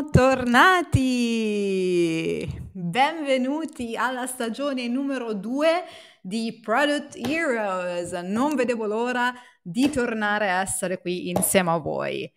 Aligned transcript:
Siamo 0.00 0.08
tornati! 0.08 0.98
Benvenuti 2.72 3.96
alla 3.96 4.26
stagione 4.26 4.88
numero 4.88 5.34
2 5.34 5.84
di 6.22 6.58
Product 6.58 7.16
Heroes. 7.16 8.12
Non 8.12 8.54
vedevo 8.54 8.86
l'ora 8.86 9.30
di 9.60 9.90
tornare 9.90 10.50
a 10.50 10.62
essere 10.62 11.02
qui 11.02 11.28
insieme 11.28 11.72
a 11.72 11.76
voi. 11.76 12.32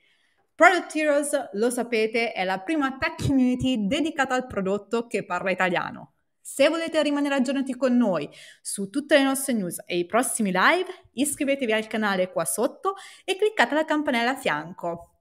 Product 0.53 0.93
Heroes, 0.93 1.51
lo 1.53 1.69
sapete, 1.69 2.33
è 2.33 2.43
la 2.43 2.59
prima 2.59 2.97
tech 2.97 3.25
community 3.25 3.87
dedicata 3.87 4.35
al 4.35 4.45
prodotto 4.45 5.07
che 5.07 5.23
parla 5.23 5.51
italiano. 5.51 6.15
Se 6.41 6.67
volete 6.67 7.01
rimanere 7.01 7.35
aggiornati 7.35 7.77
con 7.77 7.95
noi 7.95 8.29
su 8.61 8.89
tutte 8.89 9.15
le 9.15 9.23
nostre 9.23 9.53
news 9.53 9.81
e 9.85 9.99
i 9.99 10.05
prossimi 10.05 10.51
live, 10.51 10.91
iscrivetevi 11.13 11.71
al 11.71 11.87
canale 11.87 12.29
qua 12.29 12.43
sotto 12.43 12.95
e 13.23 13.37
cliccate 13.37 13.73
la 13.73 13.85
campanella 13.85 14.31
a 14.31 14.37
fianco. 14.37 15.12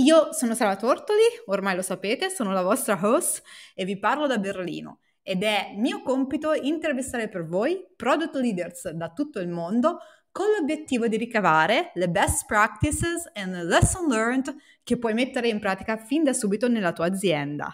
Io 0.00 0.32
sono 0.32 0.54
Sara 0.54 0.76
Tortoli, 0.76 1.20
ormai 1.46 1.76
lo 1.76 1.82
sapete, 1.82 2.30
sono 2.30 2.52
la 2.52 2.62
vostra 2.62 2.98
host 3.02 3.42
e 3.74 3.84
vi 3.84 3.98
parlo 3.98 4.26
da 4.26 4.38
Berlino 4.38 5.00
ed 5.22 5.42
è 5.42 5.74
mio 5.76 6.00
compito 6.00 6.54
intervistare 6.54 7.28
per 7.28 7.46
voi 7.46 7.86
product 7.96 8.34
leaders 8.36 8.88
da 8.92 9.10
tutto 9.10 9.40
il 9.40 9.48
mondo 9.48 9.98
con 10.32 10.46
l'obiettivo 10.56 11.06
di 11.06 11.18
ricavare 11.18 11.90
le 11.94 12.08
best 12.08 12.46
practices 12.46 13.30
and 13.34 13.54
lesson 13.64 14.08
learned 14.08 14.56
che 14.82 14.96
puoi 14.96 15.12
mettere 15.12 15.48
in 15.48 15.60
pratica 15.60 15.98
fin 15.98 16.24
da 16.24 16.32
subito 16.32 16.66
nella 16.66 16.92
tua 16.92 17.04
azienda. 17.04 17.70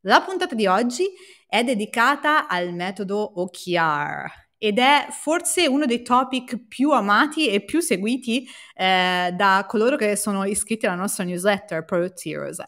La 0.00 0.20
puntata 0.20 0.54
di 0.54 0.66
oggi 0.66 1.08
è 1.48 1.64
dedicata 1.64 2.48
al 2.48 2.74
metodo 2.74 3.40
OKR 3.40 4.45
ed 4.58 4.78
è 4.78 5.06
forse 5.10 5.66
uno 5.66 5.86
dei 5.86 6.02
topic 6.02 6.66
più 6.66 6.90
amati 6.92 7.48
e 7.48 7.64
più 7.64 7.80
seguiti 7.80 8.46
eh, 8.74 9.32
da 9.34 9.64
coloro 9.68 9.96
che 9.96 10.16
sono 10.16 10.44
iscritti 10.44 10.86
alla 10.86 10.96
nostra 10.96 11.24
newsletter 11.24 11.84
Product 11.84 12.24
Heroes. 12.24 12.62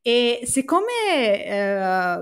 E 0.00 0.40
siccome 0.44 1.44
eh, 1.44 2.16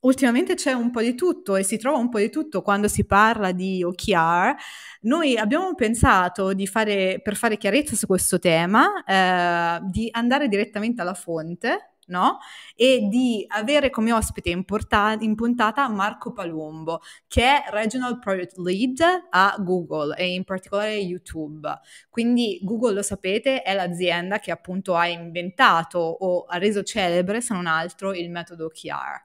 ultimamente 0.00 0.54
c'è 0.54 0.72
un 0.72 0.90
po' 0.90 1.02
di 1.02 1.14
tutto 1.14 1.56
e 1.56 1.62
si 1.62 1.76
trova 1.76 1.98
un 1.98 2.08
po' 2.08 2.18
di 2.18 2.30
tutto 2.30 2.62
quando 2.62 2.88
si 2.88 3.04
parla 3.04 3.52
di 3.52 3.82
OKR, 3.82 4.54
noi 5.02 5.36
abbiamo 5.36 5.74
pensato 5.74 6.52
fare, 6.66 7.20
per 7.22 7.36
fare 7.36 7.56
chiarezza 7.56 7.96
su 7.96 8.06
questo 8.06 8.38
tema, 8.38 9.04
eh, 9.04 9.80
di 9.90 10.08
andare 10.12 10.48
direttamente 10.48 11.02
alla 11.02 11.14
fonte 11.14 11.94
no? 12.10 12.38
E 12.76 13.08
di 13.08 13.44
avere 13.48 13.88
come 13.88 14.12
ospite 14.12 14.50
in, 14.50 14.64
porta- 14.64 15.16
in 15.18 15.34
puntata 15.34 15.88
Marco 15.88 16.32
Palumbo, 16.32 17.00
che 17.26 17.42
è 17.42 17.64
Regional 17.70 18.18
Product 18.18 18.58
Lead 18.58 19.00
a 19.30 19.56
Google 19.58 20.14
e 20.16 20.34
in 20.34 20.44
particolare 20.44 20.94
YouTube. 20.96 21.68
Quindi 22.10 22.60
Google, 22.62 22.94
lo 22.94 23.02
sapete, 23.02 23.62
è 23.62 23.74
l'azienda 23.74 24.38
che 24.38 24.50
appunto 24.50 24.94
ha 24.94 25.06
inventato 25.06 25.98
o 25.98 26.44
ha 26.44 26.58
reso 26.58 26.82
celebre, 26.82 27.40
se 27.40 27.54
non 27.54 27.66
altro, 27.66 28.12
il 28.12 28.30
metodo 28.30 28.66
OKR. 28.66 29.24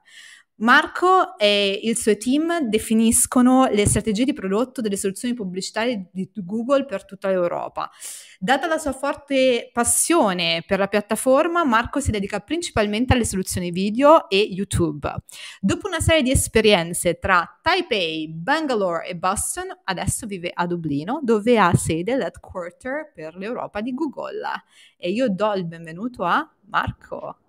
Marco 0.58 1.36
e 1.36 1.80
il 1.82 1.98
suo 1.98 2.16
team 2.16 2.60
definiscono 2.60 3.66
le 3.66 3.86
strategie 3.86 4.24
di 4.24 4.32
prodotto 4.32 4.80
delle 4.80 4.96
soluzioni 4.96 5.34
pubblicitarie 5.34 6.08
di 6.10 6.30
Google 6.32 6.86
per 6.86 7.04
tutta 7.04 7.28
l'Europa. 7.28 7.90
Data 8.38 8.66
la 8.66 8.78
sua 8.78 8.92
forte 8.92 9.68
passione 9.70 10.64
per 10.66 10.78
la 10.78 10.86
piattaforma, 10.86 11.62
Marco 11.64 12.00
si 12.00 12.10
dedica 12.10 12.40
principalmente 12.40 13.12
alle 13.12 13.26
soluzioni 13.26 13.70
video 13.70 14.30
e 14.30 14.38
YouTube. 14.38 15.14
Dopo 15.60 15.88
una 15.88 16.00
serie 16.00 16.22
di 16.22 16.30
esperienze 16.30 17.18
tra 17.18 17.58
Taipei, 17.60 18.32
Bangalore 18.32 19.08
e 19.08 19.16
Boston, 19.16 19.66
adesso 19.84 20.24
vive 20.24 20.50
a 20.54 20.66
Dublino, 20.66 21.20
dove 21.22 21.58
ha 21.58 21.74
sede 21.74 22.16
l'headquarter 22.16 23.12
per 23.14 23.36
l'Europa 23.36 23.82
di 23.82 23.92
Google. 23.92 24.64
E 24.96 25.10
io 25.10 25.28
do 25.28 25.52
il 25.52 25.66
benvenuto 25.66 26.24
a 26.24 26.50
Marco. 26.68 27.40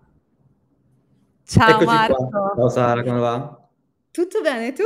Ciao 1.48 1.64
Eccoci 1.72 1.84
Marco. 1.84 2.28
qua. 2.30 2.54
Ciao 2.54 2.68
Sara, 2.68 3.02
come 3.02 3.18
va? 3.20 3.68
Tutto 4.12 4.42
bene 4.42 4.72
tu? 4.74 4.82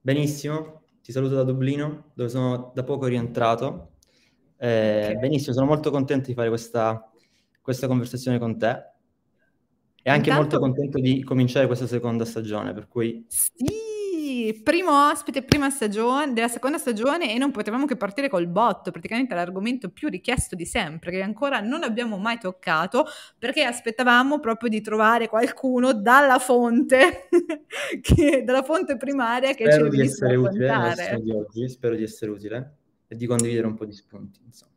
Benissimo, 0.00 0.82
ti 1.02 1.12
saluto 1.12 1.34
da 1.36 1.44
Dublino, 1.44 2.10
dove 2.14 2.28
sono 2.28 2.72
da 2.74 2.82
poco 2.84 3.06
rientrato. 3.06 3.94
Eh, 4.56 5.14
Ok. 5.14 5.18
benissimo, 5.18 5.54
sono 5.54 5.66
molto 5.66 5.90
contento 5.90 6.26
di 6.28 6.34
fare 6.34 6.48
questa, 6.48 7.10
questa 7.60 7.86
conversazione 7.86 8.38
con 8.38 8.58
te 8.58 8.90
e 10.04 10.10
anche 10.10 10.30
molto 10.30 10.58
Intanto, 10.58 10.58
contento 10.58 10.98
di 11.00 11.22
cominciare 11.24 11.66
questa 11.66 11.86
seconda 11.86 12.24
stagione, 12.24 12.72
per 12.72 12.88
cui 12.88 13.24
sì, 13.28 13.66
primo 14.62 15.10
ospite, 15.10 15.42
prima 15.42 15.70
stagione, 15.70 16.32
della 16.32 16.48
seconda 16.48 16.78
stagione 16.78 17.34
e 17.34 17.38
non 17.38 17.50
potevamo 17.50 17.86
che 17.86 17.96
partire 17.96 18.28
col 18.28 18.46
botto, 18.46 18.90
praticamente 18.90 19.34
l'argomento 19.34 19.90
più 19.90 20.08
richiesto 20.08 20.54
di 20.56 20.66
sempre, 20.66 21.10
che 21.10 21.20
ancora 21.20 21.60
non 21.60 21.82
abbiamo 21.82 22.18
mai 22.18 22.38
toccato, 22.38 23.06
perché 23.38 23.62
aspettavamo 23.64 24.40
proprio 24.40 24.68
di 24.68 24.80
trovare 24.80 25.28
qualcuno 25.28 25.92
dalla 25.92 26.38
fonte, 26.38 27.28
che- 28.00 28.42
dalla 28.44 28.62
fonte 28.62 28.96
primaria 28.96 29.54
che 29.54 29.64
ci 29.64 29.70
spero 29.70 29.88
di 29.88 29.96
venisse 29.96 30.24
a 30.24 30.28
essere 30.28 30.36
utile 30.36 30.66
nella 30.66 31.18
di 31.18 31.30
oggi, 31.30 31.68
spero 31.68 31.94
di 31.94 32.02
essere 32.02 32.30
utile 32.30 32.76
e 33.06 33.16
di 33.16 33.26
condividere 33.26 33.66
un 33.66 33.74
po' 33.74 33.84
di 33.84 33.92
spunti, 33.92 34.40
insomma. 34.44 34.70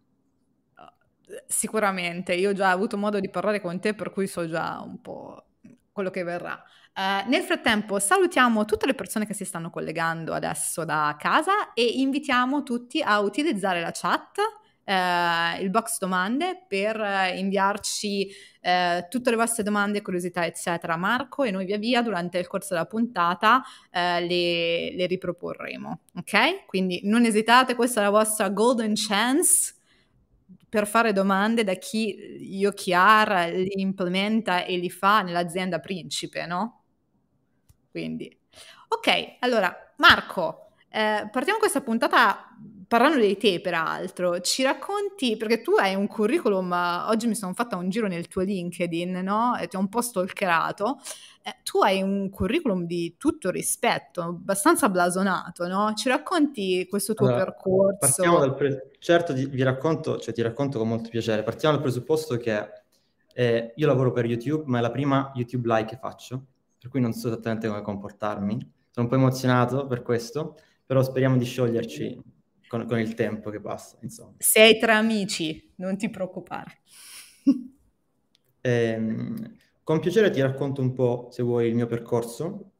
Sicuramente, 1.47 2.33
io 2.33 2.51
ho 2.51 2.53
già 2.53 2.69
avuto 2.69 2.97
modo 2.97 3.19
di 3.19 3.29
parlare 3.29 3.59
con 3.59 3.79
te, 3.79 3.95
per 3.95 4.11
cui 4.11 4.27
so 4.27 4.47
già 4.47 4.79
un 4.85 5.01
po' 5.01 5.45
quello 5.91 6.09
che 6.09 6.23
verrà. 6.23 6.61
Eh, 6.97 7.25
nel 7.27 7.43
frattempo, 7.43 7.99
salutiamo 7.99 8.63
tutte 8.63 8.85
le 8.85 8.93
persone 8.93 9.25
che 9.25 9.33
si 9.33 9.43
stanno 9.43 9.69
collegando 9.69 10.33
adesso 10.33 10.85
da 10.85 11.13
casa 11.19 11.73
e 11.73 11.83
invitiamo 11.83 12.63
tutti 12.63 13.01
a 13.01 13.19
utilizzare 13.19 13.81
la 13.81 13.91
chat, 13.91 14.37
eh, 14.85 15.61
il 15.61 15.69
box 15.71 15.97
domande, 15.97 16.63
per 16.65 16.97
eh, 16.97 17.37
inviarci 17.37 18.29
eh, 18.61 19.07
tutte 19.09 19.29
le 19.29 19.35
vostre 19.35 19.63
domande, 19.63 20.01
curiosità, 20.01 20.45
eccetera, 20.45 20.95
Marco 20.95 21.43
e 21.43 21.51
noi 21.51 21.65
via 21.65 21.77
via 21.77 22.01
durante 22.01 22.37
il 22.37 22.47
corso 22.47 22.73
della 22.73 22.85
puntata 22.85 23.61
le, 23.91 24.95
le 24.95 25.05
riproporremo. 25.05 25.99
Ok? 26.15 26.65
Quindi 26.65 27.01
non 27.03 27.25
esitate, 27.25 27.75
questa 27.75 27.99
è 27.99 28.03
la 28.03 28.09
vostra 28.09 28.49
golden 28.49 28.93
chance 28.95 29.73
per 30.69 30.87
fare 30.87 31.11
domande 31.11 31.63
da 31.65 31.73
chi 31.73 32.63
OKR 32.65 33.51
li 33.53 33.81
implementa 33.81 34.63
e 34.63 34.77
li 34.77 34.89
fa 34.89 35.21
nell'azienda 35.21 35.79
principe, 35.79 36.45
no? 36.45 36.84
Quindi, 37.95 38.37
ok, 38.89 39.37
allora 39.39 39.73
Marco, 39.99 40.71
eh, 40.89 41.29
partiamo 41.31 41.59
questa 41.59 41.79
puntata 41.79 42.49
parlando 42.89 43.19
di 43.19 43.37
te, 43.37 43.61
peraltro. 43.61 44.41
Ci 44.41 44.63
racconti, 44.63 45.37
perché 45.37 45.61
tu 45.61 45.75
hai 45.75 45.95
un 45.95 46.05
curriculum, 46.05 46.73
oggi 47.07 47.27
mi 47.27 47.35
sono 47.35 47.53
fatta 47.53 47.77
un 47.77 47.87
giro 47.89 48.07
nel 48.07 48.27
tuo 48.27 48.41
LinkedIn, 48.41 49.11
no? 49.23 49.55
E 49.55 49.67
ti 49.69 49.77
ho 49.77 49.79
un 49.79 49.87
po' 49.87 50.01
stalkerato. 50.01 50.99
Eh, 51.41 51.55
tu 51.63 51.79
hai 51.79 52.01
un 52.01 52.29
curriculum 52.29 52.83
di 52.85 53.15
tutto 53.17 53.49
rispetto, 53.49 54.21
abbastanza 54.23 54.89
blasonato, 54.89 55.65
no? 55.67 55.93
Ci 55.93 56.09
racconti 56.09 56.85
questo 56.89 57.13
tuo 57.13 57.27
Allora, 57.27 57.45
partiamo 57.97 58.39
percorso? 58.39 58.39
dal 58.39 58.55
pre- 58.55 58.91
certo 58.99 59.33
ti- 59.33 59.45
vi 59.45 59.63
racconto, 59.63 60.19
cioè 60.19 60.33
ti 60.33 60.41
racconto 60.41 60.79
con 60.79 60.89
molto 60.89 61.07
piacere. 61.07 61.43
Partiamo 61.43 61.75
dal 61.75 61.83
presupposto 61.83 62.35
che 62.35 62.83
eh, 63.33 63.73
io 63.75 63.87
lavoro 63.87 64.11
per 64.11 64.25
YouTube, 64.25 64.63
ma 64.67 64.79
è 64.79 64.81
la 64.81 64.91
prima 64.91 65.31
YouTube 65.35 65.67
live 65.67 65.85
che 65.87 65.97
faccio, 65.97 66.45
per 66.85 66.93
cui 66.93 67.01
non 67.01 67.13
so 67.13 67.29
esattamente 67.29 67.67
come 67.67 67.81
comportarmi. 67.81 68.59
Sono 68.91 69.07
un 69.07 69.07
po' 69.07 69.15
emozionato 69.15 69.87
per 69.87 70.03
questo, 70.03 70.55
però 70.85 71.01
speriamo 71.01 71.35
di 71.35 71.43
scioglierci 71.43 72.21
con, 72.67 72.85
con 72.85 72.99
il 72.99 73.15
tempo 73.15 73.49
che 73.49 73.59
passa, 73.59 73.97
insomma. 74.01 74.35
Sei 74.37 74.77
tra 74.77 74.97
amici, 74.97 75.73
non 75.77 75.97
ti 75.97 76.09
preoccupare. 76.09 76.81
Ehm, 78.61 79.57
con 79.83 79.99
piacere 79.99 80.31
ti 80.31 80.41
racconto 80.41 80.81
un 80.81 80.93
po', 80.93 81.27
se 81.29 81.43
vuoi, 81.43 81.67
il 81.67 81.75
mio 81.75 81.85
percorso. 81.85 82.71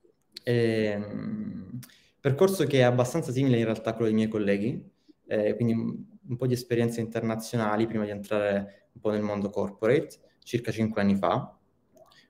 Ehm, 0.43 1.77
percorso 2.19 2.65
che 2.65 2.79
è 2.79 2.81
abbastanza 2.81 3.31
simile 3.31 3.59
in 3.59 3.65
realtà 3.65 3.91
a 3.91 3.93
quello 3.93 4.07
dei 4.07 4.15
miei 4.15 4.27
colleghi, 4.27 4.83
eh, 5.27 5.53
quindi 5.53 5.73
un, 5.73 6.35
po' 6.37 6.47
di 6.47 6.55
esperienze 6.55 7.01
internazionali 7.01 7.85
prima 7.85 8.03
di 8.03 8.09
entrare 8.09 8.87
un 8.93 8.99
po' 8.99 9.11
nel 9.11 9.21
mondo 9.21 9.51
corporate, 9.51 10.17
circa 10.41 10.71
cinque 10.71 11.01
anni 11.01 11.13
fa. 11.13 11.55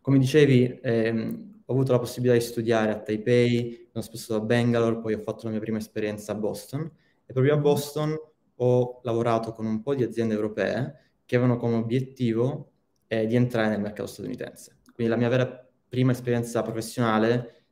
Come 0.02 0.20
dicevi, 0.20 0.78
ehm, 0.82 1.55
ho 1.66 1.74
avuto 1.74 1.92
la 1.92 2.00
possibilità 2.00 2.38
di 2.38 2.44
studiare 2.44 2.92
a 2.92 3.00
Taipei, 3.00 3.88
sono 3.92 4.04
spostato 4.04 4.42
a 4.42 4.46
Bangalore, 4.46 5.00
poi 5.00 5.14
ho 5.14 5.20
fatto 5.20 5.46
la 5.46 5.52
mia 5.52 5.60
prima 5.60 5.78
esperienza 5.78 6.34
a 6.34 6.36
Boston 6.36 6.90
e 7.26 7.34
proprio 7.34 7.56
a 7.56 7.58
Boston 7.58 8.16
ho 8.58 9.00
lavorato 9.04 9.52
con 9.52 9.66
un 9.66 9.82
po' 9.82 9.96
di 9.96 10.04
aziende 10.04 10.36
europee 10.36 11.00
che 11.26 11.36
avevano 11.36 11.58
come 11.60 11.76
obiettivo 11.76 12.72
eh, 13.08 13.26
di 13.26 13.36
entrare 13.36 13.70
nel 13.70 13.82
mercato 13.82 14.08
statunitense. 14.08 14.78
Quindi 14.94 15.12
la 15.12 15.20
mia 15.20 15.30
vera 15.30 15.68
prima 15.90 16.12
esperienza 16.12 16.62
professionale 16.62 17.64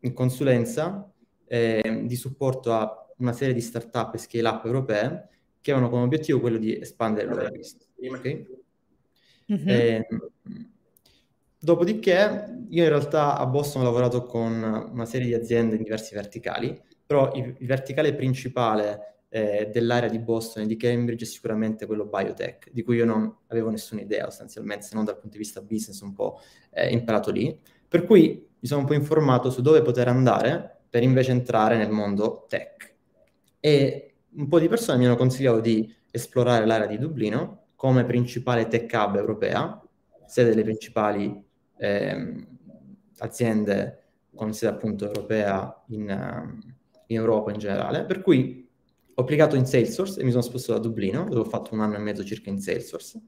in 0.00 0.12
consulenza 0.12 1.10
eh, 1.46 2.02
di 2.04 2.16
supporto 2.16 2.72
a 2.72 3.06
una 3.18 3.32
serie 3.32 3.54
di 3.54 3.60
start-up 3.60 4.14
e 4.14 4.18
scale-up 4.18 4.64
europee 4.64 5.28
che 5.60 5.70
avevano 5.70 5.90
come 5.90 6.04
obiettivo 6.04 6.40
quello 6.40 6.58
di 6.58 6.78
espandere 6.78 7.28
il 7.28 7.34
loro 7.34 7.50
business. 7.50 7.88
Ok? 7.96 8.46
Mhm. 9.46 9.68
Eh, 9.68 10.06
dopodiché, 11.58 12.64
io 12.68 12.82
in 12.82 12.88
realtà 12.88 13.36
a 13.36 13.46
Boston 13.46 13.82
ho 13.82 13.84
lavorato 13.84 14.24
con 14.24 14.90
una 14.92 15.04
serie 15.04 15.26
di 15.26 15.34
aziende 15.34 15.76
in 15.76 15.82
diversi 15.82 16.14
verticali, 16.14 16.80
però 17.04 17.32
il, 17.34 17.56
verticale 17.60 18.14
principale 18.14 19.24
eh, 19.28 19.70
dell'area 19.72 20.08
di 20.08 20.18
Boston 20.18 20.64
e 20.64 20.66
di 20.66 20.76
Cambridge 20.76 21.24
è 21.24 21.28
sicuramente 21.28 21.86
quello 21.86 22.06
biotech, 22.06 22.70
di 22.72 22.82
cui 22.82 22.96
io 22.96 23.04
non 23.04 23.34
avevo 23.48 23.70
nessuna 23.70 24.00
idea 24.00 24.24
sostanzialmente, 24.24 24.86
se 24.86 24.94
non 24.94 25.04
dal 25.04 25.18
punto 25.18 25.36
di 25.36 25.42
vista 25.42 25.60
business 25.60 26.00
un 26.00 26.12
po' 26.12 26.40
eh, 26.70 26.90
imparato 26.90 27.30
lì. 27.30 27.58
Per 27.88 28.04
cui 28.04 28.46
mi 28.58 28.68
sono 28.68 28.80
un 28.80 28.86
po' 28.86 28.94
informato 28.94 29.50
su 29.50 29.62
dove 29.62 29.82
poter 29.82 30.08
andare 30.08 30.80
per 30.88 31.02
invece 31.02 31.30
entrare 31.30 31.76
nel 31.76 31.90
mondo 31.90 32.46
tech. 32.48 32.94
E 33.60 34.14
un 34.36 34.48
po' 34.48 34.58
di 34.58 34.68
persone 34.68 34.98
mi 34.98 35.06
hanno 35.06 35.16
consigliato 35.16 35.60
di 35.60 35.92
esplorare 36.10 36.66
l'area 36.66 36.86
di 36.86 36.98
Dublino 36.98 37.66
come 37.76 38.04
principale 38.04 38.68
tech 38.68 38.90
hub 38.94 39.16
europea, 39.16 39.80
sede 40.26 40.50
delle 40.50 40.62
principali 40.62 41.44
eh, 41.78 42.46
aziende 43.18 44.04
con 44.34 44.52
sede 44.52 44.72
appunto 44.72 45.06
europea 45.06 45.84
in, 45.88 46.02
uh, 46.02 46.72
in 47.06 47.16
Europa 47.16 47.52
in 47.52 47.58
generale, 47.58 48.04
per 48.04 48.20
cui 48.20 48.68
ho 49.14 49.22
applicato 49.22 49.56
in 49.56 49.64
Salesforce 49.64 50.20
e 50.20 50.24
mi 50.24 50.30
sono 50.30 50.42
spostato 50.42 50.78
a 50.78 50.82
Dublino, 50.82 51.24
dove 51.24 51.40
ho 51.40 51.44
fatto 51.44 51.72
un 51.74 51.80
anno 51.80 51.96
e 51.96 51.98
mezzo 51.98 52.22
circa 52.22 52.50
in 52.50 52.60
Salesforce. 52.60 53.20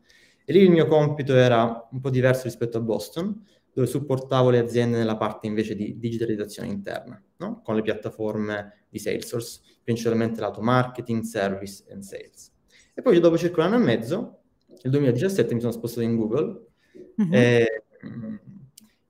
E 0.44 0.52
lì 0.52 0.60
il 0.60 0.70
mio 0.70 0.86
compito 0.86 1.34
era 1.34 1.88
un 1.90 2.00
po' 2.00 2.10
diverso 2.10 2.44
rispetto 2.44 2.78
a 2.78 2.80
Boston, 2.80 3.44
dove 3.72 3.86
supportavo 3.86 4.50
le 4.50 4.58
aziende 4.58 4.98
nella 4.98 5.16
parte 5.16 5.46
invece 5.46 5.74
di 5.74 5.98
digitalizzazione 5.98 6.68
interna, 6.68 7.22
no? 7.38 7.62
con 7.62 7.74
le 7.74 7.82
piattaforme 7.82 8.86
di 8.88 8.98
Salesforce, 8.98 9.60
principalmente 9.82 10.40
lato 10.40 10.60
marketing, 10.60 11.22
service 11.22 11.84
e 11.86 12.02
sales. 12.02 12.52
E 12.92 13.02
poi 13.02 13.20
dopo 13.20 13.38
circa 13.38 13.60
un 13.64 13.72
anno 13.72 13.82
e 13.82 13.86
mezzo, 13.86 14.40
nel 14.66 14.92
2017, 14.92 15.54
mi 15.54 15.60
sono 15.60 15.72
spostato 15.72 16.02
in 16.02 16.16
Google 16.16 16.66
mm-hmm. 17.20 17.32
e, 17.32 17.84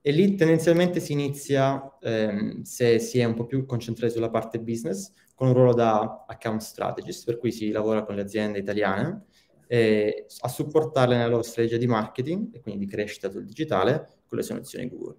e, 0.01 0.13
lì 0.13 0.35
tendenzialmente 0.35 1.01
si 1.01 1.13
inizia, 1.13 1.99
ehm, 2.01 2.63
se 2.63 2.99
si 2.99 3.19
è 3.19 3.25
un 3.25 3.35
po' 3.35 3.47
più 3.47 3.65
concentrati 3.67 4.13
sulla 4.13 4.31
parte 4.31 4.61
business, 4.61 5.13
con 5.35 5.49
un 5.49 5.55
ruolo 5.55 5.75
da 5.75 6.25
account 6.27 6.61
strategist, 6.61 7.25
per 7.25 7.39
cui 7.39 7.53
si 7.53 7.71
lavora 7.71 8.05
con 8.05 8.15
le 8.15 8.23
aziende 8.23 8.59
italiane 8.59 9.27
eh, 9.69 10.27
a 10.41 10.49
supportarle 10.49 11.15
nella 11.15 11.29
loro 11.29 11.43
strategia 11.43 11.77
di 11.77 11.87
marketing 11.87 12.55
e 12.55 12.61
quindi 12.61 12.87
di 12.87 12.91
crescita 12.91 13.31
sul 13.31 13.45
digitale 13.45 14.23
con 14.27 14.39
le 14.39 14.45
soluzioni 14.45 14.89
Google. 14.89 15.19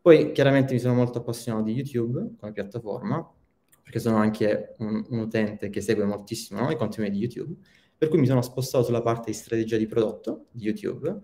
Poi 0.00 0.32
chiaramente 0.32 0.72
mi 0.72 0.80
sono 0.80 0.94
molto 0.94 1.18
appassionato 1.18 1.64
di 1.64 1.72
YouTube 1.72 2.34
come 2.38 2.52
piattaforma, 2.52 3.30
perché 3.82 3.98
sono 3.98 4.16
anche 4.16 4.74
un, 4.78 5.04
un 5.08 5.18
utente 5.18 5.68
che 5.68 5.82
segue 5.82 6.04
moltissimo 6.04 6.60
no, 6.60 6.70
i 6.70 6.76
contenuti 6.76 7.12
di 7.12 7.18
YouTube, 7.18 7.54
per 7.96 8.08
cui 8.08 8.18
mi 8.18 8.26
sono 8.26 8.40
spostato 8.40 8.82
sulla 8.82 9.02
parte 9.02 9.30
di 9.30 9.36
strategia 9.36 9.76
di 9.76 9.86
prodotto 9.86 10.46
di 10.52 10.64
YouTube 10.64 11.20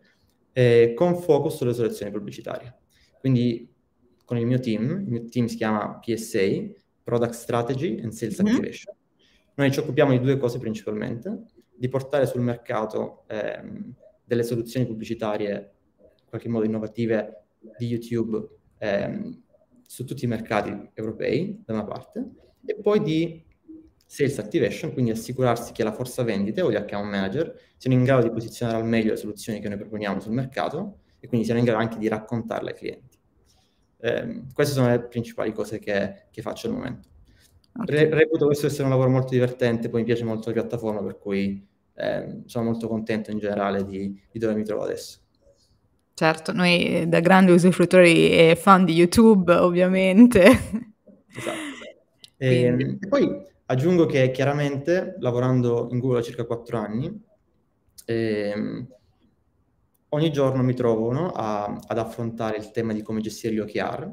eh, 0.58 0.94
con 0.94 1.16
focus 1.16 1.56
sulle 1.56 1.74
soluzioni 1.74 2.10
pubblicitarie. 2.10 2.78
Quindi 3.20 3.70
con 4.24 4.38
il 4.38 4.46
mio 4.46 4.58
team, 4.58 5.02
il 5.02 5.06
mio 5.06 5.24
team 5.28 5.46
si 5.46 5.56
chiama 5.56 5.98
PSA, 5.98 6.64
Product 7.02 7.34
Strategy 7.34 8.00
and 8.00 8.12
Sales 8.12 8.40
mm-hmm. 8.40 8.54
Activation. 8.54 8.94
Noi 9.56 9.70
ci 9.70 9.78
occupiamo 9.80 10.12
di 10.12 10.20
due 10.20 10.38
cose 10.38 10.58
principalmente, 10.58 11.42
di 11.74 11.88
portare 11.88 12.24
sul 12.24 12.40
mercato 12.40 13.24
ehm, 13.28 13.92
delle 14.24 14.42
soluzioni 14.42 14.86
pubblicitarie 14.86 15.74
in 15.98 16.28
qualche 16.30 16.48
modo 16.48 16.64
innovative 16.64 17.48
di 17.76 17.88
YouTube 17.88 18.48
ehm, 18.78 19.42
su 19.86 20.04
tutti 20.06 20.24
i 20.24 20.28
mercati 20.28 20.90
europei, 20.94 21.62
da 21.66 21.74
una 21.74 21.84
parte, 21.84 22.30
e 22.64 22.76
poi 22.80 23.02
di 23.02 23.44
sales 24.06 24.38
activation, 24.38 24.92
quindi 24.92 25.10
assicurarsi 25.10 25.72
che 25.72 25.82
la 25.82 25.92
forza 25.92 26.22
vendite 26.22 26.62
o 26.62 26.70
gli 26.70 26.76
account 26.76 27.10
manager 27.10 27.58
siano 27.76 27.96
in 27.96 28.04
grado 28.04 28.22
di 28.22 28.30
posizionare 28.30 28.78
al 28.78 28.86
meglio 28.86 29.10
le 29.10 29.16
soluzioni 29.16 29.60
che 29.60 29.68
noi 29.68 29.76
proponiamo 29.76 30.20
sul 30.20 30.32
mercato 30.32 31.00
e 31.18 31.26
quindi 31.26 31.44
siano 31.44 31.60
in 31.60 31.66
grado 31.66 31.82
anche 31.82 31.98
di 31.98 32.08
raccontarle 32.08 32.70
ai 32.70 32.76
clienti. 32.76 33.18
Eh, 33.98 34.42
queste 34.52 34.74
sono 34.74 34.88
le 34.88 35.00
principali 35.00 35.52
cose 35.52 35.78
che, 35.78 36.26
che 36.30 36.42
faccio 36.42 36.68
al 36.68 36.74
momento. 36.74 37.08
Okay. 37.78 38.08
reputo 38.08 38.46
questo 38.46 38.66
essere 38.66 38.84
un 38.84 38.90
lavoro 38.90 39.10
molto 39.10 39.32
divertente, 39.32 39.90
poi 39.90 40.00
mi 40.00 40.06
piace 40.06 40.24
molto 40.24 40.48
la 40.48 40.54
piattaforma, 40.54 41.02
per 41.02 41.18
cui 41.18 41.66
eh, 41.94 42.42
sono 42.46 42.64
molto 42.64 42.88
contento 42.88 43.30
in 43.30 43.38
generale 43.38 43.84
di, 43.84 44.18
di 44.30 44.38
dove 44.38 44.54
mi 44.54 44.64
trovo 44.64 44.84
adesso. 44.84 45.18
Certo, 46.14 46.52
noi 46.52 47.06
da 47.08 47.20
grandi 47.20 47.52
usufruttori 47.52 48.30
e 48.30 48.56
fan 48.56 48.86
di 48.86 48.94
YouTube, 48.94 49.52
ovviamente. 49.52 50.44
Esatto. 51.36 51.74
E, 52.38 52.64
ehm, 52.64 52.98
e, 53.00 53.08
poi 53.08 53.34
aggiungo 53.66 54.06
che 54.06 54.30
chiaramente, 54.30 55.16
lavorando 55.18 55.88
in 55.90 55.98
Google 55.98 56.18
da 56.18 56.24
circa 56.24 56.44
quattro 56.44 56.78
anni, 56.78 57.22
ehm, 58.04 58.88
ogni 60.10 60.32
giorno 60.32 60.62
mi 60.62 60.74
trovo 60.74 61.12
no, 61.12 61.30
a, 61.32 61.64
ad 61.86 61.98
affrontare 61.98 62.56
il 62.56 62.70
tema 62.70 62.92
di 62.92 63.02
come 63.02 63.20
gestire 63.20 63.54
gli 63.54 63.58
OKR, 63.58 64.10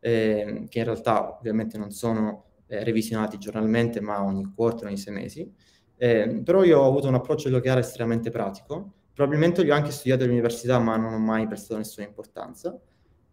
eh, 0.00 0.66
che 0.68 0.78
in 0.78 0.84
realtà 0.84 1.36
ovviamente 1.38 1.78
non 1.78 1.90
sono 1.90 2.44
eh, 2.66 2.84
revisionati 2.84 3.38
giornalmente, 3.38 4.00
ma 4.00 4.22
ogni 4.22 4.50
quarto, 4.54 4.86
ogni 4.86 4.96
sei 4.96 5.14
mesi. 5.14 5.52
Eh, 5.96 6.40
però 6.44 6.64
io 6.64 6.80
ho 6.80 6.88
avuto 6.88 7.08
un 7.08 7.14
approccio 7.14 7.48
agli 7.48 7.54
OKR 7.54 7.78
estremamente 7.78 8.30
pratico. 8.30 8.92
Probabilmente 9.12 9.62
li 9.62 9.70
ho 9.70 9.74
anche 9.74 9.90
studiati 9.90 10.24
all'università, 10.24 10.78
ma 10.78 10.96
non 10.96 11.12
ho 11.12 11.18
mai 11.18 11.46
prestato 11.46 11.76
nessuna 11.76 12.06
importanza. 12.06 12.78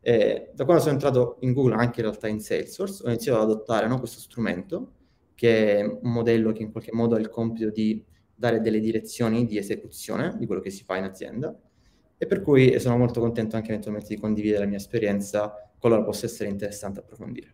da 0.01 0.65
quando 0.65 0.81
sono 0.81 0.93
entrato 0.93 1.37
in 1.41 1.53
Google, 1.53 1.75
anche 1.75 2.01
in 2.01 2.07
realtà 2.07 2.27
in 2.27 2.39
Salesforce, 2.39 3.03
ho 3.03 3.07
iniziato 3.09 3.41
ad 3.41 3.49
adottare 3.49 3.87
no, 3.87 3.99
questo 3.99 4.19
strumento, 4.19 4.93
che 5.39 5.77
è 5.77 5.83
un 5.85 6.11
modello 6.11 6.51
che 6.51 6.63
in 6.63 6.71
qualche 6.73 6.91
modo 6.91 7.15
ha 7.15 7.19
il 7.19 7.29
compito 7.29 7.69
di 7.69 8.03
dare 8.35 8.59
delle 8.59 8.81
direzioni 8.81 9.45
di 9.45 9.57
esecuzione 9.57 10.35
di 10.37 10.45
quello 10.45 10.59
che 10.59 10.69
si 10.69 10.83
fa 10.83 10.97
in 10.97 11.05
azienda 11.05 11.57
e 12.17 12.25
per 12.25 12.41
cui 12.41 12.77
sono 12.77 12.97
molto 12.97 13.21
contento 13.21 13.55
anche 13.55 13.69
eventualmente 13.69 14.13
di 14.13 14.19
condividere 14.19 14.59
la 14.59 14.67
mia 14.67 14.75
esperienza 14.75 15.71
qualora 15.79 16.03
possa 16.03 16.25
essere 16.25 16.49
interessante 16.49 16.99
approfondire. 16.99 17.53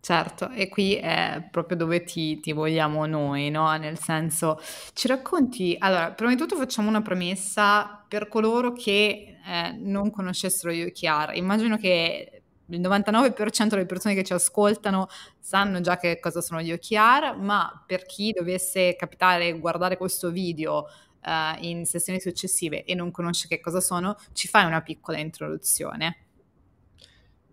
Certo, 0.00 0.50
e 0.50 0.68
qui 0.68 0.96
è 0.96 1.46
proprio 1.52 1.76
dove 1.76 2.02
ti, 2.02 2.40
ti 2.40 2.50
vogliamo 2.50 3.06
noi, 3.06 3.48
no? 3.50 3.72
Nel 3.76 3.98
senso, 3.98 4.58
ci 4.92 5.06
racconti, 5.06 5.76
allora, 5.78 6.10
prima 6.10 6.32
di 6.32 6.36
tutto 6.36 6.56
facciamo 6.56 6.88
una 6.88 7.02
premessa 7.02 8.04
per 8.08 8.26
coloro 8.26 8.72
che 8.72 9.36
eh, 9.46 9.76
non 9.78 10.10
conoscessero 10.10 10.72
OKR. 10.72 11.36
Immagino 11.36 11.76
che 11.76 12.37
il 12.70 12.80
99% 12.80 13.68
delle 13.68 13.86
persone 13.86 14.14
che 14.14 14.24
ci 14.24 14.32
ascoltano 14.32 15.08
sanno 15.38 15.80
già 15.80 15.96
che 15.96 16.18
cosa 16.20 16.40
sono 16.40 16.60
gli 16.60 16.72
OKR, 16.72 17.36
ma 17.38 17.82
per 17.86 18.04
chi 18.04 18.32
dovesse 18.32 18.94
capitare 18.96 19.58
guardare 19.58 19.96
questo 19.96 20.30
video 20.30 20.86
uh, 21.24 21.64
in 21.64 21.86
sessioni 21.86 22.20
successive 22.20 22.84
e 22.84 22.94
non 22.94 23.10
conosce 23.10 23.48
che 23.48 23.60
cosa 23.60 23.80
sono, 23.80 24.16
ci 24.32 24.48
fai 24.48 24.66
una 24.66 24.82
piccola 24.82 25.18
introduzione. 25.18 26.16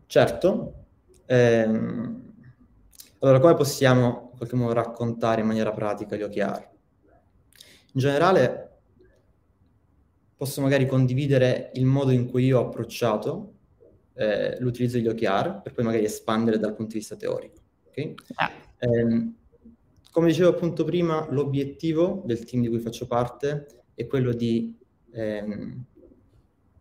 Certo. 0.06 0.74
Ehm, 1.28 2.34
allora, 3.20 3.40
come 3.40 3.56
possiamo 3.56 4.30
in 4.32 4.38
qualche 4.38 4.56
modo 4.56 4.74
raccontare 4.74 5.42
in 5.42 5.48
maniera 5.48 5.72
pratica 5.72 6.16
gli 6.16 6.24
OKR? 6.24 6.70
In 7.94 8.02
generale, 8.02 8.80
posso 10.36 10.62
magari 10.62 10.86
condividere 10.86 11.72
il 11.76 11.86
modo 11.86 12.12
in 12.12 12.30
cui 12.30 12.46
io 12.46 12.60
ho 12.60 12.66
approcciato 12.68 13.55
eh, 14.16 14.58
l'utilizzo 14.60 14.98
degli 14.98 15.08
OKR 15.08 15.62
per 15.62 15.74
poi 15.74 15.84
magari 15.84 16.06
espandere 16.06 16.58
dal 16.58 16.74
punto 16.74 16.94
di 16.94 17.00
vista 17.00 17.16
teorico. 17.16 17.60
Okay? 17.88 18.14
Ah. 18.36 18.52
Eh, 18.78 19.32
come 20.12 20.28
dicevo 20.28 20.50
appunto 20.50 20.84
prima, 20.86 21.28
l'obiettivo 21.30 22.24
del 22.26 22.44
team 22.46 22.62
di 22.62 22.70
cui 22.70 22.80
faccio 22.80 23.06
parte 23.06 23.66
è 23.94 24.08
quello 24.08 24.34
di 24.34 24.74
ehm, 25.12 25.84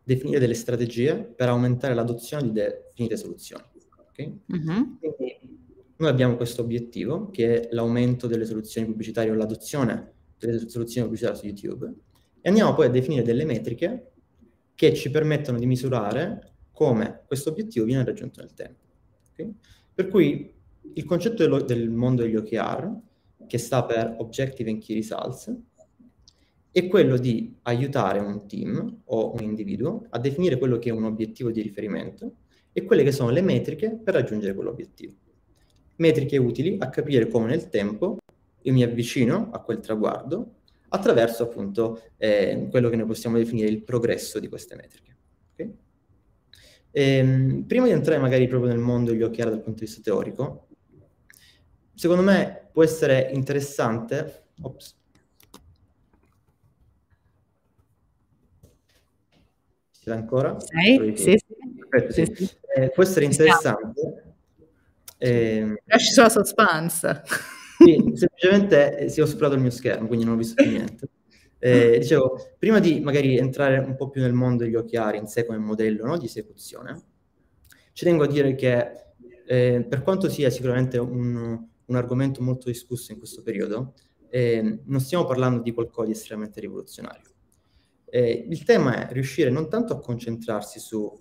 definire 0.05 0.38
delle 0.38 0.55
strategie 0.55 1.17
per 1.17 1.49
aumentare 1.49 1.95
l'adozione 1.95 2.45
di 2.45 2.53
definite 2.53 3.17
soluzioni. 3.17 3.64
Okay? 4.11 4.41
Uh-huh. 4.47 4.99
Quindi 4.99 5.62
noi 5.97 6.09
abbiamo 6.09 6.37
questo 6.37 6.62
obiettivo, 6.62 7.31
che 7.31 7.62
è 7.62 7.69
l'aumento 7.73 8.26
delle 8.26 8.45
soluzioni 8.45 8.87
pubblicitarie 8.87 9.31
o 9.31 9.35
l'adozione 9.35 10.12
delle 10.38 10.69
soluzioni 10.69 11.07
pubblicitarie 11.07 11.38
su 11.38 11.47
YouTube, 11.47 11.93
e 12.41 12.49
andiamo 12.49 12.75
poi 12.75 12.87
a 12.87 12.91
definire 12.91 13.23
delle 13.23 13.45
metriche 13.45 14.12
che 14.75 14.95
ci 14.95 15.11
permettono 15.11 15.59
di 15.59 15.67
misurare 15.67 16.53
come 16.75 17.23
questo 17.26 17.50
obiettivo 17.50 17.87
viene 17.87 18.04
raggiunto 18.04 18.40
nel 18.40 18.52
tempo. 18.52 18.85
Okay? 19.33 19.54
Per 19.95 20.09
cui 20.09 20.52
il 20.93 21.04
concetto 21.04 21.37
dello, 21.37 21.62
del 21.62 21.88
mondo 21.88 22.23
degli 22.23 22.37
OKR 22.37 22.93
che 23.47 23.59
sta 23.59 23.85
per 23.85 24.16
Objective 24.19 24.69
and 24.69 24.83
Key 24.83 24.97
Results, 24.97 25.57
è 26.71 26.88
quello 26.88 27.16
di 27.16 27.57
aiutare 27.62 28.19
un 28.19 28.49
team 28.49 29.02
o 29.04 29.33
un 29.33 29.43
individuo 29.43 30.07
a 30.11 30.19
definire 30.19 30.59
quello 30.59 30.78
che 30.78 30.88
è 30.88 30.93
un 30.93 31.04
obiettivo 31.04 31.52
di 31.52 31.62
riferimento 31.62 32.38
e 32.73 32.83
quelle 32.85 33.04
che 33.04 33.12
sono 33.12 33.31
le 33.31 33.43
metriche 33.43 33.97
per 34.02 34.14
raggiungere 34.14 34.54
quell'obiettivo. 34.54 35.14
Metriche 35.97 36.37
utili 36.37 36.76
a 36.81 36.90
capire 36.90 37.28
come 37.28 37.47
nel 37.47 37.69
tempo 37.69 38.19
io 38.62 38.73
mi 38.73 38.83
avvicino 38.83 39.50
a 39.52 39.61
quel 39.61 39.78
traguardo 39.78 40.54
attraverso 40.88 41.45
appunto 41.45 42.02
eh, 42.16 42.66
quello 42.71 42.88
che 42.88 42.97
noi 42.97 43.07
possiamo 43.07 43.37
definire 43.37 43.69
il 43.69 43.83
progresso 43.83 44.40
di 44.40 44.49
queste 44.49 44.75
metriche. 44.75 45.16
Okay? 45.52 45.76
Ehm, 46.97 47.65
prima 47.67 47.87
di 47.87 47.91
entrare 47.93 48.21
magari 48.21 48.47
proprio 48.47 48.71
nel 48.71 48.79
mondo 48.79 49.11
degli 49.11 49.23
OKR 49.23 49.49
dal 49.51 49.61
punto 49.61 49.81
di 49.81 49.87
vista 49.87 50.01
teorico, 50.01 50.69
secondo 51.95 52.23
me 52.23 52.69
può 52.73 52.83
essere 52.85 53.31
interessante. 53.33 54.45
Ops. 54.63 54.95
Siete 59.91 60.19
ancora? 60.19 60.57
Sì, 60.61 61.15
sì, 61.17 61.37
sì. 62.11 62.35
sì, 62.35 62.51
Eh, 62.77 62.91
può 62.91 63.03
essere 63.03 63.25
interessante. 63.25 64.35
Eh, 65.19 65.83
Lasci 65.87 66.13
sulla 66.13 66.29
suspense. 66.29 67.23
Sì, 67.79 68.13
semplicemente 68.15 68.99
eh, 68.99 69.09
si 69.09 69.19
è 69.21 69.23
oscurato 69.23 69.55
il 69.55 69.61
mio 69.61 69.71
schermo, 69.71 70.07
quindi 70.07 70.25
non 70.25 70.35
ho 70.35 70.37
visto 70.39 70.55
più 70.63 70.71
niente. 70.71 71.09
Eh, 71.66 71.99
dicevo, 71.99 72.38
prima 72.59 72.78
di 72.78 73.00
magari 73.00 73.38
entrare 73.38 73.78
un 73.78 73.97
po' 73.97 74.11
più 74.11 74.21
nel 74.21 74.35
mondo 74.35 74.64
degli 74.64 74.75
occhiali 74.75 75.16
in 75.16 75.26
sé 75.26 75.47
come 75.47 75.56
modello 75.56 76.04
no, 76.04 76.18
di 76.18 76.26
esecuzione, 76.26 77.02
ci 77.94 78.04
tengo 78.04 78.25
a 78.25 78.26
dire 78.26 78.54
che 78.54 79.14
eh, 79.47 79.87
per 79.88 80.02
quanto 80.02 80.28
sia 80.28 80.50
sicuramente 80.50 80.99
un, 80.99 81.66
un, 81.87 81.97
argomento 81.97 82.42
molto 82.42 82.68
discusso 82.68 83.12
in 83.12 83.18
questo 83.18 83.42
periodo, 83.42 83.94
eh, 84.28 84.80
non 84.85 85.00
stiamo 85.00 85.25
parlando 85.25 85.62
di 85.62 85.73
qualcosa 85.73 86.09
di 86.09 86.12
estremamente 86.12 86.61
rivoluzionario. 86.61 87.30
Eh, 88.11 88.47
il 88.47 88.62
tema 88.64 89.09
è 89.09 89.12
riuscire 89.14 89.49
non 89.49 89.71
tanto 89.71 89.94
a 89.94 90.00
concentrarsi 90.00 90.78
sulle 90.78 91.16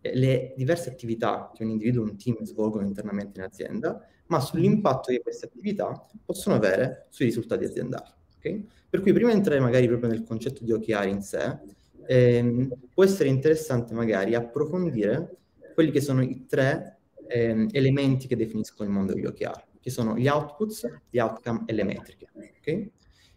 eh, 0.00 0.54
diverse 0.56 0.90
attività 0.90 1.52
che 1.54 1.62
un 1.62 1.70
individuo 1.70 2.04
e 2.04 2.10
un 2.10 2.16
team 2.18 2.42
svolgono 2.42 2.84
internamente 2.84 3.38
in 3.38 3.44
azienda, 3.44 4.04
ma 4.26 4.40
sull'impatto 4.40 5.12
che 5.12 5.20
queste 5.20 5.46
attività 5.46 6.04
possono 6.24 6.56
avere 6.56 7.06
sui 7.10 7.26
risultati 7.26 7.62
aziendali. 7.62 8.13
Okay? 8.44 8.66
Per 8.90 9.00
cui 9.00 9.12
prima 9.12 9.30
di 9.30 9.36
entrare 9.36 9.60
magari 9.60 9.86
proprio 9.88 10.10
nel 10.10 10.22
concetto 10.22 10.62
di 10.62 10.72
OKR 10.72 11.06
in 11.06 11.22
sé, 11.22 11.58
ehm, 12.06 12.70
può 12.92 13.02
essere 13.02 13.30
interessante 13.30 13.94
magari 13.94 14.34
approfondire 14.34 15.36
quelli 15.72 15.90
che 15.90 16.00
sono 16.00 16.22
i 16.22 16.44
tre 16.46 16.98
ehm, 17.26 17.68
elementi 17.72 18.26
che 18.26 18.36
definiscono 18.36 18.88
il 18.88 18.94
mondo 18.94 19.14
degli 19.14 19.24
OKR, 19.24 19.64
che 19.80 19.90
sono 19.90 20.16
gli 20.16 20.28
outputs, 20.28 20.88
gli 21.08 21.18
outcome 21.18 21.62
e 21.66 21.72
le 21.72 21.84
metriche. 21.84 22.28
Okay? 22.58 22.90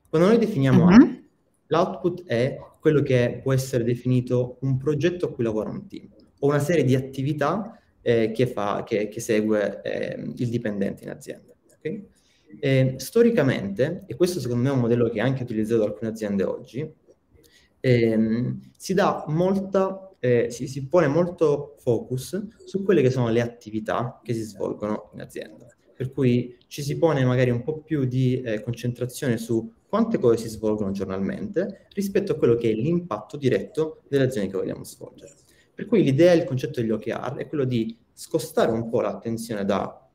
Quando 0.09 0.27
noi 0.27 0.37
definiamo 0.37 0.85
uh-huh. 0.85 1.23
l'output 1.67 2.25
è 2.25 2.57
quello 2.79 3.01
che 3.01 3.39
può 3.41 3.53
essere 3.53 3.83
definito 3.83 4.57
un 4.61 4.77
progetto 4.77 5.25
a 5.25 5.33
cui 5.33 5.43
lavora 5.43 5.69
un 5.69 5.87
team 5.87 6.07
o 6.39 6.47
una 6.47 6.59
serie 6.59 6.83
di 6.83 6.95
attività 6.95 7.79
eh, 8.01 8.31
che, 8.31 8.45
fa, 8.45 8.83
che, 8.85 9.07
che 9.07 9.19
segue 9.19 9.81
eh, 9.81 10.33
il 10.35 10.49
dipendente 10.49 11.03
in 11.03 11.09
azienda. 11.09 11.53
Okay? 11.77 12.07
Eh, 12.59 12.95
storicamente, 12.97 14.03
e 14.07 14.15
questo 14.15 14.39
secondo 14.39 14.63
me 14.63 14.69
è 14.69 14.73
un 14.73 14.79
modello 14.79 15.09
che 15.09 15.19
è 15.19 15.21
anche 15.21 15.43
utilizzato 15.43 15.79
da 15.79 15.85
alcune 15.85 16.09
aziende 16.09 16.43
oggi, 16.43 16.91
ehm, 17.79 18.59
si 18.77 18.95
molta, 19.27 20.11
eh, 20.19 20.47
si, 20.49 20.67
si, 20.67 20.87
pone 20.87 21.07
molto 21.07 21.75
focus 21.79 22.47
su 22.65 22.83
quelle 22.83 23.01
che 23.01 23.11
sono 23.11 23.29
le 23.29 23.41
attività 23.41 24.19
che 24.23 24.33
si 24.33 24.41
svolgono 24.41 25.11
in 25.13 25.21
azienda. 25.21 25.67
Per 25.95 26.11
cui 26.11 26.55
ci 26.67 26.83
si 26.83 26.97
pone 26.97 27.25
magari 27.25 27.49
un 27.49 27.63
po' 27.63 27.81
più 27.81 28.05
di 28.05 28.41
eh, 28.41 28.61
concentrazione 28.61 29.37
su 29.37 29.73
quante 29.87 30.19
cose 30.19 30.37
si 30.37 30.49
svolgono 30.49 30.91
giornalmente 30.91 31.87
rispetto 31.93 32.33
a 32.33 32.35
quello 32.35 32.55
che 32.55 32.69
è 32.69 32.73
l'impatto 32.73 33.37
diretto 33.37 34.03
delle 34.07 34.25
azioni 34.25 34.49
che 34.49 34.57
vogliamo 34.57 34.83
svolgere. 34.83 35.33
Per 35.73 35.85
cui 35.85 36.03
l'idea 36.03 36.33
il 36.33 36.43
concetto 36.43 36.81
degli 36.81 36.91
OKR 36.91 37.35
è 37.37 37.47
quello 37.47 37.63
di 37.63 37.97
scostare 38.11 38.71
un 38.71 38.89
po' 38.89 39.01
l'attenzione 39.01 39.63
dal 39.63 40.06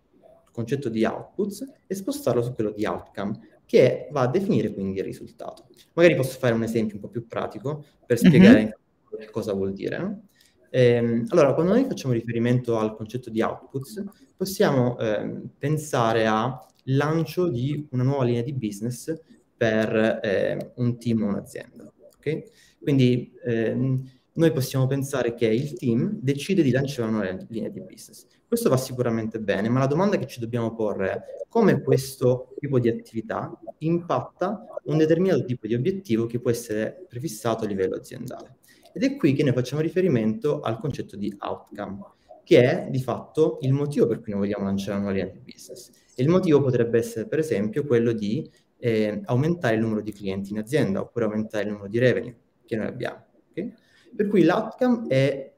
concetto 0.52 0.88
di 0.88 1.04
outputs 1.04 1.66
e 1.86 1.94
spostarlo 1.94 2.42
su 2.42 2.52
quello 2.52 2.70
di 2.70 2.84
outcome, 2.84 3.60
che 3.66 4.08
va 4.12 4.22
a 4.22 4.28
definire 4.28 4.72
quindi 4.72 4.98
il 4.98 5.04
risultato. 5.04 5.66
Magari 5.94 6.14
posso 6.14 6.38
fare 6.38 6.54
un 6.54 6.62
esempio 6.62 6.96
un 6.96 7.00
po' 7.02 7.08
più 7.08 7.26
pratico 7.26 7.84
per 8.06 8.18
spiegare 8.18 8.76
mm-hmm. 9.16 9.30
cosa 9.30 9.52
vuol 9.52 9.72
dire. 9.72 9.98
No? 9.98 10.22
Ehm, 10.70 11.26
allora, 11.28 11.54
quando 11.54 11.72
noi 11.72 11.84
facciamo 11.84 12.14
riferimento 12.14 12.78
al 12.78 12.94
concetto 12.94 13.30
di 13.30 13.42
outputs, 13.42 14.04
possiamo 14.36 14.98
eh, 14.98 15.40
pensare 15.58 16.26
al 16.26 16.58
lancio 16.84 17.48
di 17.48 17.86
una 17.90 18.02
nuova 18.02 18.24
linea 18.24 18.42
di 18.42 18.52
business 18.52 19.14
per 19.56 20.20
eh, 20.22 20.72
un 20.76 20.98
team 20.98 21.22
o 21.22 21.26
un'azienda. 21.26 21.92
Okay? 22.16 22.44
Quindi 22.80 23.32
ehm, 23.44 24.02
noi 24.34 24.52
possiamo 24.52 24.86
pensare 24.86 25.34
che 25.34 25.46
il 25.46 25.74
team 25.74 26.18
decide 26.20 26.62
di 26.62 26.70
lanciare 26.70 27.10
una 27.10 27.46
linea 27.48 27.68
di 27.68 27.80
business. 27.80 28.26
Questo 28.46 28.68
va 28.68 28.76
sicuramente 28.76 29.40
bene, 29.40 29.68
ma 29.68 29.78
la 29.78 29.86
domanda 29.86 30.18
che 30.18 30.26
ci 30.26 30.40
dobbiamo 30.40 30.74
porre 30.74 31.10
è 31.10 31.22
come 31.48 31.80
questo 31.80 32.54
tipo 32.58 32.78
di 32.78 32.88
attività 32.88 33.58
impatta 33.78 34.66
un 34.84 34.98
determinato 34.98 35.44
tipo 35.44 35.66
di 35.66 35.74
obiettivo 35.74 36.26
che 36.26 36.40
può 36.40 36.50
essere 36.50 37.06
prefissato 37.08 37.64
a 37.64 37.66
livello 37.66 37.96
aziendale. 37.96 38.56
Ed 38.92 39.04
è 39.04 39.16
qui 39.16 39.32
che 39.32 39.42
noi 39.42 39.52
facciamo 39.52 39.80
riferimento 39.80 40.60
al 40.60 40.78
concetto 40.78 41.16
di 41.16 41.34
outcome, 41.38 42.04
che 42.44 42.62
è 42.62 42.90
di 42.90 43.00
fatto 43.00 43.58
il 43.62 43.72
motivo 43.72 44.06
per 44.06 44.20
cui 44.20 44.32
noi 44.32 44.42
vogliamo 44.42 44.64
lanciare 44.64 45.00
una 45.00 45.10
linea 45.10 45.32
di 45.32 45.40
business. 45.40 45.90
E 46.14 46.22
il 46.22 46.28
motivo 46.28 46.60
potrebbe 46.60 46.98
essere, 46.98 47.26
per 47.26 47.38
esempio, 47.38 47.86
quello 47.86 48.12
di 48.12 48.50
eh, 48.78 49.22
aumentare 49.24 49.76
il 49.76 49.80
numero 49.80 50.02
di 50.02 50.12
clienti 50.12 50.50
in 50.50 50.58
azienda 50.58 51.00
oppure 51.00 51.24
aumentare 51.24 51.64
il 51.64 51.70
numero 51.70 51.88
di 51.88 51.98
revenue 51.98 52.36
che 52.66 52.76
noi 52.76 52.86
abbiamo. 52.86 53.24
Okay? 53.50 53.72
Per 54.14 54.26
cui 54.28 54.44
l'outcome 54.44 55.06
è 55.08 55.52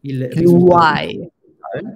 il 0.00 0.30
why. 0.44 1.28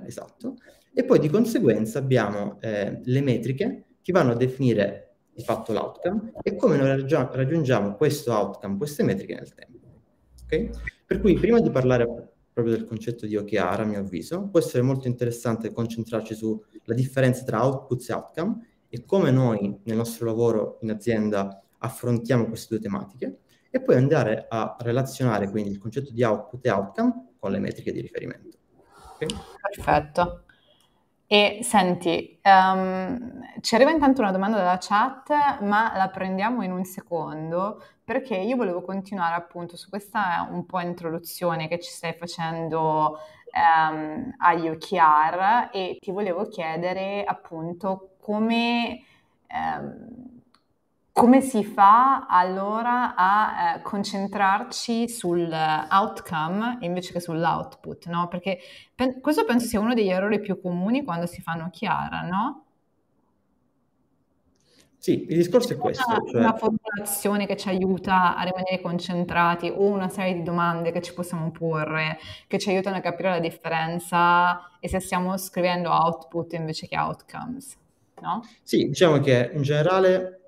Esatto. 0.07 0.57
E 0.93 1.05
poi 1.05 1.19
di 1.19 1.29
conseguenza 1.29 1.99
abbiamo 1.99 2.59
eh, 2.61 3.00
le 3.02 3.21
metriche 3.21 3.85
che 4.02 4.12
vanno 4.12 4.33
a 4.33 4.37
definire 4.37 5.14
di 5.33 5.43
fatto 5.43 5.73
l'outcome 5.73 6.33
e 6.43 6.57
come 6.57 6.76
noi 6.76 6.88
raggiung- 6.88 7.33
raggiungiamo 7.33 7.95
questo 7.95 8.33
outcome, 8.33 8.76
queste 8.76 9.02
metriche 9.02 9.35
nel 9.35 9.55
tempo. 9.55 9.87
Okay? 10.45 10.71
Per 11.07 11.21
cui 11.21 11.35
prima 11.35 11.61
di 11.61 11.71
parlare 11.71 12.05
proprio 12.52 12.76
del 12.76 12.85
concetto 12.85 13.26
di 13.26 13.37
OKR, 13.37 13.81
a 13.81 13.85
mio 13.85 14.00
avviso, 14.00 14.49
può 14.49 14.59
essere 14.59 14.83
molto 14.83 15.07
interessante 15.07 15.73
concentrarci 15.73 16.35
sulla 16.35 16.95
differenza 16.95 17.45
tra 17.45 17.64
outputs 17.64 18.09
e 18.09 18.12
outcome 18.12 18.67
e 18.88 19.05
come 19.05 19.31
noi 19.31 19.81
nel 19.85 19.97
nostro 19.97 20.26
lavoro 20.26 20.79
in 20.83 20.90
azienda 20.90 21.62
affrontiamo 21.79 22.47
queste 22.47 22.75
due 22.75 22.83
tematiche 22.83 23.38
e 23.71 23.81
poi 23.81 23.97
andare 23.97 24.47
a 24.49 24.77
relazionare 24.81 25.49
quindi 25.49 25.71
il 25.71 25.79
concetto 25.79 26.12
di 26.12 26.23
output 26.23 26.67
e 26.67 26.71
outcome 26.71 27.29
con 27.39 27.53
le 27.53 27.59
metriche 27.59 27.93
di 27.93 28.00
riferimento. 28.00 28.59
Okay? 29.15 29.29
Perfetto. 29.75 30.45
E 31.33 31.61
senti, 31.62 32.41
um, 32.43 33.41
ci 33.61 33.77
arriva 33.77 33.93
intanto 33.93 34.21
una 34.21 34.33
domanda 34.33 34.57
dalla 34.57 34.79
chat, 34.81 35.61
ma 35.61 35.97
la 35.97 36.09
prendiamo 36.09 36.65
in 36.65 36.73
un 36.73 36.85
secondo 36.85 37.81
perché 38.03 38.37
io 38.37 38.57
volevo 38.57 38.83
continuare 38.83 39.37
appunto 39.37 39.77
su 39.77 39.89
questa 39.89 40.49
un 40.50 40.67
po' 40.67 40.81
introduzione 40.81 41.69
che 41.69 41.79
ci 41.79 41.91
stai 41.93 42.15
facendo 42.15 43.21
um, 43.55 44.35
agli 44.39 44.67
OKR 44.67 45.69
e 45.73 45.99
ti 46.00 46.11
volevo 46.11 46.49
chiedere 46.49 47.23
appunto 47.23 48.17
come 48.19 49.05
um, 49.49 50.29
come 51.12 51.40
si 51.40 51.64
fa 51.64 52.26
allora 52.26 53.14
a 53.14 53.76
eh, 53.76 53.83
concentrarci 53.83 55.09
sull'outcome 55.09 56.79
invece 56.81 57.12
che 57.12 57.21
sull'output, 57.21 58.07
no? 58.07 58.29
Perché 58.29 58.59
pe- 58.95 59.21
questo 59.21 59.45
penso 59.45 59.67
sia 59.67 59.81
uno 59.81 59.95
degli 59.95 60.09
errori 60.09 60.40
più 60.40 60.61
comuni 60.61 61.05
quando 61.05 61.26
si 61.26 61.43
fanno 61.43 61.69
chiara, 61.71 62.23
no? 62.23 62.64
Sì, 65.00 65.26
il 65.29 65.37
discorso 65.37 65.73
è 65.73 65.76
questo. 65.79 66.05
Una, 66.07 66.21
cioè... 66.31 66.40
una 66.40 66.57
formulazione 66.57 67.47
che 67.47 67.57
ci 67.57 67.69
aiuta 67.69 68.37
a 68.37 68.43
rimanere 68.43 68.83
concentrati 68.83 69.73
o 69.75 69.85
una 69.85 70.11
serie 70.11 70.35
di 70.35 70.43
domande 70.43 70.93
che 70.93 71.00
ci 71.00 71.14
possiamo 71.14 71.50
porre, 71.50 72.19
che 72.47 72.59
ci 72.59 72.69
aiutano 72.69 72.97
a 72.97 73.00
capire 73.00 73.31
la 73.31 73.40
differenza 73.40 74.79
e 74.79 74.88
se 74.88 75.00
stiamo 75.00 75.38
scrivendo 75.38 75.90
output 75.90 76.52
invece 76.52 76.87
che 76.87 76.99
outcomes, 76.99 77.79
no? 78.21 78.43
Sì, 78.62 78.88
diciamo 78.88 79.21
che 79.21 79.50
in 79.55 79.62
generale 79.62 80.39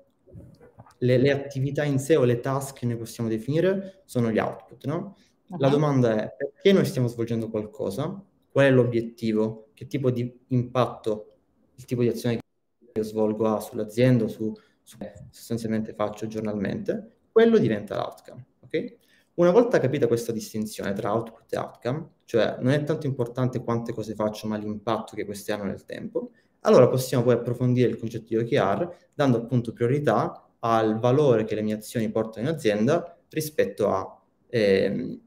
le, 1.03 1.17
le, 1.17 1.31
attività 1.31 1.83
in 1.83 1.99
sé 1.99 2.15
o 2.15 2.23
le 2.23 2.39
task 2.39 2.79
che 2.79 2.85
noi 2.85 2.97
possiamo 2.97 3.29
definire 3.29 4.03
sono 4.05 4.31
gli 4.31 4.39
output, 4.39 4.85
no? 4.85 5.15
Uh-huh. 5.47 5.57
La 5.59 5.69
domanda 5.69 6.23
è 6.23 6.33
perché 6.35 6.71
noi 6.71 6.85
stiamo 6.85 7.07
svolgendo 7.07 7.49
qualcosa? 7.49 8.23
Qual 8.49 8.65
è 8.65 8.71
l'obiettivo? 8.71 9.69
Che 9.73 9.87
tipo 9.87 10.09
di 10.09 10.39
impatto 10.47 11.29
il 11.75 11.85
tipo 11.85 12.01
di 12.01 12.07
azione 12.07 12.37
che 12.37 12.99
io 12.99 13.03
svolgo 13.03 13.47
ha 13.47 13.59
sull'azienda 13.59 14.25
o 14.25 14.27
su, 14.27 14.53
su 14.81 14.97
sostanzialmente 15.29 15.93
faccio 15.93 16.27
giornalmente? 16.27 17.17
Quello 17.31 17.57
diventa 17.57 17.95
l'outcome, 17.95 18.47
ok? 18.61 18.97
Una 19.35 19.51
volta 19.51 19.79
capita 19.79 20.07
questa 20.07 20.31
distinzione 20.31 20.93
tra 20.93 21.11
output 21.13 21.51
e 21.51 21.57
outcome, 21.57 22.09
cioè 22.25 22.57
non 22.59 22.71
è 22.71 22.83
tanto 22.83 23.07
importante 23.07 23.63
quante 23.63 23.91
cose 23.91 24.13
faccio, 24.13 24.47
ma 24.47 24.57
l'impatto 24.57 25.15
che 25.15 25.25
queste 25.25 25.51
hanno 25.51 25.63
nel 25.63 25.85
tempo, 25.85 26.31
allora 26.61 26.87
possiamo 26.87 27.23
poi 27.23 27.33
approfondire 27.33 27.89
il 27.89 27.97
concetto 27.97 28.27
di 28.27 28.37
OKR 28.37 28.95
dando 29.13 29.37
appunto 29.37 29.73
priorità 29.73 30.42
al 30.65 30.99
valore 30.99 31.43
che 31.43 31.55
le 31.55 31.61
mie 31.61 31.75
azioni 31.75 32.09
portano 32.09 32.47
in 32.47 32.53
azienda 32.53 33.17
rispetto 33.29 33.89
a 33.89 34.21
ehm, 34.49 35.19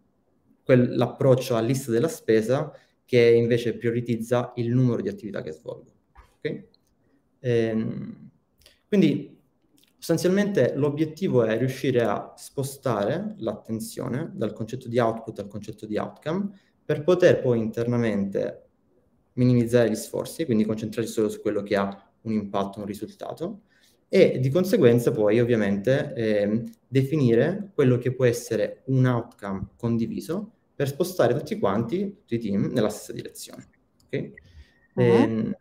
quell'approccio 0.62 1.54
a 1.54 1.60
lista 1.60 1.90
della 1.90 2.08
spesa 2.08 2.72
che 3.04 3.20
invece 3.20 3.76
prioritizza 3.76 4.52
il 4.56 4.72
numero 4.72 5.02
di 5.02 5.08
attività 5.08 5.42
che 5.42 5.52
svolgo. 5.52 5.92
Okay? 6.38 6.68
Ehm, 7.40 8.30
quindi 8.88 9.38
sostanzialmente 9.98 10.74
l'obiettivo 10.74 11.44
è 11.44 11.58
riuscire 11.58 12.02
a 12.02 12.32
spostare 12.36 13.34
l'attenzione 13.38 14.32
dal 14.34 14.52
concetto 14.52 14.88
di 14.88 14.98
output 14.98 15.38
al 15.38 15.48
concetto 15.48 15.84
di 15.84 15.98
outcome 15.98 16.50
per 16.84 17.02
poter 17.02 17.40
poi 17.40 17.58
internamente 17.58 18.62
minimizzare 19.34 19.90
gli 19.90 19.96
sforzi, 19.96 20.46
quindi 20.46 20.64
concentrarsi 20.64 21.12
solo 21.12 21.28
su 21.28 21.40
quello 21.40 21.62
che 21.62 21.76
ha 21.76 22.10
un 22.22 22.32
impatto, 22.32 22.78
un 22.78 22.86
risultato, 22.86 23.62
e 24.08 24.38
di 24.38 24.50
conseguenza 24.50 25.10
poi 25.10 25.40
ovviamente 25.40 26.12
eh, 26.14 26.62
definire 26.86 27.70
quello 27.74 27.98
che 27.98 28.12
può 28.14 28.24
essere 28.24 28.82
un 28.86 29.04
outcome 29.04 29.68
condiviso 29.76 30.52
per 30.74 30.88
spostare 30.88 31.34
tutti 31.34 31.58
quanti, 31.58 32.18
tutti 32.18 32.34
i 32.34 32.38
team, 32.38 32.70
nella 32.72 32.90
stessa 32.90 33.12
direzione. 33.12 33.68
Okay? 34.04 34.32
Uh-huh. 34.94 35.02
Eh, 35.02 35.56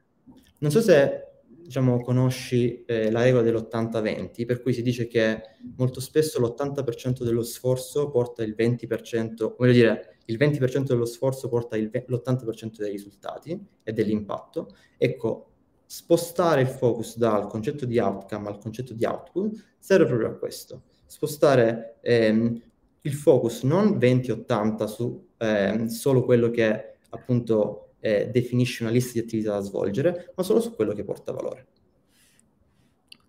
non 0.59 0.71
so 0.71 0.81
se 0.81 1.25
diciamo, 1.65 1.99
conosci 2.01 2.83
eh, 2.85 3.09
la 3.09 3.23
regola 3.23 3.41
dell'80-20, 3.41 4.45
per 4.45 4.61
cui 4.61 4.73
si 4.73 4.83
dice 4.83 5.07
che 5.07 5.41
molto 5.77 5.99
spesso 5.99 6.39
l'80% 6.39 7.23
dello 7.23 7.43
sforzo 7.43 8.09
porta 8.09 8.43
il 8.43 8.55
20%, 8.57 9.55
voglio 9.57 9.71
dire, 9.71 10.17
il 10.25 10.37
20% 10.37 10.83
dello 10.83 11.05
sforzo 11.05 11.49
porta 11.49 11.75
il, 11.75 11.89
l'80% 11.91 12.77
dei 12.77 12.91
risultati 12.91 13.59
e 13.83 13.93
dell'impatto. 13.93 14.75
Ecco, 14.97 15.54
spostare 15.85 16.61
il 16.61 16.67
focus 16.67 17.17
dal 17.17 17.47
concetto 17.47 17.85
di 17.85 17.99
outcome 17.99 18.49
al 18.49 18.57
concetto 18.57 18.93
di 18.93 19.05
output 19.05 19.75
serve 19.77 20.05
proprio 20.05 20.29
a 20.29 20.33
questo. 20.33 20.83
Spostare 21.05 21.99
ehm, 22.01 22.61
il 23.01 23.13
focus 23.13 23.63
non 23.63 23.97
20-80 23.97 24.85
su 24.85 25.27
ehm, 25.37 25.85
solo 25.87 26.23
quello 26.23 26.49
che 26.49 26.97
appunto 27.09 27.93
eh, 27.99 28.29
definisce 28.31 28.83
una 28.83 28.91
lista 28.91 29.13
di 29.13 29.19
attività 29.19 29.51
da 29.51 29.61
svolgere, 29.61 30.33
ma 30.35 30.43
solo 30.43 30.59
su 30.59 30.75
quello 30.75 30.93
che 30.93 31.03
porta 31.03 31.31
valore. 31.31 31.67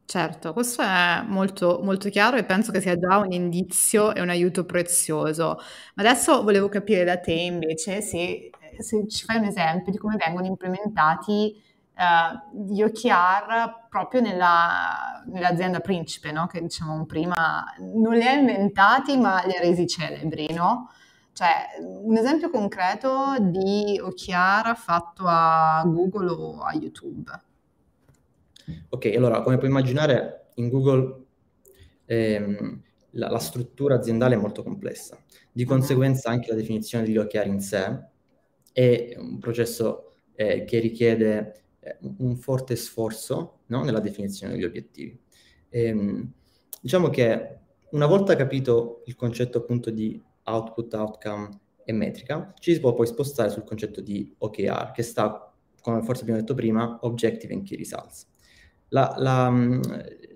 Certo, 0.04 0.52
questo 0.52 0.82
è 0.82 1.22
molto, 1.26 1.80
molto 1.82 2.08
chiaro 2.10 2.36
e 2.36 2.44
penso 2.44 2.70
che 2.70 2.80
sia 2.80 2.96
già 2.96 3.16
un 3.18 3.32
indizio 3.32 4.14
e 4.14 4.20
un 4.20 4.28
aiuto 4.28 4.64
prezioso. 4.64 5.58
Ma 5.94 6.02
adesso 6.02 6.42
volevo 6.44 6.68
capire 6.68 7.04
da 7.04 7.18
te 7.18 7.32
invece 7.32 8.00
se, 8.02 8.50
se 8.78 9.08
ci 9.08 9.24
fai 9.24 9.38
un 9.38 9.44
esempio 9.44 9.90
di 9.90 9.98
come 9.98 10.16
vengono 10.16 10.46
implementati 10.46 11.60
uh, 11.96 12.72
gli 12.72 12.82
OKR 12.82 13.86
proprio 13.88 14.20
nella, 14.20 15.22
nell'azienda 15.26 15.80
principe, 15.80 16.32
no? 16.32 16.46
che 16.46 16.60
diciamo 16.60 17.04
prima 17.06 17.64
non 17.78 18.14
li 18.14 18.26
ha 18.26 18.32
inventati 18.32 19.16
ma 19.16 19.42
li 19.44 19.56
ha 19.56 19.60
resi 19.60 19.86
celebri, 19.86 20.52
no? 20.52 20.90
Cioè, 21.32 21.76
un 21.80 22.16
esempio 22.16 22.48
concreto 22.48 23.36
di 23.40 24.00
OKR 24.02 24.74
fatto 24.74 25.24
a 25.26 25.82
Google 25.84 26.30
o 26.30 26.60
a 26.60 26.72
YouTube. 26.72 27.30
Ok, 28.88 29.12
allora, 29.14 29.42
come 29.42 29.58
puoi 29.58 29.68
immaginare, 29.68 30.52
in 30.54 30.70
Google 30.70 31.24
ehm, 32.06 32.82
la, 33.10 33.28
la, 33.28 33.38
struttura 33.38 33.96
aziendale 33.96 34.34
è 34.34 34.38
molto 34.38 34.62
complessa. 34.62 35.18
Di 35.52 35.64
mhm. 35.64 35.68
conseguenza 35.68 36.30
anche 36.30 36.48
la 36.48 36.56
definizione 36.56 37.04
degli 37.04 37.18
OKR 37.18 37.46
in 37.46 37.60
sé 37.60 38.00
è 38.72 39.14
un 39.18 39.38
processo 39.38 40.14
eh, 40.34 40.64
che 40.64 40.78
richiede 40.78 41.65
un 42.18 42.36
forte 42.36 42.76
sforzo 42.76 43.60
no? 43.66 43.84
nella 43.84 44.00
definizione 44.00 44.54
degli 44.54 44.64
obiettivi. 44.64 45.18
Ehm, 45.68 46.32
diciamo 46.80 47.08
che 47.08 47.58
una 47.90 48.06
volta 48.06 48.36
capito 48.36 49.02
il 49.06 49.14
concetto 49.14 49.58
appunto 49.58 49.90
di 49.90 50.22
output, 50.44 50.94
outcome 50.94 51.60
e 51.84 51.92
metrica, 51.92 52.52
ci 52.58 52.74
si 52.74 52.80
può 52.80 52.94
poi 52.94 53.06
spostare 53.06 53.50
sul 53.50 53.64
concetto 53.64 54.00
di 54.00 54.34
OKR, 54.38 54.90
che 54.92 55.02
sta, 55.02 55.54
come 55.80 56.02
forse 56.02 56.22
abbiamo 56.22 56.40
detto 56.40 56.54
prima, 56.54 56.98
Objective 57.02 57.54
and 57.54 57.64
Key 57.64 57.76
Results. 57.76 58.26
La, 58.88 59.14
la, 59.18 59.52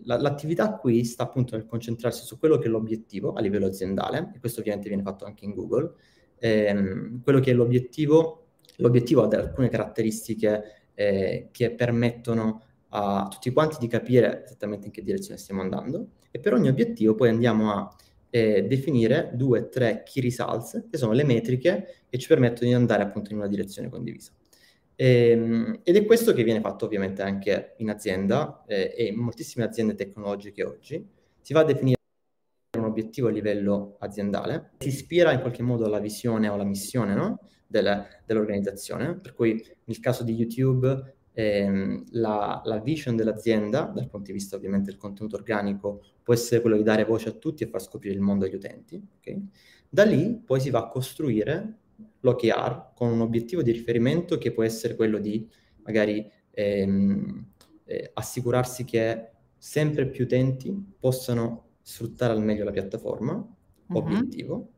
la, 0.05 0.17
l'attività 0.17 0.77
qui 0.77 1.05
sta 1.05 1.25
appunto 1.25 1.57
nel 1.57 1.67
concentrarsi 1.67 2.25
su 2.25 2.39
quello 2.39 2.59
che 2.59 2.67
è 2.67 2.69
l'obiettivo 2.69 3.33
a 3.33 3.41
livello 3.41 3.67
aziendale, 3.67 4.33
e 4.35 4.39
questo 4.39 4.61
ovviamente 4.61 4.89
viene 4.89 5.03
fatto 5.03 5.25
anche 5.25 5.45
in 5.45 5.55
Google, 5.55 5.95
ehm, 6.39 7.23
quello 7.23 7.41
che 7.41 7.51
è 7.51 7.55
l'obiettivo, 7.55 8.47
l'obiettivo 8.77 9.23
ha 9.23 9.37
alcune 9.37 9.69
caratteristiche 9.69 10.80
eh, 11.01 11.49
che 11.51 11.71
permettono 11.71 12.63
a 12.91 13.27
tutti 13.31 13.51
quanti 13.53 13.77
di 13.81 13.87
capire 13.87 14.45
esattamente 14.45 14.87
in 14.87 14.93
che 14.93 15.03
direzione 15.03 15.39
stiamo 15.39 15.63
andando, 15.63 16.09
e 16.31 16.39
per 16.41 16.53
ogni 16.53 16.69
obiettivo 16.69 17.15
poi 17.15 17.31
andiamo 17.31 17.73
a 17.73 17.97
eh, 18.29 18.65
definire 18.65 19.31
due, 19.33 19.71
tre 19.71 20.03
key 20.05 20.23
results, 20.23 20.89
che 20.91 20.99
sono 20.99 21.13
le 21.13 21.25
metriche 21.25 22.05
che 22.07 22.19
ci 22.19 22.29
permettono 22.29 22.69
di 22.69 22.75
andare 22.75 23.03
appunto 23.03 23.33
in 23.33 23.39
una 23.39 23.49
direzione 23.49 23.89
condivisa. 23.89 24.31
Ehm, 24.95 25.81
ed 25.83 25.97
è 25.97 26.05
questo 26.05 26.35
che 26.35 26.45
viene 26.45 26.61
fatto 26.61 26.85
ovviamente 26.85 27.23
anche 27.23 27.75
in 27.79 27.89
azienda 27.89 28.63
eh, 28.67 28.93
e 28.95 29.05
in 29.05 29.17
moltissime 29.17 29.65
aziende 29.65 29.95
tecnologiche 29.95 30.63
oggi. 30.65 31.09
Si 31.41 31.55
va 31.55 31.61
a 31.61 31.65
definire 31.65 31.97
un 32.77 32.85
obiettivo 32.85 33.29
a 33.29 33.31
livello 33.31 33.97
aziendale, 34.01 34.73
si 34.79 34.89
ispira 34.89 35.33
in 35.33 35.41
qualche 35.41 35.63
modo 35.63 35.87
alla 35.87 35.99
visione 35.99 36.49
o 36.49 36.55
alla 36.55 36.65
missione 36.65 37.15
no? 37.15 37.39
Del, 37.71 38.05
dell'organizzazione, 38.27 39.15
per 39.15 39.33
cui 39.33 39.65
nel 39.85 40.01
caso 40.01 40.25
di 40.25 40.35
YouTube 40.35 41.15
ehm, 41.33 42.05
la, 42.11 42.61
la, 42.65 42.79
vision 42.81 43.15
dell'azienda, 43.15 43.83
dal 43.95 44.09
punto 44.09 44.27
di 44.27 44.33
vista 44.33 44.57
ovviamente 44.57 44.91
del 44.91 44.99
contenuto 44.99 45.37
organico, 45.37 46.03
può 46.21 46.35
essere 46.35 46.61
quello 46.61 46.77
di 46.77 46.83
dare 46.83 47.05
voce 47.05 47.29
a 47.29 47.33
tutti 47.33 47.63
e 47.63 47.69
far 47.69 47.81
scoprire 47.81 48.15
il 48.15 48.21
mondo 48.21 48.45
agli 48.45 48.55
utenti. 48.55 49.01
Okay? 49.19 49.49
Da 49.89 50.05
lì 50.05 50.41
poi 50.45 50.59
si 50.59 50.71
va 50.71 50.81
a 50.81 50.89
costruire 50.89 51.79
l'OKR 52.21 52.93
con 52.95 53.13
un 53.13 53.21
obiettivo 53.21 53.63
di 53.63 53.71
riferimento 53.71 54.37
che 54.37 54.53
può 54.53 54.63
essere 54.63 54.97
quello 54.97 55.19
di 55.19 55.49
magari 55.83 56.29
ehm, 56.51 57.47
eh, 57.85 58.11
assicurarsi 58.15 58.85
che 58.85 59.31
sempre 59.57 60.09
più 60.09 60.25
utenti 60.25 60.73
possano 60.99 61.69
sfruttare 61.83 62.33
al 62.33 62.43
meglio 62.43 62.65
la 62.65 62.71
piattaforma, 62.71 63.33
uh-huh. 63.35 63.97
obiettivo, 63.97 64.71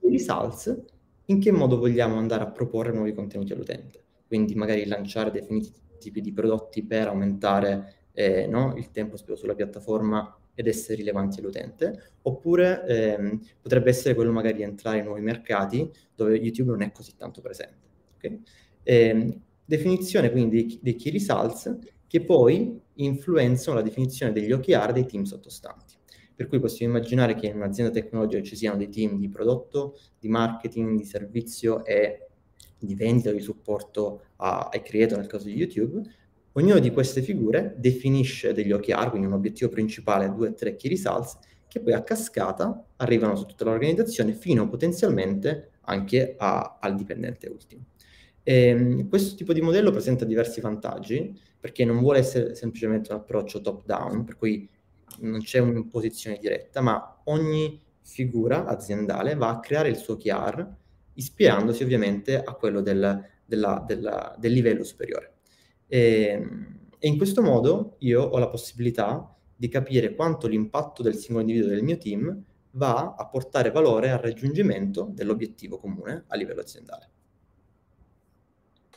i 0.00 0.10
results, 0.10 0.82
in 1.26 1.40
che 1.40 1.50
modo 1.52 1.78
vogliamo 1.78 2.16
andare 2.16 2.42
a 2.42 2.50
proporre 2.50 2.92
nuovi 2.92 3.12
contenuti 3.12 3.52
all'utente. 3.52 4.02
Quindi 4.26 4.54
magari 4.54 4.86
lanciare 4.86 5.30
definiti 5.30 5.72
tipi 5.98 6.20
di 6.20 6.32
prodotti 6.32 6.84
per 6.84 7.08
aumentare 7.08 8.08
eh, 8.12 8.46
no, 8.46 8.74
il 8.76 8.90
tempo 8.90 9.16
speso 9.16 9.36
sulla 9.36 9.54
piattaforma 9.54 10.38
ed 10.54 10.68
essere 10.68 10.96
rilevanti 10.96 11.40
all'utente, 11.40 12.12
oppure 12.22 12.84
ehm, 12.86 13.40
potrebbe 13.60 13.90
essere 13.90 14.14
quello 14.14 14.30
magari 14.30 14.56
di 14.56 14.62
entrare 14.62 14.98
in 14.98 15.04
nuovi 15.04 15.20
mercati 15.20 15.90
dove 16.14 16.36
YouTube 16.36 16.70
non 16.70 16.82
è 16.82 16.92
così 16.92 17.16
tanto 17.16 17.40
presente. 17.40 17.88
Okay? 18.16 18.42
Eh, 18.82 19.38
definizione 19.64 20.30
quindi 20.30 20.78
dei, 20.80 20.94
key 20.94 21.10
results 21.10 21.76
che 22.06 22.24
poi 22.24 22.80
influenzano 22.94 23.76
la 23.76 23.82
definizione 23.82 24.32
degli 24.32 24.52
OKR 24.52 24.92
dei 24.92 25.06
team 25.06 25.24
sottostanti. 25.24 25.94
Per 26.34 26.48
cui 26.48 26.58
possiamo 26.58 26.96
immaginare 26.96 27.34
che 27.34 27.46
in 27.46 27.56
un'azienda 27.56 27.92
tecnologica 27.92 28.42
ci 28.42 28.56
siano 28.56 28.76
dei 28.76 28.88
team 28.88 29.18
di 29.18 29.28
prodotto, 29.28 29.98
di 30.18 30.28
marketing, 30.28 30.96
di 30.98 31.04
servizio 31.04 31.84
e 31.84 32.26
di 32.78 32.94
vendita, 32.94 33.30
di 33.30 33.40
supporto 33.40 34.22
a, 34.36 34.68
ai 34.72 34.82
creator 34.82 35.18
nel 35.18 35.26
caso 35.26 35.46
di 35.46 35.54
YouTube, 35.54 36.02
ognuna 36.52 36.80
di 36.80 36.90
queste 36.90 37.22
figure 37.22 37.74
definisce 37.76 38.52
degli 38.52 38.72
OKR, 38.72 39.10
quindi 39.10 39.26
un 39.26 39.32
obiettivo 39.32 39.70
principale, 39.70 40.32
due 40.32 40.48
o 40.48 40.54
tre 40.54 40.76
key 40.76 40.90
results, 40.90 41.38
che 41.68 41.80
poi 41.80 41.92
a 41.92 42.02
cascata 42.02 42.86
arrivano 42.96 43.34
su 43.34 43.46
tutta 43.46 43.64
l'organizzazione 43.64 44.32
fino 44.32 44.68
potenzialmente 44.68 45.72
anche 45.82 46.34
a, 46.38 46.78
al 46.80 46.94
dipendente 46.94 47.48
ultimo. 47.48 47.86
E, 48.42 48.66
ehm, 48.68 49.08
questo 49.08 49.34
tipo 49.34 49.52
di 49.52 49.60
modello 49.60 49.90
presenta 49.90 50.24
diversi 50.24 50.60
vantaggi 50.60 51.36
perché 51.58 51.84
non 51.84 51.98
vuole 51.98 52.18
essere 52.18 52.54
semplicemente 52.54 53.10
un 53.12 53.18
approccio 53.18 53.60
top-down, 53.60 54.24
per 54.24 54.36
cui 54.36 54.68
non 55.20 55.40
c'è 55.40 55.58
un'imposizione 55.58 56.38
diretta, 56.38 56.80
ma 56.80 57.22
ogni 57.24 57.80
figura 58.02 58.66
aziendale 58.66 59.34
va 59.34 59.48
a 59.48 59.60
creare 59.60 59.88
il 59.88 59.96
suo 59.96 60.14
OKR 60.14 60.76
ispirandosi 61.14 61.82
ovviamente 61.82 62.42
a 62.42 62.52
quello 62.54 62.80
del, 62.80 63.22
della, 63.44 63.82
della, 63.86 64.34
del 64.38 64.52
livello 64.52 64.84
superiore. 64.84 65.34
E, 65.86 66.26
ehm, 66.26 66.78
e, 66.98 67.08
in 67.08 67.16
questo 67.16 67.42
modo 67.42 67.96
io 68.00 68.22
ho 68.22 68.38
la 68.38 68.48
possibilità 68.48 69.34
di 69.56 69.68
capire 69.68 70.14
quanto 70.14 70.46
l'impatto 70.46 71.02
del 71.02 71.14
singolo 71.16 71.46
individuo 71.46 71.70
del 71.70 71.82
mio 71.82 71.98
team 71.98 72.42
va 72.72 73.14
a 73.16 73.26
portare 73.28 73.70
valore 73.70 74.10
al 74.10 74.18
raggiungimento 74.18 75.08
dell'obiettivo 75.12 75.78
comune 75.78 76.24
a 76.26 76.36
livello 76.36 76.60
aziendale. 76.60 77.10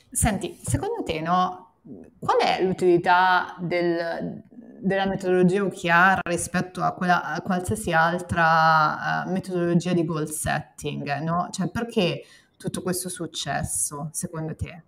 Senti, 0.09 0.57
secondo 0.63 1.03
te 1.03 1.21
no, 1.21 1.75
qual 2.17 2.37
è 2.37 2.63
l'utilità 2.63 3.55
del, 3.61 4.43
della 4.79 5.05
metodologia 5.05 5.63
OKR 5.63 6.19
rispetto 6.23 6.81
a, 6.81 6.93
quella, 6.93 7.23
a 7.23 7.41
qualsiasi 7.41 7.91
altra 7.91 9.23
uh, 9.25 9.31
metodologia 9.31 9.93
di 9.93 10.05
goal 10.05 10.29
setting, 10.29 11.19
no? 11.19 11.49
Cioè 11.51 11.69
perché 11.69 12.23
tutto 12.57 12.81
questo 12.81 13.09
successo, 13.09 14.09
secondo 14.11 14.55
te? 14.55 14.83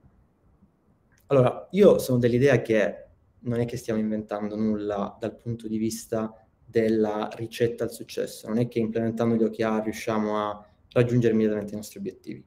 Allora, 1.28 1.68
io 1.72 2.00
sono 2.00 2.18
dell'idea 2.18 2.62
che 2.62 3.06
non 3.42 3.60
è 3.60 3.66
che 3.66 3.78
stiamo 3.78 4.00
inventando 4.00 4.56
nulla 4.56 5.16
dal 5.20 5.36
punto 5.36 5.68
di 5.68 5.78
vista 5.78 6.34
della 6.66 7.30
ricetta 7.36 7.84
al 7.84 7.92
successo, 7.92 8.48
non 8.48 8.58
è 8.58 8.68
che 8.68 8.80
implementando 8.80 9.36
gli 9.36 9.44
OKR 9.44 9.84
riusciamo 9.84 10.38
a 10.38 10.68
raggiungere 10.92 11.34
immediatamente 11.34 11.74
i 11.74 11.78
nostri 11.78 12.00
obiettivi. 12.00 12.44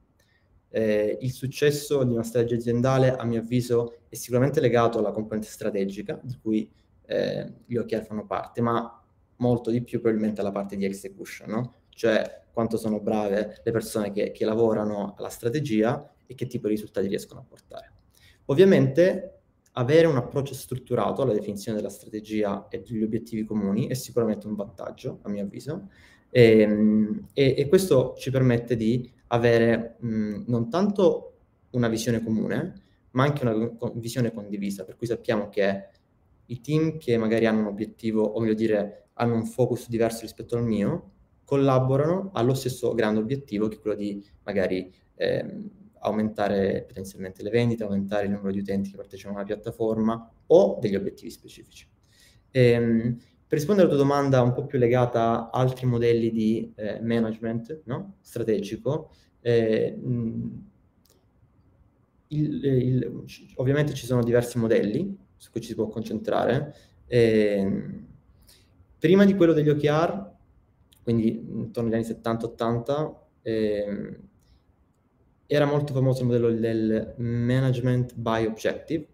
Eh, 0.69 1.19
il 1.21 1.33
successo 1.33 2.03
di 2.03 2.13
una 2.13 2.23
strategia 2.23 2.57
aziendale, 2.57 3.15
a 3.15 3.25
mio 3.25 3.41
avviso, 3.41 3.99
è 4.09 4.15
sicuramente 4.15 4.61
legato 4.61 4.99
alla 4.99 5.13
componente 5.13 5.49
strategica, 5.49 6.19
di 6.23 6.39
cui 6.41 6.71
eh, 7.13 7.53
gli 7.67 7.77
OKR 7.77 8.05
fanno 8.05 8.27
parte, 8.27 8.61
ma 8.61 9.03
molto 9.37 9.71
di 9.71 9.83
più 9.83 10.01
probabilmente 10.01 10.41
alla 10.41 10.53
parte 10.53 10.77
di 10.77 10.85
execution, 10.85 11.51
no? 11.51 11.75
Cioè 11.91 12.41
quanto 12.53 12.77
sono 12.77 13.01
brave 13.01 13.61
le 13.63 13.71
persone 13.73 14.13
che, 14.13 14.31
che 14.31 14.45
lavorano 14.45 15.15
alla 15.17 15.29
strategia 15.29 16.11
e 16.27 16.35
che 16.35 16.47
tipo 16.47 16.69
di 16.69 16.75
risultati 16.75 17.07
riescono 17.07 17.41
a 17.41 17.45
portare. 17.47 17.93
Ovviamente 18.47 19.41
avere 19.73 20.07
un 20.07 20.17
approccio 20.17 20.55
strutturato 20.55 21.23
alla 21.23 21.33
definizione 21.33 21.79
della 21.79 21.91
strategia 21.91 22.69
e 22.69 22.83
degli 22.83 23.03
obiettivi 23.03 23.45
comuni 23.45 23.87
è 23.87 23.95
sicuramente 23.95 24.47
un 24.47 24.55
vantaggio, 24.55 25.21
a 25.23 25.29
mio 25.29 25.45
avviso, 25.45 25.89
e, 26.31 26.61
ehm, 26.61 27.29
e, 27.33 27.55
e 27.57 27.69
questo 27.69 28.15
ci 28.19 28.31
permette 28.31 28.77
di 28.77 29.11
avere 29.29 29.97
mh, 30.01 30.45
non 30.47 30.69
tanto 30.69 31.29
una 31.71 31.89
visione 31.89 32.23
comune, 32.23 32.83
ma 33.13 33.25
anche 33.25 33.47
una 33.47 33.71
visione 33.95 34.33
condivisa, 34.33 34.85
per 34.85 34.97
cui 34.97 35.07
sappiamo 35.07 35.49
che 35.49 35.89
i 36.53 36.61
team 36.61 36.99
che 36.99 37.17
magari 37.17 37.47
hanno 37.47 37.61
un 37.61 37.67
obiettivo, 37.67 38.23
o 38.23 38.41
meglio 38.41 38.55
dire, 38.55 39.09
hanno 39.15 39.35
un 39.35 39.47
focus 39.47 39.89
diverso 39.89 40.21
rispetto 40.21 40.57
al 40.57 40.65
mio, 40.65 41.11
collaborano 41.45 42.31
allo 42.35 42.55
stesso 42.55 42.95
grande 42.95 43.21
obiettivo 43.21 43.69
che 43.69 43.77
è 43.77 43.81
quello 43.81 43.97
di 43.97 44.25
magari 44.45 44.93
ehm, 45.17 45.71
aumentare 46.01 46.85
potenzialmente 46.87 47.43
le 47.43 47.51
vendite, 47.51 47.85
aumentare 47.85 48.25
il 48.25 48.31
numero 48.31 48.51
di 48.51 48.59
utenti 48.59 48.91
che 48.91 48.97
partecipano 48.97 49.37
alla 49.37 49.47
piattaforma 49.47 50.31
o 50.47 50.79
degli 50.81 50.95
obiettivi 50.95 51.31
specifici. 51.31 51.89
Ehm, 52.51 53.17
per 53.47 53.59
rispondere 53.59 53.87
alla 53.87 53.97
tua 53.97 54.07
domanda 54.07 54.43
un 54.43 54.53
po' 54.53 54.67
più 54.67 54.79
legata 54.79 55.51
a 55.51 55.61
altri 55.61 55.87
modelli 55.87 56.31
di 56.31 56.73
eh, 56.75 57.01
management 57.01 57.83
no? 57.85 58.17
strategico, 58.21 59.11
eh, 59.41 59.99
il, 62.29 62.65
il, 62.65 63.25
ovviamente 63.57 63.93
ci 63.93 64.07
sono 64.07 64.23
diversi 64.23 64.59
modelli 64.59 65.17
su 65.43 65.51
cui 65.51 65.61
ci 65.61 65.71
si 65.71 65.75
può 65.75 65.89
concentrare. 65.89 66.73
Eh, 67.09 68.05
prima 68.97 69.25
di 69.25 69.35
quello 69.35 69.53
degli 69.53 69.69
OKR, 69.69 70.31
quindi 71.03 71.37
intorno 71.37 71.89
agli 71.89 71.97
anni 71.97 72.05
70-80, 72.05 73.15
eh, 73.43 74.21
era 75.47 75.65
molto 75.65 75.93
famoso 75.93 76.21
il 76.21 76.27
modello 76.27 76.53
del 76.53 77.15
management 77.17 78.15
by 78.15 78.47
objective, 78.47 79.09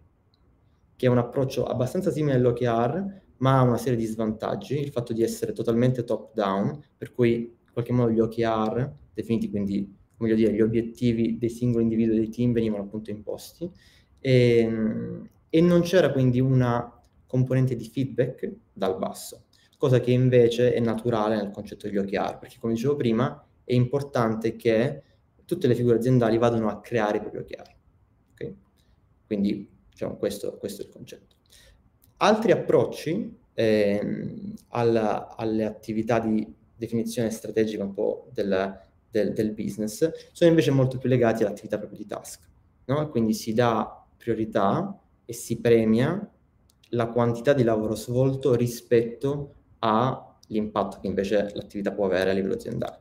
che 0.95 1.07
è 1.07 1.09
un 1.09 1.17
approccio 1.17 1.65
abbastanza 1.65 2.11
simile 2.11 2.35
all'OKR, 2.35 3.21
ma 3.37 3.57
ha 3.57 3.63
una 3.63 3.77
serie 3.77 3.97
di 3.97 4.05
svantaggi, 4.05 4.79
il 4.79 4.91
fatto 4.91 5.13
di 5.13 5.23
essere 5.23 5.51
totalmente 5.51 6.03
top 6.03 6.35
down, 6.35 6.79
per 6.95 7.11
cui 7.11 7.37
in 7.37 7.73
qualche 7.73 7.91
modo 7.91 8.11
gli 8.11 8.19
OKR, 8.19 8.87
definiti 9.15 9.49
quindi, 9.49 9.97
come 10.15 10.35
dire, 10.35 10.53
gli 10.53 10.61
obiettivi 10.61 11.39
dei 11.39 11.49
singoli 11.49 11.85
individui 11.85 12.17
dei 12.17 12.29
team 12.29 12.53
venivano 12.53 12.83
appunto 12.83 13.09
imposti, 13.09 13.71
e, 14.19 14.57
ehm, 14.59 15.29
e 15.49 15.61
non 15.61 15.81
c'era 15.81 16.11
quindi 16.11 16.39
una 16.39 16.93
componente 17.25 17.75
di 17.75 17.87
feedback 17.87 18.51
dal 18.73 18.97
basso, 18.97 19.45
cosa 19.77 19.99
che 19.99 20.11
invece 20.11 20.73
è 20.73 20.79
naturale 20.79 21.35
nel 21.35 21.51
concetto 21.51 21.87
degli 21.87 21.97
OKR, 21.97 22.37
perché 22.39 22.57
come 22.59 22.73
dicevo 22.73 22.95
prima 22.95 23.45
è 23.63 23.73
importante 23.73 24.55
che 24.55 25.03
tutte 25.45 25.67
le 25.67 25.75
figure 25.75 25.97
aziendali 25.97 26.37
vadano 26.37 26.69
a 26.69 26.79
creare 26.79 27.17
i 27.17 27.21
propri 27.21 27.39
OKR. 27.39 27.75
Okay? 28.33 28.55
Quindi 29.25 29.69
diciamo, 29.89 30.15
questo, 30.17 30.57
questo, 30.57 30.81
è 30.81 30.85
il 30.85 30.91
concetto. 30.91 31.35
Altri 32.17 32.51
approcci 32.51 33.37
ehm, 33.53 34.53
alla, 34.69 35.35
alle 35.35 35.65
attività 35.65 36.19
di 36.19 36.55
definizione 36.75 37.29
strategica 37.29 37.83
un 37.83 37.93
po' 37.93 38.27
del, 38.31 38.79
del, 39.09 39.33
del, 39.33 39.51
business 39.51 40.09
sono 40.31 40.49
invece 40.49 40.71
molto 40.71 40.97
più 40.97 41.09
legati 41.09 41.43
all'attività 41.43 41.77
proprio 41.77 41.99
di 41.99 42.05
task. 42.05 42.47
No? 42.85 43.09
Quindi 43.09 43.33
si 43.33 43.53
dà 43.53 44.05
priorità 44.17 44.99
e 45.29 45.33
si 45.33 45.61
premia 45.61 46.27
la 46.89 47.07
quantità 47.09 47.53
di 47.53 47.61
lavoro 47.61 47.93
svolto 47.93 48.55
rispetto 48.55 49.53
all'impatto 49.77 50.97
che 50.99 51.05
invece 51.05 51.51
l'attività 51.53 51.93
può 51.93 52.07
avere 52.07 52.31
a 52.31 52.33
livello 52.33 52.55
aziendale. 52.55 52.99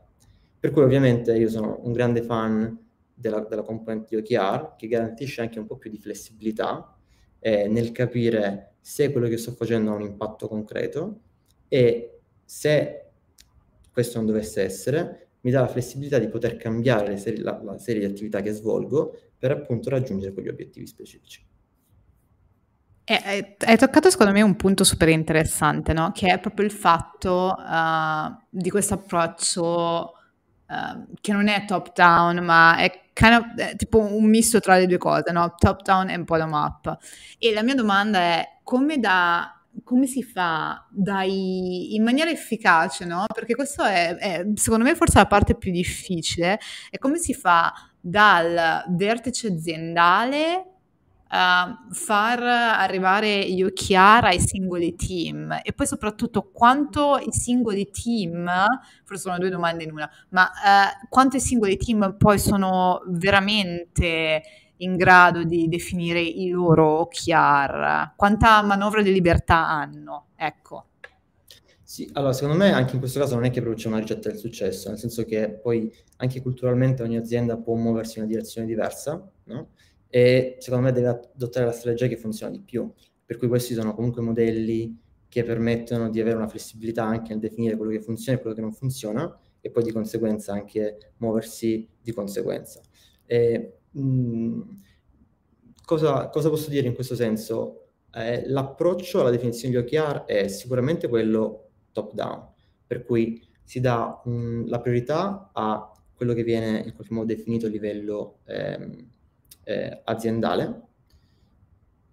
Per 0.60 0.70
cui 0.70 0.82
ovviamente 0.82 1.34
io 1.34 1.48
sono 1.48 1.80
un 1.84 1.92
grande 1.92 2.20
fan 2.20 2.78
della, 3.14 3.40
della 3.40 3.62
componente 3.62 4.08
di 4.10 4.16
OKR 4.16 4.74
che 4.76 4.88
garantisce 4.88 5.40
anche 5.40 5.58
un 5.58 5.64
po' 5.64 5.78
più 5.78 5.88
di 5.88 5.96
flessibilità 5.96 6.94
eh, 7.38 7.66
nel 7.66 7.92
capire 7.92 8.74
se 8.78 9.10
quello 9.10 9.28
che 9.28 9.38
sto 9.38 9.52
facendo 9.52 9.92
ha 9.92 9.94
un 9.94 10.02
impatto 10.02 10.48
concreto 10.48 11.20
e 11.66 12.20
se 12.44 13.06
questo 13.90 14.18
non 14.18 14.26
dovesse 14.26 14.62
essere, 14.62 15.28
mi 15.40 15.50
dà 15.50 15.60
la 15.60 15.68
flessibilità 15.68 16.18
di 16.18 16.28
poter 16.28 16.58
cambiare 16.58 17.16
serie, 17.16 17.42
la, 17.42 17.58
la 17.62 17.78
serie 17.78 18.06
di 18.06 18.12
attività 18.12 18.42
che 18.42 18.52
svolgo 18.52 19.18
per 19.38 19.50
appunto 19.50 19.88
raggiungere 19.88 20.34
quegli 20.34 20.48
obiettivi 20.48 20.86
specifici. 20.86 21.47
Hai, 23.10 23.78
toccato 23.78 24.10
secondo 24.10 24.32
me 24.32 24.42
un 24.42 24.56
punto 24.56 24.84
super 24.84 25.08
interessante, 25.08 25.94
no? 25.94 26.12
Che 26.12 26.26
è 26.28 26.38
proprio 26.38 26.66
il 26.66 26.72
fatto 26.72 27.56
uh, 27.56 28.36
di 28.50 28.68
questo 28.68 28.94
approccio 28.94 30.12
uh, 30.66 31.06
che 31.18 31.32
non 31.32 31.48
è 31.48 31.64
top 31.64 31.94
down, 31.94 32.44
ma 32.44 32.76
è, 32.76 33.08
kind 33.14 33.32
of, 33.32 33.54
è 33.54 33.76
tipo 33.76 33.98
un 33.98 34.28
misto 34.28 34.60
tra 34.60 34.76
le 34.76 34.86
due 34.86 34.98
cose, 34.98 35.32
no? 35.32 35.54
Top 35.56 35.80
down 35.82 36.10
e 36.10 36.20
bottom 36.20 36.52
up. 36.52 36.98
E 37.38 37.52
la 37.54 37.62
mia 37.62 37.74
domanda 37.74 38.18
è 38.18 38.58
come 38.62 38.98
da 38.98 39.54
come 39.84 40.06
si 40.06 40.24
fa 40.24 40.86
dai, 40.90 41.94
in 41.94 42.02
maniera 42.02 42.30
efficace, 42.30 43.04
no? 43.04 43.24
Perché 43.32 43.54
questo 43.54 43.84
è, 43.84 44.16
è, 44.16 44.46
secondo 44.54 44.84
me 44.84 44.94
forse 44.94 45.18
la 45.18 45.26
parte 45.26 45.54
più 45.54 45.70
difficile, 45.70 46.58
è 46.90 46.98
come 46.98 47.16
si 47.16 47.32
fa 47.32 47.72
dal 48.00 48.84
vertice 48.88 49.48
aziendale 49.48 50.77
uh, 51.30 51.92
far 51.92 52.42
arrivare 52.42 53.50
gli 53.50 53.62
OKR 53.62 54.24
ai 54.24 54.40
singoli 54.40 54.94
team 54.94 55.60
e 55.62 55.72
poi 55.72 55.86
soprattutto 55.86 56.50
quanto 56.52 57.18
i 57.18 57.32
singoli 57.32 57.90
team, 57.90 58.50
forse 59.04 59.22
sono 59.22 59.38
due 59.38 59.50
domande 59.50 59.84
in 59.84 59.92
una, 59.92 60.10
ma 60.30 60.44
uh, 60.44 61.06
quanto 61.08 61.36
i 61.36 61.40
singoli 61.40 61.76
team 61.76 62.16
poi 62.16 62.38
sono 62.38 63.02
veramente 63.06 64.42
in 64.78 64.96
grado 64.96 65.42
di 65.44 65.68
definire 65.68 66.20
i 66.20 66.48
loro 66.50 67.00
OKR, 67.00 68.12
quanta 68.16 68.62
manovra 68.62 69.02
di 69.02 69.12
libertà 69.12 69.66
hanno, 69.66 70.26
ecco. 70.36 70.84
Sì, 71.82 72.08
allora 72.12 72.34
secondo 72.34 72.58
me 72.58 72.70
anche 72.70 72.92
in 72.92 72.98
questo 72.98 73.18
caso 73.18 73.34
non 73.34 73.44
è 73.44 73.50
che 73.50 73.62
c'è 73.62 73.88
una 73.88 73.98
ricetta 73.98 74.28
del 74.28 74.36
successo, 74.36 74.90
nel 74.90 74.98
senso 74.98 75.24
che 75.24 75.48
poi 75.48 75.90
anche 76.16 76.42
culturalmente 76.42 77.02
ogni 77.02 77.16
azienda 77.16 77.56
può 77.56 77.74
muoversi 77.76 78.18
in 78.18 78.24
una 78.24 78.32
direzione 78.32 78.66
diversa, 78.66 79.26
no? 79.44 79.68
E 80.08 80.56
secondo 80.58 80.86
me 80.86 80.92
deve 80.92 81.08
adottare 81.08 81.66
la 81.66 81.72
strategia 81.72 82.06
che 82.06 82.16
funziona 82.16 82.52
di 82.52 82.60
più. 82.60 82.90
Per 83.24 83.36
cui 83.36 83.48
questi 83.48 83.74
sono 83.74 83.94
comunque 83.94 84.22
modelli 84.22 84.98
che 85.28 85.44
permettono 85.44 86.08
di 86.08 86.20
avere 86.20 86.36
una 86.36 86.48
flessibilità 86.48 87.04
anche 87.04 87.30
nel 87.30 87.40
definire 87.40 87.76
quello 87.76 87.92
che 87.92 88.00
funziona 88.00 88.38
e 88.38 88.40
quello 88.40 88.56
che 88.56 88.62
non 88.62 88.72
funziona 88.72 89.38
e 89.60 89.70
poi 89.70 89.82
di 89.82 89.92
conseguenza 89.92 90.52
anche 90.52 91.12
muoversi 91.18 91.86
di 92.00 92.12
conseguenza. 92.12 92.80
E, 93.26 93.80
mh, 93.90 94.60
cosa, 95.84 96.28
cosa, 96.28 96.48
posso 96.48 96.70
dire 96.70 96.86
in 96.86 96.94
questo 96.94 97.14
senso? 97.14 97.82
Eh, 98.14 98.48
l'approccio 98.48 99.20
alla 99.20 99.30
definizione 99.30 99.74
di 99.74 99.80
OKR 99.80 100.24
è 100.24 100.48
sicuramente 100.48 101.08
quello 101.08 101.68
top 101.92 102.14
down, 102.14 102.48
per 102.86 103.04
cui 103.04 103.46
si 103.62 103.80
dà 103.80 104.22
mh, 104.24 104.66
la 104.68 104.80
priorità 104.80 105.50
a 105.52 105.92
quello 106.14 106.32
che 106.32 106.42
viene 106.42 106.82
in 106.86 106.94
qualche 106.94 107.12
modo 107.12 107.26
definito 107.26 107.66
a 107.66 107.68
livello 107.68 108.38
ehm, 108.46 109.08
eh, 109.68 110.00
aziendale. 110.04 110.86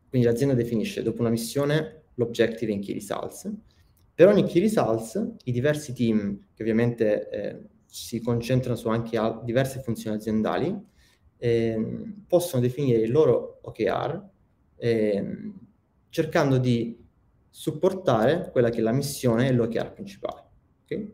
Quindi 0.10 0.28
l'azienda 0.28 0.54
definisce 0.54 1.02
dopo 1.02 1.22
una 1.22 1.30
missione 1.30 2.04
l'objective 2.16 2.72
in 2.72 2.82
key 2.82 2.94
results. 2.94 3.50
Per 4.14 4.28
ogni 4.28 4.44
key 4.44 4.62
results 4.62 5.36
i 5.46 5.52
diversi 5.52 5.94
team 5.94 6.48
che 6.54 6.62
ovviamente 6.62 7.30
eh, 7.30 7.62
si 7.86 8.20
concentrano 8.22 8.76
su 8.76 8.90
anche 8.90 9.18
diverse 9.44 9.82
funzioni 9.82 10.18
aziendali 10.18 10.78
eh, 11.38 12.04
possono 12.28 12.62
definire 12.62 13.00
il 13.00 13.12
loro 13.12 13.60
OKR 13.62 14.30
eh, 14.78 15.54
cercando 16.10 16.58
di 16.58 17.04
supportare 17.50 18.50
quella 18.52 18.70
che 18.70 18.80
è 18.80 18.82
la 18.82 18.92
missione 18.92 19.48
e 19.48 19.54
l'OKR 19.54 19.94
principale. 19.94 20.44
Okay? 20.84 21.12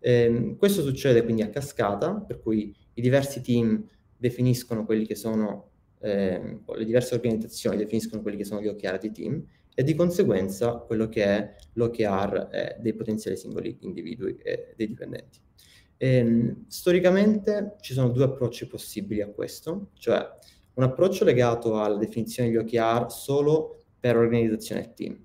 Eh, 0.00 0.56
questo 0.58 0.82
succede 0.82 1.22
quindi 1.22 1.42
a 1.42 1.50
cascata, 1.50 2.14
per 2.14 2.40
cui 2.40 2.74
i 2.94 3.00
diversi 3.00 3.40
team 3.40 3.84
definiscono 4.16 4.84
quelli 4.84 5.06
che 5.06 5.14
sono 5.14 5.72
eh, 6.04 6.60
le 6.76 6.84
diverse 6.84 7.14
organizzazioni 7.14 7.78
definiscono 7.78 8.20
quelli 8.20 8.36
che 8.36 8.44
sono 8.44 8.60
gli 8.60 8.68
OKR 8.68 8.98
di 8.98 9.10
team 9.10 9.46
e 9.74 9.82
di 9.82 9.94
conseguenza 9.94 10.74
quello 10.76 11.08
che 11.08 11.24
è 11.24 11.54
l'OKR 11.72 12.48
eh, 12.52 12.76
dei 12.78 12.94
potenziali 12.94 13.36
singoli 13.36 13.78
individui 13.80 14.36
e 14.36 14.74
dei 14.76 14.86
dipendenti. 14.86 15.40
E, 15.96 16.16
ehm, 16.16 16.64
storicamente 16.68 17.76
ci 17.80 17.94
sono 17.94 18.10
due 18.10 18.24
approcci 18.24 18.66
possibili 18.66 19.22
a 19.22 19.28
questo, 19.28 19.90
cioè 19.94 20.28
un 20.74 20.82
approccio 20.82 21.24
legato 21.24 21.80
alla 21.80 21.96
definizione 21.96 22.50
degli 22.50 22.58
OKR 22.58 23.10
solo 23.10 23.84
per 23.98 24.16
organizzazione 24.16 24.84
e 24.84 24.92
team. 24.92 25.18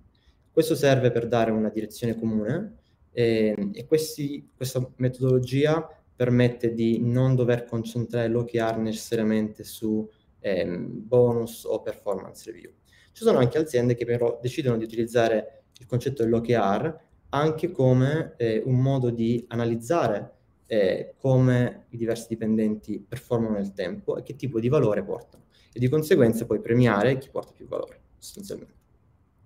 Questo 0.49 0.75
serve 0.75 1.11
per 1.11 1.27
dare 1.27 1.51
una 1.51 1.69
direzione 1.69 2.15
comune 2.17 2.77
e, 3.11 3.53
ehm, 3.57 3.71
e 3.73 3.85
questi, 3.85 4.49
questa 4.55 4.89
metodologia 4.95 5.85
permette 6.15 6.73
di 6.73 6.99
non 7.01 7.35
dover 7.35 7.65
concentrare 7.65 8.27
l'OKR 8.27 8.77
necessariamente 8.77 9.63
su 9.63 10.07
ehm, 10.39 11.07
bonus 11.07 11.63
o 11.65 11.81
performance 11.81 12.49
review. 12.51 12.71
Ci 13.11 13.23
sono 13.23 13.39
anche 13.39 13.57
aziende 13.57 13.95
che 13.95 14.05
però 14.05 14.39
decidono 14.41 14.77
di 14.77 14.83
utilizzare 14.83 15.63
il 15.79 15.85
concetto 15.85 16.23
dell'OKR 16.23 17.07
anche 17.29 17.71
come 17.71 18.33
eh, 18.37 18.61
un 18.65 18.79
modo 18.79 19.09
di 19.09 19.45
analizzare 19.49 20.33
eh, 20.65 21.15
come 21.17 21.85
i 21.89 21.97
diversi 21.97 22.27
dipendenti 22.29 22.99
performano 22.99 23.55
nel 23.55 23.73
tempo 23.73 24.17
e 24.17 24.23
che 24.23 24.35
tipo 24.35 24.59
di 24.59 24.69
valore 24.69 25.03
portano 25.03 25.45
e 25.71 25.79
di 25.79 25.89
conseguenza 25.89 26.45
poi 26.45 26.59
premiare 26.59 27.17
chi 27.17 27.29
porta 27.29 27.51
più 27.53 27.67
valore 27.67 28.01
sostanzialmente. 28.17 28.77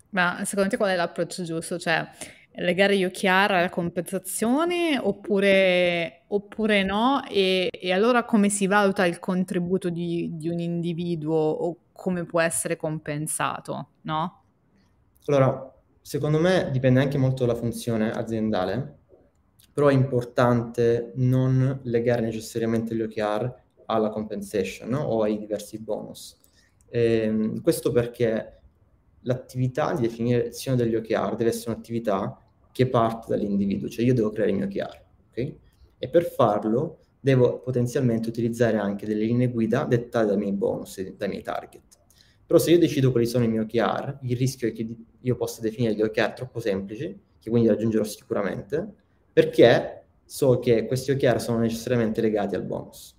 Ma 0.10 0.44
secondo 0.46 0.70
te 0.70 0.78
qual 0.78 0.92
è 0.92 0.96
l'approccio 0.96 1.44
giusto? 1.44 1.80
Cioè, 1.80 2.08
legare 2.56 2.98
gli 2.98 3.04
OKR 3.04 3.52
alla 3.52 3.70
compensazione 3.70 5.00
oppure, 5.02 6.24
oppure 6.28 6.84
no? 6.84 7.24
E, 7.28 7.70
e, 7.72 7.92
allora 7.92 8.26
come 8.26 8.50
si 8.50 8.68
valuta 8.68 9.06
il 9.06 9.20
contributo 9.20 9.90
di, 9.90 10.30
di, 10.34 10.50
un 10.50 10.60
individuo 10.60 11.36
o 11.36 11.78
come 11.92 12.26
può 12.26 12.42
essere 12.42 12.76
compensato, 12.76 13.90
no? 14.02 14.44
Allora, 15.26 15.74
secondo 16.02 16.40
me 16.40 16.70
dipende 16.72 17.00
anche 17.00 17.18
molto 17.18 17.46
dalla 17.46 17.58
funzione 17.58 18.12
aziendale, 18.12 19.00
però 19.74 19.88
è 19.88 19.94
importante 19.94 21.14
non 21.16 21.80
legare 21.84 22.22
necessariamente 22.22 22.94
gli 22.94 23.02
OKR 23.02 23.62
alla 23.86 24.10
compensation 24.10 24.90
no? 24.90 25.00
o 25.00 25.24
ai 25.24 25.40
diversi 25.40 25.80
bonus. 25.80 26.40
Eh, 26.90 27.60
questo 27.64 27.92
perché 27.92 28.60
l'attività 29.22 29.94
di 29.94 30.02
definizione 30.02 30.78
degli 30.78 30.96
OKR 30.96 31.36
deve 31.36 31.50
essere 31.50 31.72
un'attività 31.72 32.38
che 32.74 32.88
parte 32.88 33.28
dall'individuo, 33.30 33.88
cioè 33.88 34.04
io 34.04 34.14
devo 34.14 34.32
creare 34.32 34.52
il 34.52 34.58
mio 34.58 34.66
OKR, 34.66 35.04
ok? 35.30 35.54
E 36.00 36.10
per 36.10 36.26
farlo 36.26 36.98
devo 37.22 37.60
potenzialmente 37.60 38.28
utilizzare 38.28 38.78
anche 38.78 39.06
delle 39.06 39.24
linee 39.24 39.48
guida 39.48 39.86
dettate 39.86 40.26
dai 40.26 40.38
miei 40.38 40.52
bonus 40.52 41.02
dai 41.02 41.30
miei 41.30 41.42
target. 41.42 41.82
Però 42.46 42.60
se 42.60 42.72
io 42.72 42.80
decido 42.80 43.12
quali 43.12 43.26
sono 43.26 43.46
i 43.46 43.48
miei 43.48 43.64
OKR, 43.64 44.20
il 44.24 44.36
rischio 44.36 44.68
è 44.68 44.74
che 44.74 44.96
io 45.18 45.36
possa 45.36 45.62
definire 45.62 45.94
gli 45.96 46.02
OKR 46.02 46.34
troppo 46.34 46.60
semplici, 46.60 47.18
che 47.40 47.50
quindi 47.50 47.70
raggiungerò 47.70 48.04
sicuramente, 48.04 48.94
perché 49.32 50.08
so 50.26 50.60
che 50.60 50.86
questi 50.86 51.12
OKR 51.12 51.40
sono 51.40 51.60
necessariamente 51.60 52.20
legati 52.20 52.56
al 52.56 52.64
bonus. 52.64 53.16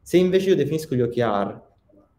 Se 0.00 0.18
invece 0.18 0.50
io 0.50 0.56
definisco 0.56 0.94
gli 0.94 1.00
OKR 1.00 1.72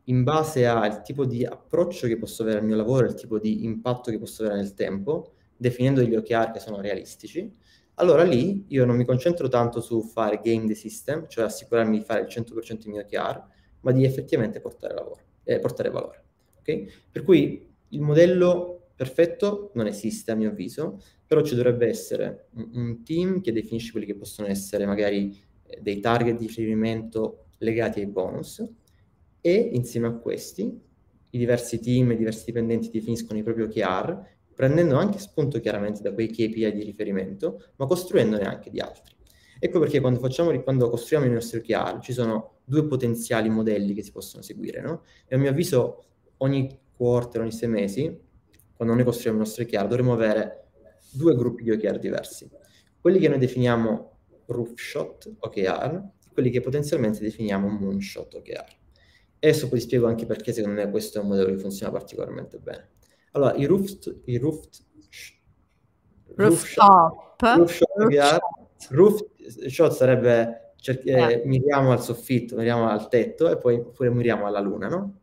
in 0.06 0.24
base 0.24 0.66
al 0.66 1.02
tipo 1.04 1.26
di 1.26 1.46
approccio 1.46 2.08
che 2.08 2.18
posso 2.18 2.42
avere 2.42 2.60
al 2.60 2.66
mio 2.66 2.76
lavoro, 2.76 3.06
il 3.06 3.14
tipo 3.14 3.40
di 3.40 3.64
impatto 3.64 4.12
che 4.12 4.20
posso 4.20 4.44
avere 4.44 4.58
nel 4.58 4.74
tempo, 4.74 5.35
definendo 5.58 6.02
degli 6.02 6.16
OKR 6.16 6.52
che 6.52 6.60
sono 6.60 6.82
realistici, 6.82 7.52
allora 7.96 8.24
lì 8.24 8.66
io 8.70 8.86
non 8.86 8.96
mi 8.96 9.06
concentro 9.06 9.48
tanto 9.48 9.80
su 9.82 10.02
fare 10.02 10.42
game 10.44 10.68
the 10.68 10.76
system, 10.76 11.28
cioè 11.28 11.46
assicurarmi 11.46 12.00
di 12.00 12.04
fare 12.04 12.22
il 12.22 12.28
100% 12.28 12.84
dei 12.84 12.92
miei 12.92 13.04
OKR, 13.04 13.44
ma 13.82 13.92
di 13.92 14.04
effettivamente 14.04 14.60
portare, 14.60 14.94
lavoro, 14.94 15.22
eh, 15.44 15.60
portare 15.60 15.90
valore. 15.90 16.24
Okay? 16.60 16.90
Per 17.10 17.24
cui 17.24 17.74
il 17.90 18.02
modello 18.02 18.90
perfetto 18.96 19.72
non 19.76 19.88
esiste 19.88 20.32
a 20.32 20.36
mio 20.36 20.50
avviso, 20.50 21.02
però 21.26 21.42
ci 21.42 21.56
dovrebbe 21.56 21.88
essere 21.88 22.48
un, 22.56 22.70
un 22.74 23.04
team 23.04 23.42
che 23.42 23.52
definisce 23.52 23.92
quelli 23.92 24.06
che 24.06 24.16
possono 24.16 24.48
essere 24.48 24.86
magari 24.86 25.38
eh, 25.66 25.80
dei 25.82 26.00
target 26.00 26.38
di 26.38 26.48
riferimento 26.48 27.46
legati 27.60 28.00
ai 28.00 28.08
bonus 28.08 28.64
e 29.40 29.54
insieme 29.74 30.08
a 30.08 30.14
questi 30.14 30.84
i 31.36 31.38
diversi 31.38 31.80
team, 31.80 32.12
i 32.12 32.16
diversi 32.16 32.46
dipendenti 32.46 32.90
definiscono 32.90 33.38
i 33.38 33.44
propri 33.44 33.64
OKR 33.64 34.35
prendendo 34.56 34.96
anche 34.96 35.20
spunto 35.20 35.60
chiaramente 35.60 36.02
da 36.02 36.14
quei 36.14 36.28
KPI 36.28 36.72
di 36.72 36.84
riferimento, 36.84 37.62
ma 37.76 37.86
costruendone 37.86 38.44
anche 38.44 38.70
di 38.70 38.80
altri. 38.80 39.14
Ecco 39.60 39.80
perché 39.80 40.00
quando, 40.00 40.20
facciamo, 40.20 40.58
quando 40.62 40.90
costruiamo 40.90 41.30
i 41.30 41.34
nostri 41.34 41.60
OKR 41.60 42.00
ci 42.00 42.14
sono 42.14 42.60
due 42.64 42.86
potenziali 42.86 43.50
modelli 43.50 43.94
che 43.94 44.04
si 44.04 44.12
possono 44.12 44.42
seguire, 44.42 44.82
no? 44.82 45.04
E 45.28 45.36
a 45.36 45.38
mio 45.38 45.50
avviso 45.50 46.04
ogni 46.38 46.80
quarter, 46.96 47.42
ogni 47.42 47.52
sei 47.52 47.70
mesi, 47.70 48.20
quando 48.76 48.94
noi 48.94 49.04
costruiamo 49.04 49.38
i 49.38 49.42
nostri 49.42 49.64
OKR, 49.64 49.88
dovremmo 49.88 50.14
avere 50.14 50.68
due 51.12 51.36
gruppi 51.36 51.64
di 51.64 51.72
OKR 51.72 52.00
diversi. 52.00 52.50
Quelli 53.00 53.20
che 53.20 53.30
noi 53.30 53.38
definiamo 53.38 54.18
roof 54.48 54.74
shot 54.76 55.36
OKR, 55.40 56.04
quelli 56.34 56.50
che 56.50 56.60
potenzialmente 56.60 57.22
definiamo 57.22 57.68
moonshot 57.68 58.34
OKR. 58.36 58.76
E 59.40 59.48
adesso 59.48 59.70
poi 59.70 59.80
spiego 59.80 60.08
anche 60.08 60.26
perché 60.26 60.52
secondo 60.52 60.82
me 60.82 60.90
questo 60.90 61.20
è 61.20 61.22
un 61.22 61.30
modello 61.30 61.50
che 61.50 61.60
funziona 61.60 61.92
particolarmente 61.92 62.58
bene. 62.58 62.90
Allora, 63.36 63.54
i 63.56 63.66
roof, 63.66 63.98
i 64.26 64.38
roof, 64.38 64.66
rooftop, 66.36 67.42
rooftop, 67.42 68.40
roof 68.90 69.22
shot 69.68 69.92
sarebbe 69.92 70.74
cer- 70.78 71.06
eh. 71.06 71.34
eh. 71.34 71.42
miriamo 71.46 71.92
al 71.92 72.02
soffitto, 72.02 72.56
miriamo 72.56 72.88
al 72.88 73.10
tetto 73.10 73.50
e 73.50 73.58
poi 73.58 73.76
oppure 73.76 74.10
miriamo 74.10 74.46
alla 74.46 74.62
luna, 74.62 74.88
no? 74.88 75.20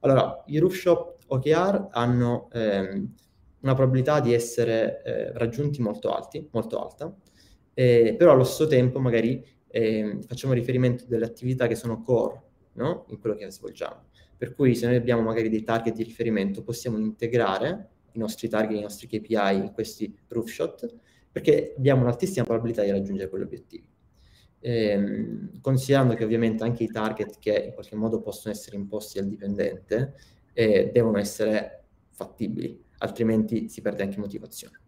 Allora, 0.00 0.42
i 0.46 0.58
rooftop 0.58 1.18
OKR 1.28 1.88
hanno 1.92 2.48
ehm, 2.52 3.14
una 3.60 3.74
probabilità 3.74 4.18
di 4.18 4.34
essere 4.34 5.02
eh, 5.04 5.32
raggiunti 5.38 5.80
molto 5.80 6.12
alti, 6.12 6.48
molto 6.50 6.82
alta, 6.82 7.14
eh, 7.74 8.16
però 8.18 8.32
allo 8.32 8.42
stesso 8.42 8.68
tempo 8.68 8.98
magari 8.98 9.44
eh, 9.68 10.18
facciamo 10.26 10.52
riferimento 10.52 11.04
delle 11.06 11.26
attività 11.26 11.68
che 11.68 11.76
sono 11.76 12.02
core 12.02 12.42
no? 12.72 13.04
in 13.08 13.20
quello 13.20 13.36
che 13.36 13.48
svolgiamo. 13.50 14.06
Per 14.42 14.56
cui 14.56 14.74
se 14.74 14.86
noi 14.86 14.96
abbiamo 14.96 15.22
magari 15.22 15.48
dei 15.48 15.62
target 15.62 15.94
di 15.94 16.02
riferimento, 16.02 16.64
possiamo 16.64 16.98
integrare 16.98 17.90
i 18.14 18.18
nostri 18.18 18.48
target, 18.48 18.76
i 18.76 18.80
nostri 18.80 19.06
KPI 19.06 19.54
in 19.54 19.70
questi 19.72 20.12
proof 20.26 20.50
shot, 20.50 20.92
perché 21.30 21.74
abbiamo 21.76 22.00
un'altissima 22.00 22.44
probabilità 22.44 22.82
di 22.82 22.90
raggiungere 22.90 23.30
quegli 23.30 23.42
obiettivi. 23.42 23.88
Ehm, 24.58 25.60
considerando 25.60 26.14
che 26.14 26.24
ovviamente 26.24 26.64
anche 26.64 26.82
i 26.82 26.88
target 26.88 27.38
che 27.38 27.66
in 27.68 27.72
qualche 27.72 27.94
modo 27.94 28.20
possono 28.20 28.52
essere 28.52 28.74
imposti 28.74 29.20
al 29.20 29.28
dipendente 29.28 30.14
eh, 30.54 30.90
devono 30.92 31.18
essere 31.18 31.84
fattibili, 32.10 32.84
altrimenti 32.98 33.68
si 33.68 33.80
perde 33.80 34.02
anche 34.02 34.18
motivazione. 34.18 34.80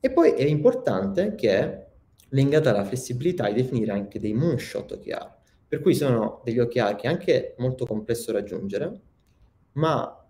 E 0.00 0.10
poi 0.10 0.30
è 0.30 0.44
importante 0.44 1.34
che 1.34 1.84
legata 2.30 2.70
alla 2.70 2.86
flessibilità 2.86 3.46
di 3.46 3.60
definire 3.60 3.92
anche 3.92 4.18
dei 4.18 4.32
moonshot 4.32 4.92
OKR, 4.92 5.38
per 5.70 5.80
cui 5.80 5.94
sono 5.94 6.40
degli 6.42 6.58
OKR 6.58 6.96
che 6.96 7.06
anche 7.06 7.54
molto 7.58 7.86
complesso 7.86 8.32
raggiungere, 8.32 9.00
ma 9.74 10.26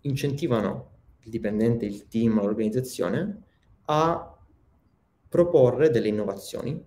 incentivano 0.00 0.90
il 1.20 1.30
dipendente, 1.30 1.86
il 1.86 2.08
team, 2.08 2.40
l'organizzazione 2.40 3.42
a 3.84 4.36
proporre 5.28 5.90
delle 5.90 6.08
innovazioni 6.08 6.84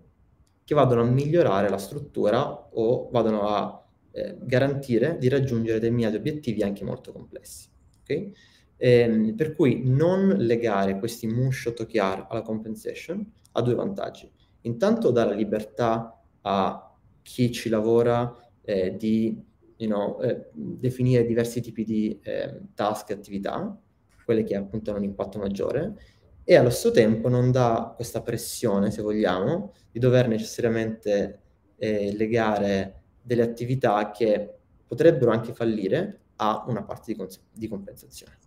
che 0.66 0.76
vadano 0.76 1.04
a 1.04 1.06
migliorare 1.06 1.70
la 1.70 1.78
struttura 1.78 2.68
o 2.74 3.08
vadano 3.12 3.48
a 3.48 3.82
eh, 4.12 4.36
garantire 4.42 5.18
di 5.18 5.30
raggiungere 5.30 5.80
determinati 5.80 6.18
obiettivi 6.18 6.62
anche 6.62 6.84
molto 6.84 7.14
complessi. 7.14 7.70
Okay? 8.02 8.34
Ehm, 8.76 9.36
per 9.38 9.56
cui 9.56 9.84
non 9.86 10.28
legare 10.28 11.00
questi 11.00 11.28
moonshot 11.28 11.80
OKR 11.80 12.26
alla 12.28 12.42
compensation 12.42 13.26
ha 13.54 13.62
due 13.62 13.76
vantaggi. 13.76 14.30
Intanto 14.64 15.12
dà 15.12 15.24
la 15.24 15.34
libertà 15.34 16.22
a 16.42 16.89
chi 17.22 17.52
ci 17.52 17.70
lavora 17.70 18.36
eh, 18.62 18.96
di 18.96 19.42
you 19.78 19.90
know, 19.90 20.22
eh, 20.22 20.50
definire 20.54 21.26
diversi 21.26 21.62
tipi 21.62 21.84
di 21.84 22.20
eh, 22.22 22.60
task 22.74 23.10
e 23.10 23.14
attività, 23.14 23.78
quelle 24.26 24.44
che 24.44 24.56
appunto 24.56 24.90
hanno 24.90 25.00
un 25.00 25.06
impatto 25.06 25.40
maggiore, 25.40 25.96
e 26.44 26.56
allo 26.56 26.70
stesso 26.70 26.92
tempo 26.92 27.30
non 27.30 27.52
dà 27.52 27.94
questa 27.96 28.22
pressione, 28.22 28.92
se 28.92 29.02
vogliamo, 29.02 29.74
di 29.92 30.00
dover 30.00 30.28
necessariamente 30.28 31.42
eh, 31.78 32.14
legare 32.16 33.04
delle 33.22 33.44
attività 33.44 34.12
che 34.12 34.56
potrebbero 34.86 35.32
anche 35.32 35.54
fallire 35.54 36.22
a 36.38 36.66
una 36.68 36.84
parte 36.84 37.12
di, 37.12 37.18
cons- 37.18 37.44
di 37.54 37.68
compensazione. 37.68 38.38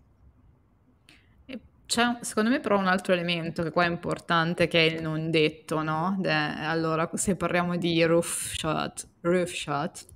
C'è 1.93 2.17
secondo 2.23 2.49
me 2.49 2.59
però 2.59 2.79
un 2.79 2.87
altro 2.87 3.13
elemento 3.13 3.63
che 3.63 3.71
qua 3.71 3.85
è 3.85 3.87
importante 3.87 4.67
che 4.67 4.79
è 4.87 4.95
il 4.95 5.03
non 5.03 5.31
detto, 5.31 5.83
no? 5.83 6.17
De, 6.19 6.33
allora, 6.33 7.11
se 7.13 7.37
parliamo 7.37 7.77
di 7.77 8.03
roof 8.05 8.55
shot, 8.55 9.07
roof 9.21 9.53
shot 9.53 10.07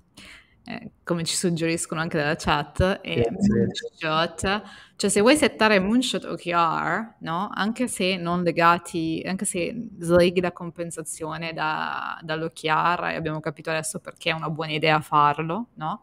eh, 0.65 0.93
come 1.05 1.23
ci 1.25 1.37
suggeriscono 1.37 2.01
anche 2.01 2.17
dalla 2.17 2.35
chat, 2.35 3.01
e 3.03 3.29
moonshot, 3.31 4.63
cioè 4.97 5.11
se 5.11 5.21
vuoi 5.21 5.37
settare 5.37 5.79
moonshot 5.79 6.25
OKR, 6.25 7.17
no? 7.19 7.51
Anche 7.53 7.89
se 7.89 8.17
non 8.17 8.43
legati, 8.43 9.23
anche 9.27 9.45
se 9.45 9.91
sleghi 9.99 10.41
la 10.41 10.53
compensazione 10.53 11.53
da, 11.53 12.19
dall'OKR, 12.23 13.11
e 13.11 13.17
abbiamo 13.17 13.41
capito 13.41 13.69
adesso 13.69 14.01
perché 14.01 14.31
è 14.31 14.33
una 14.33 14.49
buona 14.49 14.73
idea 14.73 14.99
farlo, 15.03 15.69
no? 15.75 16.01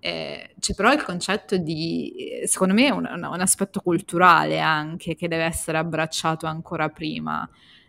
Eh, 0.00 0.54
c'è 0.60 0.74
però 0.74 0.92
il 0.92 1.02
concetto 1.02 1.56
di, 1.56 2.42
secondo 2.44 2.74
me, 2.74 2.90
un, 2.90 3.04
un, 3.04 3.40
aspetto 3.40 3.80
culturale 3.80 4.60
anche 4.60 5.16
che 5.16 5.26
deve 5.26 5.44
essere 5.44 5.78
abbracciato 5.78 6.46
ancora 6.46 6.88
prima. 6.88 7.48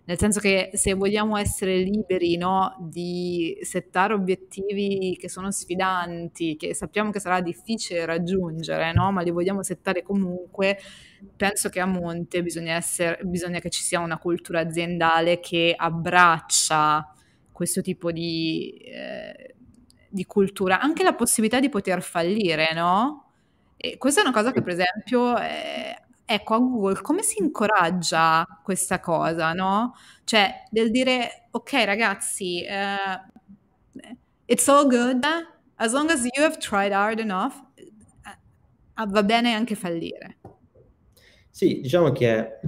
Nel 0.10 0.17
senso 0.17 0.39
che 0.39 0.72
se 0.74 0.95
vogliamo 0.95 1.38
essere 1.38 1.78
liberi 1.78 2.36
no, 2.36 2.76
di 2.80 3.56
settare 3.62 4.13
obiettivi 4.13 5.15
che 5.19 5.30
sono 5.30 5.52
sfidanti, 5.52 6.56
che 6.56 6.74
sappiamo 6.74 7.12
che 7.12 7.19
sarà 7.19 7.41
difficile 7.41 8.06
raggiungere, 8.06 8.91
no, 8.91 9.12
ma 9.12 9.22
li 9.22 9.30
vogliamo 9.30 9.62
settare 9.62 10.02
comunque, 10.02 10.80
penso 11.36 11.69
che 11.69 11.80
a 11.80 11.86
monte 11.86 12.41
bisogna, 12.41 12.74
essere, 12.74 13.19
bisogna 13.24 13.60
che 13.60 13.69
ci 13.69 13.84
sia 13.84 14.00
una 14.00 14.17
cultura 14.17 14.62
aziendale 14.62 15.39
che 15.39 15.76
abbraccia 15.78 17.13
questo 17.52 17.82
tipo 17.82 18.12
di, 18.12 18.82
eh, 18.86 19.58
di 20.10 20.26
cultura, 20.26 20.80
anche 20.80 21.04
la 21.04 21.13
possibilità 21.13 21.60
di 21.60 21.69
poter 21.69 22.02
fallire, 22.02 22.74
no? 22.74 23.32
E 23.78 23.98
questa 23.98 24.22
è 24.22 24.24
una 24.24 24.34
cosa 24.34 24.52
che, 24.52 24.62
per 24.62 24.74
esempio, 24.74 25.38
eh, 25.38 25.95
ecco, 26.26 26.54
a 26.54 26.58
Google 26.60 27.02
come 27.02 27.22
si 27.22 27.41
incoraggia 27.41 28.45
questa 28.63 29.00
cosa, 29.00 29.54
no? 29.54 29.95
Cioè, 30.24 30.65
del 30.69 30.91
dire, 30.91 31.48
ok 31.52 31.84
ragazzi, 31.86 32.65
uh, 32.67 34.02
it's 34.45 34.67
all 34.67 34.88
good, 34.88 35.26
as 35.76 35.93
long 35.93 36.10
as 36.10 36.24
you 36.24 36.43
have 36.43 36.58
tried 36.58 36.91
hard 36.91 37.19
enough, 37.19 37.56
uh, 38.95 39.08
va 39.08 39.24
bene 39.24 39.54
anche 39.54 39.76
fallire. 39.76 40.38
Sì, 41.50 41.80
diciamo 41.82 42.12
che 42.12 42.60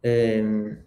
ehm, 0.00 0.84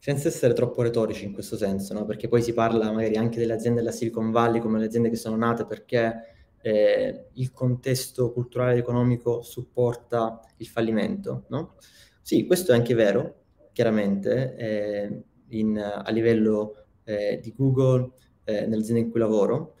senza 0.00 0.28
essere 0.28 0.54
troppo 0.54 0.80
retorici 0.80 1.26
in 1.26 1.32
questo 1.34 1.58
senso, 1.58 1.92
no? 1.92 2.06
perché 2.06 2.26
poi 2.26 2.42
si 2.42 2.54
parla 2.54 2.90
magari 2.90 3.16
anche 3.16 3.38
delle 3.38 3.52
aziende 3.52 3.80
della 3.80 3.92
Silicon 3.92 4.30
Valley 4.30 4.58
come 4.58 4.78
le 4.78 4.86
aziende 4.86 5.10
che 5.10 5.16
sono 5.16 5.36
nate 5.36 5.66
perché 5.66 6.24
eh, 6.62 7.26
il 7.34 7.52
contesto 7.52 8.32
culturale 8.32 8.72
ed 8.72 8.78
economico 8.78 9.42
supporta 9.42 10.40
il 10.56 10.66
fallimento. 10.66 11.44
No? 11.48 11.74
Sì, 12.22 12.46
questo 12.46 12.72
è 12.72 12.74
anche 12.74 12.94
vero, 12.94 13.42
chiaramente, 13.72 14.56
eh, 14.56 15.22
in, 15.48 15.78
a 15.78 16.10
livello 16.10 16.86
eh, 17.04 17.38
di 17.42 17.52
Google, 17.54 18.12
eh, 18.44 18.66
nell'azienda 18.66 19.02
in 19.02 19.10
cui 19.10 19.20
lavoro, 19.20 19.74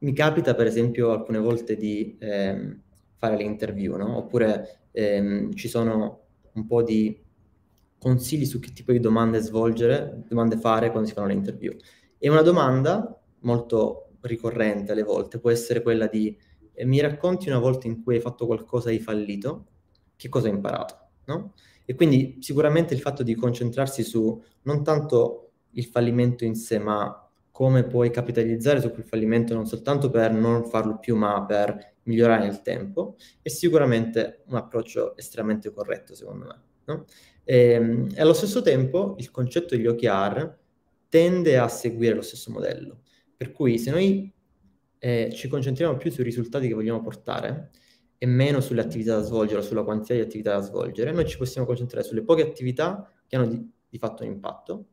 mi 0.00 0.12
capita 0.12 0.54
per 0.54 0.66
esempio 0.66 1.12
alcune 1.12 1.38
volte 1.38 1.76
di 1.76 2.16
ehm, 2.18 2.80
fare 3.16 3.36
le 3.36 3.42
interview, 3.42 3.96
no? 3.96 4.18
Oppure 4.18 4.88
ehm, 4.92 5.54
ci 5.54 5.68
sono 5.68 6.20
un 6.52 6.66
po' 6.66 6.82
di 6.82 7.18
consigli 8.00 8.46
su 8.46 8.58
che 8.58 8.72
tipo 8.72 8.92
di 8.92 8.98
domande 8.98 9.40
svolgere, 9.40 10.24
domande 10.26 10.56
fare 10.56 10.90
quando 10.90 11.06
si 11.06 11.14
fanno 11.14 11.26
le 11.28 11.34
interview. 11.34 11.76
E 12.18 12.28
una 12.30 12.42
domanda 12.42 13.20
molto 13.40 14.12
ricorrente 14.22 14.92
alle 14.92 15.02
volte 15.02 15.38
può 15.38 15.50
essere 15.50 15.82
quella 15.82 16.06
di 16.06 16.36
eh, 16.72 16.84
mi 16.86 17.00
racconti 17.00 17.48
una 17.48 17.58
volta 17.58 17.86
in 17.86 18.02
cui 18.02 18.14
hai 18.14 18.20
fatto 18.20 18.46
qualcosa 18.46 18.88
di 18.88 18.98
fallito, 18.98 19.66
che 20.16 20.28
cosa 20.30 20.48
hai 20.48 20.54
imparato, 20.54 20.98
no? 21.26 21.52
E 21.84 21.94
quindi 21.94 22.38
sicuramente 22.40 22.94
il 22.94 23.00
fatto 23.00 23.22
di 23.22 23.34
concentrarsi 23.34 24.02
su 24.02 24.42
non 24.62 24.82
tanto 24.82 25.52
il 25.72 25.84
fallimento 25.84 26.44
in 26.44 26.54
sé, 26.54 26.78
ma 26.78 27.28
come 27.50 27.84
puoi 27.84 28.10
capitalizzare 28.10 28.80
su 28.80 28.90
quel 28.90 29.04
fallimento 29.04 29.52
non 29.54 29.66
soltanto 29.66 30.08
per 30.08 30.32
non 30.32 30.64
farlo 30.64 30.98
più, 30.98 31.16
ma 31.16 31.44
per 31.44 31.96
migliorare 32.04 32.44
nel 32.44 32.62
tempo, 32.62 33.16
è 33.42 33.48
sicuramente 33.48 34.42
un 34.46 34.56
approccio 34.56 35.16
estremamente 35.16 35.70
corretto, 35.72 36.14
secondo 36.14 36.46
me. 36.46 36.69
No? 36.92 37.04
E, 37.44 37.72
ehm, 37.72 38.08
e, 38.14 38.20
allo 38.20 38.32
stesso 38.32 38.62
tempo 38.62 39.16
il 39.18 39.30
concetto 39.30 39.74
degli 39.74 39.86
OKR 39.86 40.58
tende 41.08 41.58
a 41.58 41.68
seguire 41.68 42.14
lo 42.14 42.22
stesso 42.22 42.50
modello. 42.50 43.02
Per 43.36 43.52
cui 43.52 43.78
se 43.78 43.90
noi 43.90 44.32
eh, 44.98 45.30
ci 45.32 45.48
concentriamo 45.48 45.96
più 45.96 46.10
sui 46.10 46.24
risultati 46.24 46.68
che 46.68 46.74
vogliamo 46.74 47.00
portare 47.00 47.70
e 48.18 48.26
meno 48.26 48.60
sulle 48.60 48.82
attività 48.82 49.16
da 49.16 49.22
svolgere 49.22 49.60
o 49.60 49.62
sulla 49.62 49.82
quantità 49.82 50.14
di 50.14 50.20
attività 50.20 50.54
da 50.54 50.60
svolgere, 50.60 51.12
noi 51.12 51.26
ci 51.26 51.38
possiamo 51.38 51.66
concentrare 51.66 52.04
sulle 52.06 52.22
poche 52.22 52.42
attività 52.42 53.10
che 53.26 53.36
hanno 53.36 53.46
di, 53.46 53.70
di 53.88 53.98
fatto 53.98 54.22
un 54.22 54.30
impatto 54.30 54.86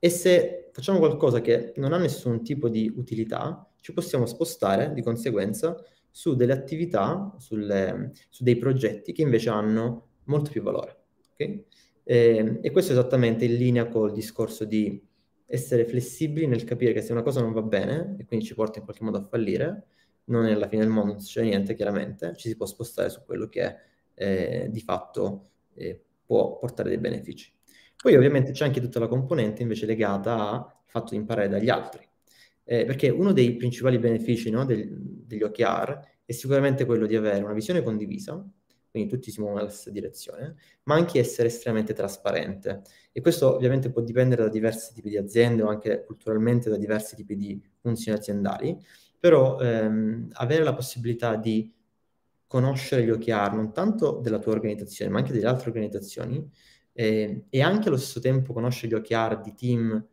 e 0.00 0.10
se 0.10 0.70
facciamo 0.72 0.98
qualcosa 0.98 1.40
che 1.40 1.72
non 1.76 1.92
ha 1.92 1.98
nessun 1.98 2.44
tipo 2.44 2.68
di 2.68 2.92
utilità, 2.94 3.68
ci 3.80 3.92
possiamo 3.92 4.26
spostare 4.26 4.92
di 4.92 5.02
conseguenza 5.02 5.76
su 6.10 6.36
delle 6.36 6.52
attività, 6.52 7.34
sulle, 7.38 8.12
su 8.28 8.44
dei 8.44 8.56
progetti 8.56 9.12
che 9.12 9.22
invece 9.22 9.48
hanno 9.50 10.10
molto 10.24 10.50
più 10.50 10.62
valore. 10.62 10.97
Okay? 11.38 11.64
E, 12.02 12.58
e, 12.62 12.70
questo 12.70 12.92
è 12.92 12.96
esattamente 12.96 13.44
in 13.44 13.54
linea 13.54 13.86
col 13.86 14.12
discorso 14.12 14.64
di 14.64 15.00
essere 15.46 15.84
flessibili 15.84 16.46
nel 16.46 16.64
capire 16.64 16.92
che 16.92 17.00
se 17.00 17.12
una 17.12 17.22
cosa 17.22 17.40
non 17.40 17.52
va 17.52 17.62
bene 17.62 18.16
e 18.18 18.24
quindi 18.24 18.44
ci 18.44 18.54
porta 18.54 18.78
in 18.78 18.84
qualche 18.84 19.04
modo 19.04 19.18
a 19.18 19.22
fallire, 19.24 19.86
non 20.24 20.46
è 20.46 20.54
la 20.54 20.68
fine 20.68 20.82
del 20.82 20.90
mondo, 20.90 21.12
non 21.12 21.20
succede 21.20 21.46
niente, 21.46 21.74
chiaramente, 21.74 22.34
ci 22.36 22.48
si 22.48 22.56
può 22.56 22.66
spostare 22.66 23.08
su 23.08 23.24
quello 23.24 23.48
che 23.48 23.76
eh, 24.14 24.68
di 24.70 24.80
fatto 24.80 25.50
eh, 25.74 26.02
può 26.24 26.58
portare 26.58 26.88
dei 26.88 26.98
benefici. 26.98 27.52
Poi 27.96 28.14
ovviamente 28.14 28.52
c'è 28.52 28.64
anche 28.64 28.80
tutta 28.80 28.98
la 28.98 29.08
componente 29.08 29.62
invece 29.62 29.86
legata 29.86 30.50
al 30.50 30.72
fatto 30.86 31.10
di 31.10 31.16
imparare 31.16 31.48
dagli 31.48 31.68
altri, 31.70 32.06
eh, 32.64 32.84
perché 32.84 33.08
uno 33.08 33.32
dei 33.32 33.56
principali 33.56 33.98
benefici 33.98 34.50
no, 34.50 34.64
del, 34.64 34.88
degli 34.98 35.42
OKR 35.42 36.00
è 36.24 36.32
sicuramente 36.32 36.84
quello 36.84 37.06
di 37.06 37.16
avere 37.16 37.42
una 37.42 37.54
visione 37.54 37.82
condivisa, 37.82 38.46
quindi 38.98 39.08
tutti 39.08 39.30
si 39.30 39.40
muovono 39.40 39.60
nella 39.60 39.72
stessa 39.72 39.90
direzione, 39.90 40.56
ma 40.84 40.94
anche 40.96 41.20
essere 41.20 41.48
estremamente 41.48 41.92
trasparente. 41.92 42.82
E 43.12 43.20
questo 43.20 43.54
ovviamente 43.54 43.90
può 43.90 44.02
dipendere 44.02 44.42
da 44.42 44.48
diversi 44.48 44.92
tipi 44.92 45.10
di 45.10 45.16
aziende 45.16 45.62
o 45.62 45.68
anche 45.68 46.04
culturalmente 46.04 46.68
da 46.68 46.76
diversi 46.76 47.14
tipi 47.14 47.36
di 47.36 47.62
funzioni 47.80 48.18
aziendali, 48.18 48.76
però 49.18 49.58
ehm, 49.60 50.30
avere 50.32 50.64
la 50.64 50.74
possibilità 50.74 51.36
di 51.36 51.72
conoscere 52.46 53.04
gli 53.04 53.10
OKR 53.10 53.52
non 53.54 53.72
tanto 53.72 54.18
della 54.22 54.38
tua 54.38 54.52
organizzazione, 54.52 55.10
ma 55.10 55.18
anche 55.18 55.32
delle 55.32 55.46
altre 55.46 55.68
organizzazioni, 55.68 56.50
eh, 56.92 57.44
e 57.48 57.62
anche 57.62 57.88
allo 57.88 57.96
stesso 57.96 58.20
tempo 58.20 58.52
conoscere 58.52 58.88
gli 58.88 58.94
OKR 58.94 59.40
di 59.40 59.54
team 59.54 60.06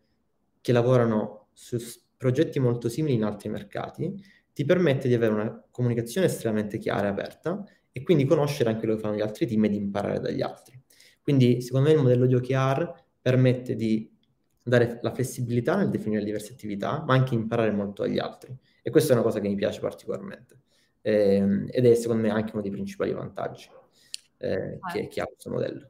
che 0.62 0.72
lavorano 0.72 1.48
su 1.54 1.78
progetti 2.18 2.60
molto 2.60 2.90
simili 2.90 3.16
in 3.16 3.24
altri 3.24 3.50
mercati, 3.50 4.14
ti 4.54 4.66
permette 4.66 5.08
di 5.08 5.14
avere 5.14 5.34
una 5.34 5.66
comunicazione 5.72 6.28
estremamente 6.28 6.78
chiara 6.78 7.08
e 7.08 7.10
aperta 7.10 7.64
e 7.98 8.04
quindi 8.04 8.26
conoscere 8.26 8.68
anche 8.68 8.82
quello 8.82 8.96
che 8.96 9.02
fanno 9.04 9.16
gli 9.16 9.22
altri 9.22 9.48
team 9.48 9.64
e 9.64 9.70
di 9.70 9.78
imparare 9.78 10.20
dagli 10.20 10.42
altri. 10.42 10.78
Quindi 11.22 11.62
secondo 11.62 11.88
me 11.88 11.96
il 11.96 12.02
modello 12.02 12.26
di 12.26 12.36
OKR 12.36 12.94
permette 13.22 13.74
di 13.74 14.14
dare 14.62 15.00
la 15.02 15.14
flessibilità 15.14 15.78
nel 15.78 15.90
definire 15.90 16.20
le 16.20 16.26
diverse 16.26 16.52
attività, 16.52 17.02
ma 17.08 17.14
anche 17.14 17.36
imparare 17.36 17.72
molto 17.72 18.02
dagli 18.02 18.20
altri. 18.20 18.54
E 18.82 18.90
questa 18.90 19.14
è 19.14 19.16
una 19.16 19.24
cosa 19.24 19.40
che 19.40 19.48
mi 19.48 19.56
piace 19.56 19.80
particolarmente. 19.80 20.60
Eh, 21.00 21.68
ed 21.70 21.86
è 21.86 21.96
secondo 21.96 22.24
me 22.24 22.32
anche 22.32 22.52
uno 22.52 22.62
dei 22.62 22.72
principali 22.72 23.14
vantaggi 23.14 23.70
eh, 24.40 24.78
che, 24.92 25.08
che 25.08 25.22
ha 25.22 25.26
questo 25.26 25.50
modello. 25.50 25.90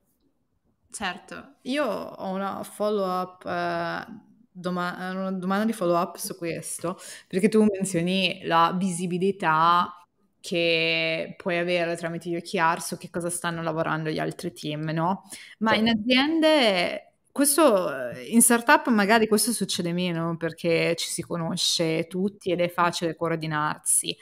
Certo, 0.92 1.56
io 1.64 1.86
ho 1.86 2.30
una 2.30 2.62
follow-up, 2.62 3.44
eh, 3.48 4.06
doma- 4.52 5.10
una 5.10 5.32
domanda 5.32 5.66
di 5.66 5.74
follow-up 5.74 6.18
su 6.18 6.38
questo, 6.38 7.00
perché 7.28 7.50
tu 7.50 7.66
menzioni 7.68 8.42
la 8.44 8.76
visibilità 8.78 10.05
che 10.46 11.34
puoi 11.38 11.58
avere 11.58 11.96
tramite 11.96 12.30
gli 12.30 12.36
OKR 12.36 12.80
su 12.80 12.98
che 12.98 13.10
cosa 13.10 13.32
stanno 13.32 13.64
lavorando 13.64 14.12
gli 14.12 14.20
altri 14.20 14.54
team, 14.54 14.92
no? 14.92 15.24
Ma 15.60 15.74
in 15.74 15.88
certo. 15.88 16.02
aziende, 16.02 17.14
questo, 17.32 17.90
in 18.30 18.44
startup 18.44 18.88
magari 18.90 19.28
questo 19.28 19.52
succede 19.52 19.92
meno 19.92 20.38
perché 20.38 20.94
ci 20.98 21.10
si 21.10 21.24
conosce 21.24 22.06
tutti 22.08 22.52
ed 22.52 22.62
è 22.62 22.70
facile 22.70 23.16
coordinarsi 23.16 24.16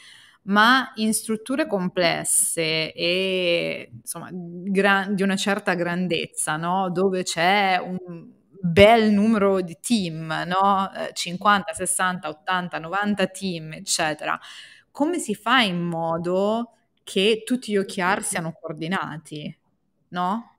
ma 0.45 0.91
in 0.95 1.13
strutture 1.13 1.67
complesse 1.67 2.91
e 2.91 3.89
insomma 3.93 4.27
gran, 4.31 5.15
di 5.15 5.23
una 5.23 5.38
certa 5.38 5.73
grandezza, 5.73 6.57
no? 6.57 6.89
dove 6.89 7.23
c'è 7.23 7.79
un 7.81 8.29
bel 8.65 9.12
numero 9.12 9.62
di 9.62 9.77
team, 9.81 10.43
no? 10.47 10.89
50, 11.12 11.73
60, 11.73 12.29
80, 12.29 12.79
90 12.79 13.27
team, 13.27 13.73
eccetera. 13.73 14.39
Come 14.93 15.17
si 15.17 15.34
fa 15.34 15.62
in 15.62 15.82
modo 15.82 16.73
che 17.01 17.41
tutti 17.43 17.71
gli 17.71 17.77
OKR 17.77 18.21
siano 18.21 18.53
coordinati? 18.62 19.58
No? 20.10 20.58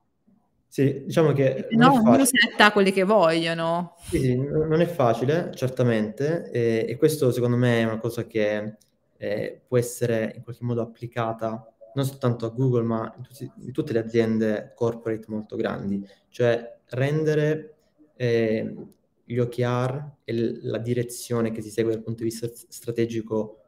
Sì, 0.66 1.04
diciamo 1.04 1.30
che 1.30 1.68
no, 1.70 1.92
ognuno 1.92 2.24
setta 2.24 2.72
quelli 2.72 2.90
che 2.90 3.04
vogliono. 3.04 3.94
Sì, 4.00 4.18
sì, 4.18 4.36
non 4.36 4.80
è 4.80 4.86
facile, 4.86 5.52
certamente, 5.54 6.50
e, 6.50 6.84
e 6.88 6.96
questo 6.96 7.30
secondo 7.30 7.56
me 7.56 7.82
è 7.82 7.84
una 7.84 7.98
cosa 7.98 8.26
che 8.26 8.76
eh, 9.16 9.62
può 9.68 9.78
essere 9.78 10.32
in 10.34 10.42
qualche 10.42 10.64
modo 10.64 10.82
applicata 10.82 11.72
non 11.94 12.04
soltanto 12.04 12.44
a 12.44 12.48
Google, 12.48 12.82
ma 12.82 13.14
in, 13.16 13.22
tutti, 13.22 13.48
in 13.58 13.70
tutte 13.70 13.92
le 13.92 14.00
aziende 14.00 14.72
corporate 14.74 15.26
molto 15.28 15.54
grandi, 15.54 16.04
cioè 16.28 16.76
rendere 16.86 17.76
eh, 18.16 18.74
gli 19.22 19.38
OKR 19.38 20.10
e 20.24 20.58
la 20.62 20.78
direzione 20.78 21.52
che 21.52 21.62
si 21.62 21.70
segue 21.70 21.92
dal 21.92 22.02
punto 22.02 22.24
di 22.24 22.30
vista 22.30 22.50
strategico 22.52 23.60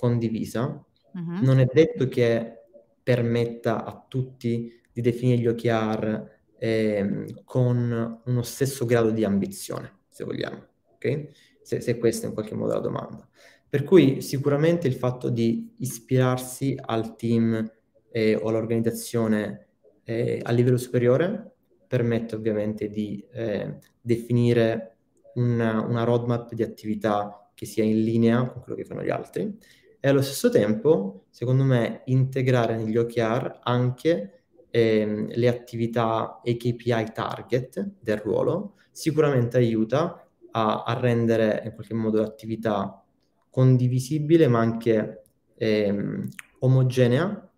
condivisa. 0.00 0.82
Uh-huh. 1.12 1.44
Non 1.44 1.58
è 1.58 1.66
detto 1.70 2.08
che 2.08 2.62
permetta 3.02 3.84
a 3.84 4.02
tutti 4.08 4.72
di 4.90 5.00
definire 5.02 5.42
gli 5.42 5.46
OKR 5.46 6.38
eh, 6.56 7.34
con 7.44 8.20
uno 8.24 8.42
stesso 8.42 8.86
grado 8.86 9.10
di 9.10 9.24
ambizione, 9.24 9.98
se 10.08 10.24
vogliamo, 10.24 10.66
ok? 10.94 11.28
Se, 11.60 11.82
se 11.82 11.98
questa 11.98 12.24
è 12.24 12.28
in 12.28 12.34
qualche 12.34 12.54
modo 12.54 12.72
la 12.72 12.80
domanda. 12.80 13.28
Per 13.68 13.84
cui 13.84 14.22
sicuramente 14.22 14.88
il 14.88 14.94
fatto 14.94 15.28
di 15.28 15.74
ispirarsi 15.78 16.76
al 16.80 17.14
team 17.16 17.70
eh, 18.10 18.36
o 18.36 18.48
all'organizzazione 18.48 19.68
eh, 20.04 20.40
a 20.42 20.50
livello 20.50 20.78
superiore 20.78 21.56
permette 21.86 22.36
ovviamente 22.36 22.88
di 22.88 23.22
eh, 23.32 23.78
definire 24.00 24.96
una, 25.34 25.82
una, 25.82 26.04
roadmap 26.04 26.54
di 26.54 26.62
attività 26.62 27.50
che 27.54 27.66
sia 27.66 27.84
in 27.84 28.02
linea 28.02 28.46
con 28.46 28.62
quello 28.62 28.76
che 28.76 28.84
fanno 28.84 29.02
gli 29.04 29.10
altri 29.10 29.56
e 30.00 30.08
allo 30.08 30.22
stesso 30.22 30.48
tempo, 30.48 31.26
secondo 31.30 31.62
me, 31.62 32.02
integrare 32.06 32.76
negli 32.76 32.96
OKR 32.96 33.60
anche 33.62 34.44
ehm, 34.70 35.28
le 35.34 35.48
attività 35.48 36.40
e 36.42 36.56
KPI 36.56 37.12
target 37.12 37.92
del 38.00 38.16
ruolo 38.16 38.74
sicuramente 38.90 39.58
aiuta 39.58 40.26
a, 40.52 40.82
a 40.84 40.98
rendere 40.98 41.62
in 41.64 41.72
qualche 41.74 41.94
modo 41.94 42.20
l'attività 42.20 43.04
condivisibile 43.50 44.48
ma 44.48 44.60
anche 44.60 45.22
ehm, 45.56 46.28
omogenea 46.60 47.50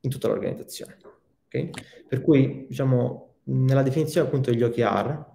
in 0.00 0.10
tutta 0.10 0.28
l'organizzazione. 0.28 0.96
Okay? 1.46 1.70
Per 2.08 2.20
cui, 2.22 2.66
diciamo, 2.68 3.34
nella 3.44 3.82
definizione 3.82 4.26
appunto 4.26 4.50
degli 4.50 4.62
OKR, 4.62 5.30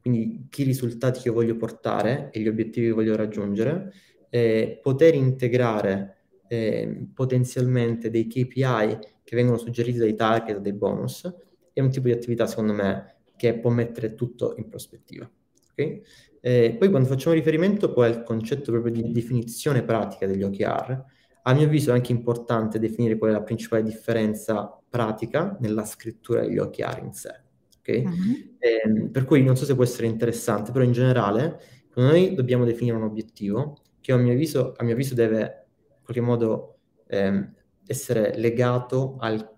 quindi 0.00 0.46
che 0.48 0.64
risultati 0.64 1.20
che 1.20 1.30
voglio 1.30 1.56
portare 1.56 2.30
e 2.32 2.40
gli 2.40 2.48
obiettivi 2.48 2.88
che 2.88 2.92
voglio 2.92 3.16
raggiungere, 3.16 3.92
eh, 4.30 4.78
poter 4.82 5.14
integrare 5.14 6.16
eh, 6.48 7.06
potenzialmente 7.12 8.10
dei 8.10 8.26
KPI 8.26 8.98
che 9.22 9.36
vengono 9.36 9.58
suggeriti 9.58 9.98
dai 9.98 10.14
target, 10.14 10.58
dai 10.58 10.72
bonus, 10.72 11.32
è 11.72 11.80
un 11.80 11.90
tipo 11.90 12.06
di 12.06 12.12
attività, 12.12 12.46
secondo 12.46 12.72
me, 12.72 13.16
che 13.36 13.58
può 13.58 13.70
mettere 13.70 14.14
tutto 14.14 14.54
in 14.56 14.68
prospettiva. 14.68 15.30
Okay? 15.70 16.02
Eh, 16.40 16.76
poi 16.78 16.90
quando 16.90 17.08
facciamo 17.08 17.34
riferimento 17.34 17.92
poi 17.92 18.06
al 18.06 18.22
concetto 18.22 18.72
proprio 18.72 18.92
di 18.92 19.12
definizione 19.12 19.82
pratica 19.82 20.26
degli 20.26 20.42
OKR, 20.42 21.04
A 21.42 21.54
mio 21.54 21.64
avviso 21.64 21.90
è 21.90 21.94
anche 21.94 22.12
importante 22.12 22.78
definire 22.78 23.16
qual 23.16 23.30
è 23.30 23.32
la 23.32 23.42
principale 23.42 23.82
differenza 23.82 24.78
pratica 24.88 25.56
nella 25.60 25.86
scrittura 25.86 26.42
degli 26.42 26.58
occhiali 26.58 27.06
in 27.06 27.12
sé. 27.12 27.40
Okay? 27.78 28.04
Mm-hmm. 28.04 28.32
Eh, 28.58 29.08
per 29.10 29.24
cui 29.24 29.42
non 29.42 29.56
so 29.56 29.64
se 29.64 29.74
può 29.74 29.84
essere 29.84 30.06
interessante, 30.06 30.70
però 30.70 30.84
in 30.84 30.92
generale 30.92 31.58
noi 31.94 32.34
dobbiamo 32.34 32.64
definire 32.64 32.96
un 32.96 33.04
obiettivo 33.04 33.78
che 34.14 34.20
a 34.20 34.24
mio 34.24 34.32
avviso, 34.32 34.74
a 34.76 34.84
mio 34.84 34.92
avviso 34.94 35.14
deve 35.14 35.66
in 35.78 36.02
qualche 36.02 36.20
modo 36.20 36.78
eh, 37.06 37.50
essere 37.86 38.36
legato 38.36 39.16
al 39.18 39.56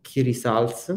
key 0.00 0.22
results 0.22 0.96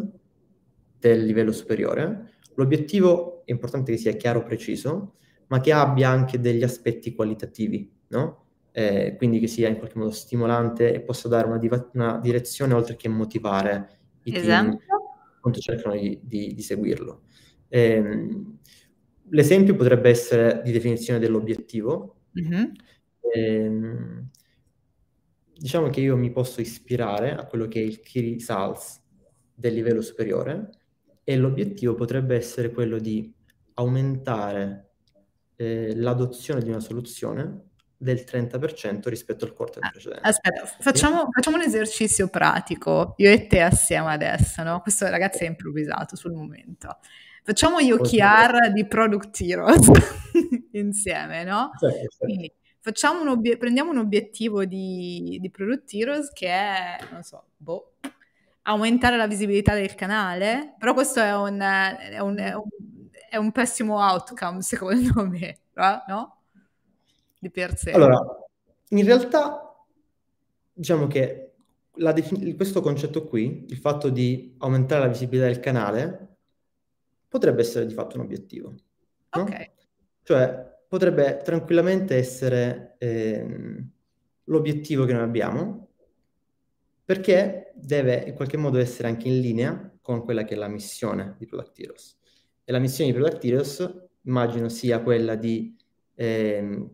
del 1.00 1.26
livello 1.26 1.52
superiore. 1.52 2.34
L'obiettivo 2.56 3.44
è 3.46 3.52
importante 3.52 3.92
che 3.92 3.98
sia 3.98 4.14
chiaro, 4.14 4.44
preciso, 4.44 5.16
ma 5.48 5.60
che 5.60 5.72
abbia 5.72 6.10
anche 6.10 6.40
degli 6.40 6.64
aspetti 6.64 7.14
qualitativi, 7.14 7.92
no? 8.10 8.46
Eh, 8.74 9.16
quindi 9.18 9.40
che 9.40 9.48
sia 9.48 9.68
in 9.68 9.78
qualche 9.78 9.98
modo 9.98 10.12
stimolante 10.12 10.94
e 10.94 11.02
possa 11.02 11.28
dare 11.28 11.46
una, 11.46 11.58
diva- 11.58 11.90
una 11.94 12.20
direzione 12.20 12.74
oltre 12.74 12.96
che 12.96 13.10
motivare 13.10 14.00
i 14.24 14.34
esempio? 14.34 14.78
team 14.78 15.00
quanto 15.42 15.60
cercano 15.60 15.96
di, 15.96 16.20
di, 16.24 16.54
di 16.54 16.62
seguirlo. 16.62 17.24
Eh, 17.68 18.30
l'esempio 19.30 19.76
potrebbe 19.76 20.10
essere 20.10 20.62
di 20.64 20.72
definizione 20.72 21.20
dell'obiettivo. 21.20 22.21
Mm-hmm. 22.40 22.64
Eh, 23.34 24.24
diciamo 25.54 25.90
che 25.90 26.02
io 26.02 26.18
mi 26.18 26.32
posso 26.32 26.62
ispirare 26.62 27.36
a 27.36 27.46
quello 27.46 27.68
che 27.68 27.80
è 27.80 27.84
il 27.84 28.00
key 28.00 28.34
results 28.34 29.00
del 29.54 29.74
livello 29.74 30.02
superiore 30.02 30.70
e 31.24 31.38
l'obiettivo 31.38 31.94
potrebbe 31.94 32.36
essere 32.36 32.72
quello 32.72 32.98
di 32.98 33.32
aumentare 33.76 34.90
eh, 35.56 35.96
l'adozione 35.96 36.62
di 36.62 36.70
una 36.70 36.80
soluzione 36.80 37.70
del 37.96 38.24
30% 38.28 39.08
rispetto 39.10 39.46
al 39.46 39.54
quarto 39.54 39.78
ah, 39.80 39.90
precedente. 39.90 40.28
Aspetta, 40.28 40.66
facciamo, 40.66 41.28
facciamo, 41.32 41.58
un 41.58 41.62
esercizio 41.62 42.30
pratico, 42.30 43.14
io 43.18 43.30
e 43.30 43.46
te 43.46 43.62
assieme 43.62 44.12
adesso, 44.12 44.64
no? 44.64 44.82
Questo 44.82 45.08
ragazzi 45.08 45.44
è 45.44 45.48
improvvisato 45.48 46.16
sul 46.16 46.34
momento. 46.34 46.98
Facciamo 47.44 47.80
gli 47.80 47.92
OKR 47.92 48.72
di 48.74 48.86
Product 48.88 49.40
Heroes 49.42 49.88
insieme, 50.82 51.44
no? 51.44 51.72
Certo, 51.80 51.98
certo. 51.98 52.18
Quindi 52.26 52.54
un 53.22 53.28
obiet- 53.28 53.58
prendiamo 53.58 53.92
un 53.92 54.00
obiettivo 54.00 54.66
di, 54.66 55.38
di 55.40 55.50
Product 55.50 55.94
Heroes 55.94 56.32
che 56.32 56.48
è, 56.48 56.98
non 57.12 57.24
so, 57.24 57.46
boh, 57.56 57.94
aumentare 58.64 59.18
la 59.18 59.28
visibilità 59.28 59.74
del 59.74 59.94
canale, 59.96 60.76
però 60.78 60.94
questo 60.94 61.20
è 61.20 61.36
un, 61.36 61.60
è 61.60 62.20
un, 62.20 62.38
è 62.38 62.54
un, 62.54 62.68
è 63.30 63.38
un 63.38 63.52
pessimo 63.52 64.00
outcome 64.00 64.62
secondo 64.64 65.28
me, 65.28 65.60
no? 66.08 66.38
Di 67.40 67.50
per 67.50 67.78
sé. 67.78 67.92
Allora, 67.92 68.20
in 68.90 69.06
realtà 69.06 69.76
diciamo 70.74 71.08
che 71.08 71.54
defin- 72.14 72.56
questo 72.56 72.82
concetto 72.82 73.26
qui, 73.26 73.66
il 73.70 73.78
fatto 73.78 74.10
di 74.10 74.56
aumentare 74.60 75.02
la 75.02 75.08
visibilità 75.08 75.46
del 75.48 75.60
canale, 75.60 76.28
potrebbe 77.28 77.62
essere 77.62 77.86
di 77.86 77.94
fatto 77.94 78.18
un 78.18 78.24
obiettivo. 78.24 78.74
No? 79.36 79.42
Ok. 79.42 79.72
Cioè, 80.24 80.71
potrebbe 80.92 81.40
tranquillamente 81.42 82.18
essere 82.18 82.96
ehm, 82.98 83.90
l'obiettivo 84.44 85.06
che 85.06 85.14
noi 85.14 85.22
abbiamo, 85.22 85.88
perché 87.06 87.72
deve 87.76 88.26
in 88.28 88.34
qualche 88.34 88.58
modo 88.58 88.78
essere 88.78 89.08
anche 89.08 89.30
in 89.30 89.40
linea 89.40 89.90
con 90.02 90.22
quella 90.22 90.44
che 90.44 90.56
è 90.56 90.58
la 90.58 90.68
missione 90.68 91.36
di 91.38 91.46
Product 91.46 91.80
Heroes. 91.80 92.18
E 92.66 92.74
la 92.74 92.80
missione 92.80 93.10
di 93.10 93.18
Product 93.18 93.42
Heroes 93.42 94.08
immagino 94.24 94.68
sia 94.68 95.02
quella 95.02 95.36
di 95.36 95.74
ehm, 96.16 96.92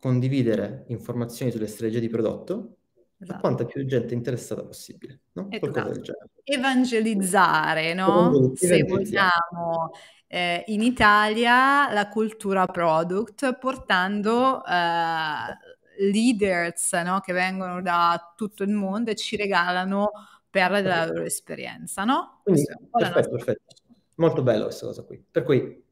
condividere 0.00 0.84
informazioni 0.86 1.50
sulle 1.50 1.66
strategie 1.66 2.00
di 2.00 2.08
prodotto 2.08 2.76
esatto. 3.18 3.36
a 3.36 3.40
quanta 3.40 3.66
più 3.66 3.84
gente 3.84 4.14
interessata 4.14 4.64
possibile, 4.64 5.24
no? 5.32 5.48
Esatto. 5.50 6.00
Evangelizzare, 6.42 7.92
no? 7.92 8.52
Se 8.54 8.82
vogliamo, 8.84 9.90
eh, 10.28 10.62
in 10.66 10.82
Italia 10.82 11.92
la 11.92 12.08
cultura 12.08 12.66
product 12.66 13.58
portando 13.58 14.62
eh, 14.64 16.10
leaders 16.10 16.92
no? 16.92 17.20
che 17.20 17.32
vengono 17.32 17.80
da 17.80 18.34
tutto 18.36 18.62
il 18.62 18.70
mondo 18.70 19.10
e 19.10 19.16
ci 19.16 19.36
regalano 19.36 20.10
perle 20.50 20.82
della 20.82 21.06
loro 21.06 21.24
esperienza, 21.24 22.04
no? 22.04 22.40
Quindi, 22.42 22.64
perfetto, 22.90 23.30
perfetto. 23.30 23.74
Molto 24.16 24.42
bello 24.42 24.64
questa 24.64 24.86
cosa 24.86 25.02
qui. 25.04 25.22
Per 25.30 25.42
cui 25.42 25.84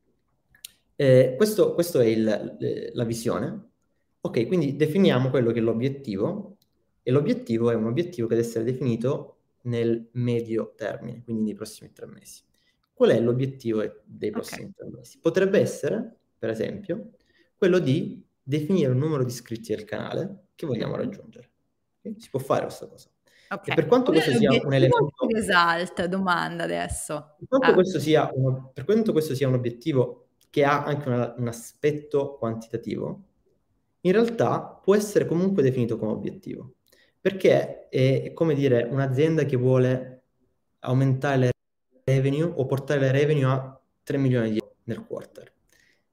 eh, 0.96 1.34
questo, 1.36 1.74
questo, 1.74 2.00
è 2.00 2.06
il, 2.06 2.90
la 2.92 3.04
visione. 3.04 3.70
Ok, 4.20 4.46
quindi 4.46 4.76
definiamo 4.76 5.30
quello 5.30 5.52
che 5.52 5.60
è 5.60 5.62
l'obiettivo 5.62 6.56
e 7.02 7.10
l'obiettivo 7.10 7.70
è 7.70 7.74
un 7.74 7.86
obiettivo 7.86 8.26
che 8.26 8.34
deve 8.34 8.46
essere 8.46 8.64
definito 8.64 9.36
nel 9.62 10.08
medio 10.12 10.72
termine, 10.74 11.22
quindi 11.22 11.44
nei 11.44 11.54
prossimi 11.54 11.92
tre 11.92 12.06
mesi. 12.06 12.42
Qual 12.96 13.10
è 13.10 13.20
l'obiettivo 13.20 13.82
dei 14.04 14.30
prossimi 14.30 14.62
okay. 14.62 14.72
tre 14.74 14.88
mesi? 14.88 15.18
Potrebbe 15.20 15.60
essere, 15.60 16.16
per 16.38 16.48
esempio, 16.48 17.10
quello 17.54 17.78
di 17.78 18.26
definire 18.42 18.90
un 18.90 18.96
numero 18.96 19.22
di 19.22 19.30
iscritti 19.30 19.74
al 19.74 19.84
canale 19.84 20.46
che 20.54 20.64
vogliamo 20.64 20.96
raggiungere. 20.96 21.50
Okay? 21.98 22.18
Si 22.18 22.30
può 22.30 22.40
fare 22.40 22.62
questa 22.62 22.86
cosa. 22.86 23.10
Okay. 23.50 23.70
E 23.70 23.74
per 23.74 23.84
quanto 23.84 24.12
questo 24.12 24.30
sia 24.30 24.48
un 24.50 24.72
elemento... 24.72 25.26
Result, 25.30 26.06
domanda 26.06 26.64
adesso. 26.64 27.34
Per 27.38 27.48
quanto, 27.48 27.70
ah. 27.70 27.74
questo 27.74 28.00
sia 28.00 28.30
un, 28.32 28.72
per 28.72 28.86
quanto 28.86 29.12
questo 29.12 29.34
sia 29.34 29.46
un 29.46 29.54
obiettivo 29.54 30.28
che 30.48 30.64
ha 30.64 30.82
anche 30.82 31.06
una, 31.06 31.34
un 31.36 31.48
aspetto 31.48 32.38
quantitativo, 32.38 33.24
in 34.00 34.12
realtà 34.12 34.80
può 34.82 34.94
essere 34.94 35.26
comunque 35.26 35.62
definito 35.62 35.98
come 35.98 36.12
obiettivo. 36.12 36.76
Perché 37.20 37.90
è, 37.90 38.32
come 38.32 38.54
dire, 38.54 38.88
un'azienda 38.90 39.44
che 39.44 39.56
vuole 39.56 40.22
aumentare 40.78 41.36
le 41.36 41.50
revenue 42.06 42.52
o 42.54 42.66
portare 42.66 43.00
le 43.00 43.10
revenue 43.10 43.44
a 43.44 43.80
3 44.04 44.16
milioni 44.16 44.50
di 44.50 44.58
euro 44.58 44.76
nel 44.84 45.04
quarter. 45.04 45.52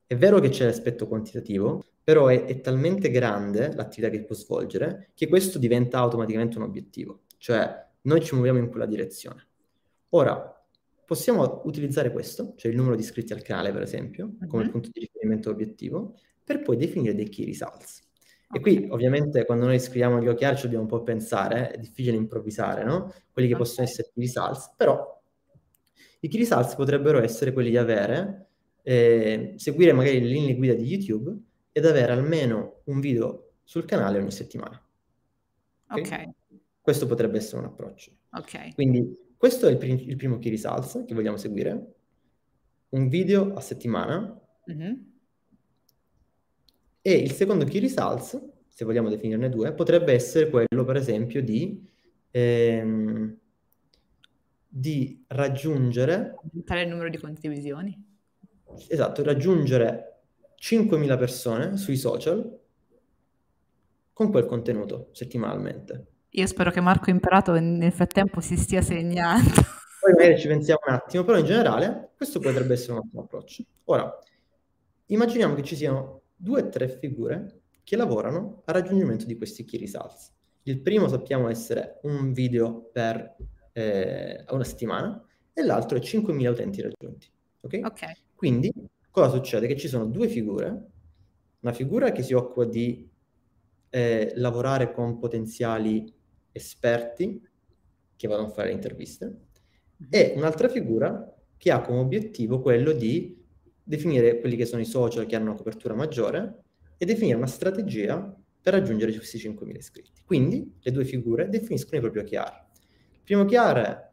È 0.08 0.16
vero 0.18 0.40
che 0.40 0.50
c'è 0.50 0.66
l'aspetto 0.66 1.08
quantitativo, 1.08 1.84
però 2.04 2.28
è, 2.28 2.46
è, 2.46 2.62
talmente 2.62 3.12
grande 3.12 3.74
l'attività 3.74 4.10
che 4.10 4.24
può 4.24 4.36
svolgere 4.36 5.12
che 5.14 5.28
questo 5.28 5.60
diventa 5.60 6.00
automaticamente 6.00 6.58
un 6.58 6.64
obiettivo, 6.64 7.22
cioè 7.38 7.88
noi 8.02 8.24
ci 8.24 8.34
muoviamo 8.34 8.58
in 8.58 8.70
quella 8.70 8.88
direzione. 8.88 9.48
Ora, 10.10 10.66
possiamo 11.06 11.62
utilizzare 11.66 12.12
questo, 12.12 12.54
cioè 12.56 12.72
il 12.72 12.78
numero 12.78 12.96
di 12.96 13.04
iscritti 13.04 13.34
al 13.34 13.44
canale 13.44 13.72
per 13.72 13.84
esempio, 13.84 14.36
come 14.48 14.64
uh-huh. 14.64 14.72
punto 14.72 14.90
di 14.92 15.00
riferimento 15.00 15.52
obiettivo, 15.52 16.16
per 16.44 16.62
poi 16.62 16.76
definire 16.76 17.14
dei 17.14 17.30
key 17.30 17.46
results. 17.46 18.02
E 18.52 18.60
qui 18.60 18.88
ovviamente 18.90 19.46
quando 19.46 19.66
noi 19.66 19.80
scriviamo 19.80 20.22
gli 20.22 20.28
OKR 20.28 20.56
ci 20.56 20.64
dobbiamo 20.64 20.84
un 20.84 20.90
po' 20.90 21.02
pensare, 21.02 21.72
è 21.72 21.78
difficile 21.78 22.18
improvvisare, 22.18 22.84
no? 22.84 23.14
Quelli 23.32 23.48
che 23.48 23.56
okay. 23.56 23.66
possono 23.66 23.88
essere 23.88 24.12
key 24.14 24.24
results, 24.24 24.74
però 24.76 25.22
i 26.24 26.30
key 26.30 26.40
results 26.40 26.76
potrebbero 26.76 27.22
essere 27.22 27.52
quelli 27.52 27.70
di 27.70 27.78
avere, 27.78 28.48
eh, 28.82 29.56
seguire 29.58 29.92
magari 29.92 30.22
le 30.22 30.28
linee 30.28 30.56
guida 30.56 30.74
di 30.74 30.86
YouTube 30.86 31.38
ed 31.72 31.86
avere 31.86 32.14
almeno 32.14 32.82
un 32.86 33.02
video 33.02 33.56
sul 33.64 33.84
canale 33.84 34.20
ogni 34.20 34.32
settimana. 34.32 34.82
Ok. 35.90 36.00
okay. 36.00 36.34
Questo 36.80 37.08
potrebbe 37.08 37.38
essere 37.38 37.60
un 37.60 37.66
approccio. 37.66 38.12
Ok. 38.32 38.74
Quindi 38.74 39.18
questo 39.38 39.68
è 39.68 39.72
il, 39.72 39.78
prim- 39.78 40.00
il 40.08 40.16
primo 40.16 40.40
key 40.40 40.50
results 40.50 41.04
che 41.06 41.14
vogliamo 41.14 41.36
seguire. 41.36 41.96
Un 42.90 43.10
video 43.10 43.54
a 43.54 43.60
settimana. 43.60 44.40
Mm-hmm. 44.72 44.94
E 47.02 47.14
il 47.14 47.32
secondo 47.32 47.66
key 47.66 47.82
results, 47.82 48.42
se 48.70 48.86
vogliamo 48.86 49.10
definirne 49.10 49.50
due, 49.50 49.74
potrebbe 49.74 50.14
essere 50.14 50.50
quello, 50.50 50.86
per 50.86 50.96
esempio, 50.96 51.42
di, 51.42 51.86
ehm, 52.32 53.38
di 54.76 55.24
raggiungere... 55.28 56.34
Aumentare 56.42 56.82
il 56.82 56.90
numero 56.90 57.08
di 57.08 57.20
condivisioni. 57.20 57.96
Esatto, 58.88 59.24
raggiungere 59.24 60.22
5.000 60.60 61.18
persone 61.18 61.78
sui 61.78 61.96
social 61.96 62.60
con 64.12 64.32
quel 64.32 64.48
contenuto 64.48 65.10
settimanalmente. 65.12 66.08
Io 66.30 66.48
spero 66.48 66.72
che 66.72 66.82
Marco 66.82 67.12
Imperato 67.12 67.54
nel 67.60 67.92
frattempo 67.92 68.42
si 68.42 68.58
stia 68.58 68.82
segnando. 68.82 69.52
Poi 70.02 70.14
magari 70.14 70.40
ci 70.40 70.48
pensiamo 70.48 70.80
un 70.88 70.94
attimo, 70.94 71.24
però 71.24 71.38
in 71.38 71.46
generale 71.46 72.10
questo 72.18 72.40
potrebbe 72.40 72.74
essere 72.74 72.94
un 72.94 72.98
ottimo 73.06 73.22
approccio. 73.22 73.64
Ora, 73.86 74.12
immaginiamo 75.06 75.54
che 75.54 75.62
ci 75.62 75.76
siano 75.76 76.24
due 76.36 76.62
o 76.62 76.70
tre 76.70 76.88
figure 76.88 77.62
che 77.84 77.96
lavorano 77.96 78.64
al 78.66 78.74
raggiungimento 78.74 79.26
di 79.26 79.38
questi 79.38 79.66
key 79.66 79.80
results. 79.80 80.34
Il 80.64 80.82
primo 80.82 81.08
sappiamo 81.08 81.48
essere 81.48 82.00
un 82.04 82.34
video 82.34 82.90
per 82.92 83.36
eh, 83.74 84.46
una 84.50 84.64
settimana 84.64 85.24
e 85.54 85.64
l'altro 85.64 85.98
è 85.98 86.02
5.000 86.02 86.48
utenti 86.48 86.82
raggiunti. 86.82 87.28
Ok? 87.62 87.80
Ok. 87.84 88.12
Quindi 88.36 88.72
cosa 89.10 89.30
succede? 89.30 89.68
Che 89.68 89.78
ci 89.78 89.88
sono 89.88 90.06
due 90.06 90.28
figure, 90.28 90.90
una 91.60 91.74
figura 91.74 92.12
che 92.12 92.24
si 92.24 92.34
occupa 92.34 92.66
di 92.66 93.10
eh, 93.90 94.32
lavorare 94.36 94.92
con 94.92 95.18
potenziali 95.20 96.12
esperti 96.52 97.42
che 98.16 98.28
vanno 98.28 98.48
a 98.48 98.50
fare 98.50 98.70
le 98.70 98.74
interviste 98.74 99.26
mm-hmm. 99.26 100.10
e 100.10 100.34
un'altra 100.36 100.68
figura 100.70 101.32
che 101.58 101.72
ha 101.72 101.82
come 101.82 102.00
obiettivo 102.00 102.60
quello 102.60 102.92
di 102.92 103.42
definire 103.84 104.40
quelli 104.40 104.56
che 104.56 104.66
sono 104.66 104.82
i 104.82 104.86
social 104.86 105.26
che 105.26 105.36
hanno 105.36 105.50
una 105.50 105.58
copertura 105.58 105.94
maggiore 105.94 106.64
e 106.98 107.06
definire 107.06 107.38
una 107.38 107.48
strategia 107.48 108.36
per 108.62 108.74
raggiungere 108.74 109.14
questi 109.14 109.38
5.000 109.38 109.76
iscritti. 109.76 110.22
Quindi 110.26 110.78
le 110.80 110.92
due 110.92 111.04
figure 111.06 111.50
definiscono 111.50 111.98
i 111.98 112.00
propri 112.00 112.20
OKR. 112.22 112.63
Primo 113.24 113.44
OKR, 113.44 114.12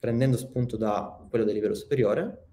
prendendo 0.00 0.36
spunto 0.36 0.76
da 0.76 1.24
quello 1.28 1.44
del 1.44 1.54
livello 1.54 1.74
superiore, 1.74 2.46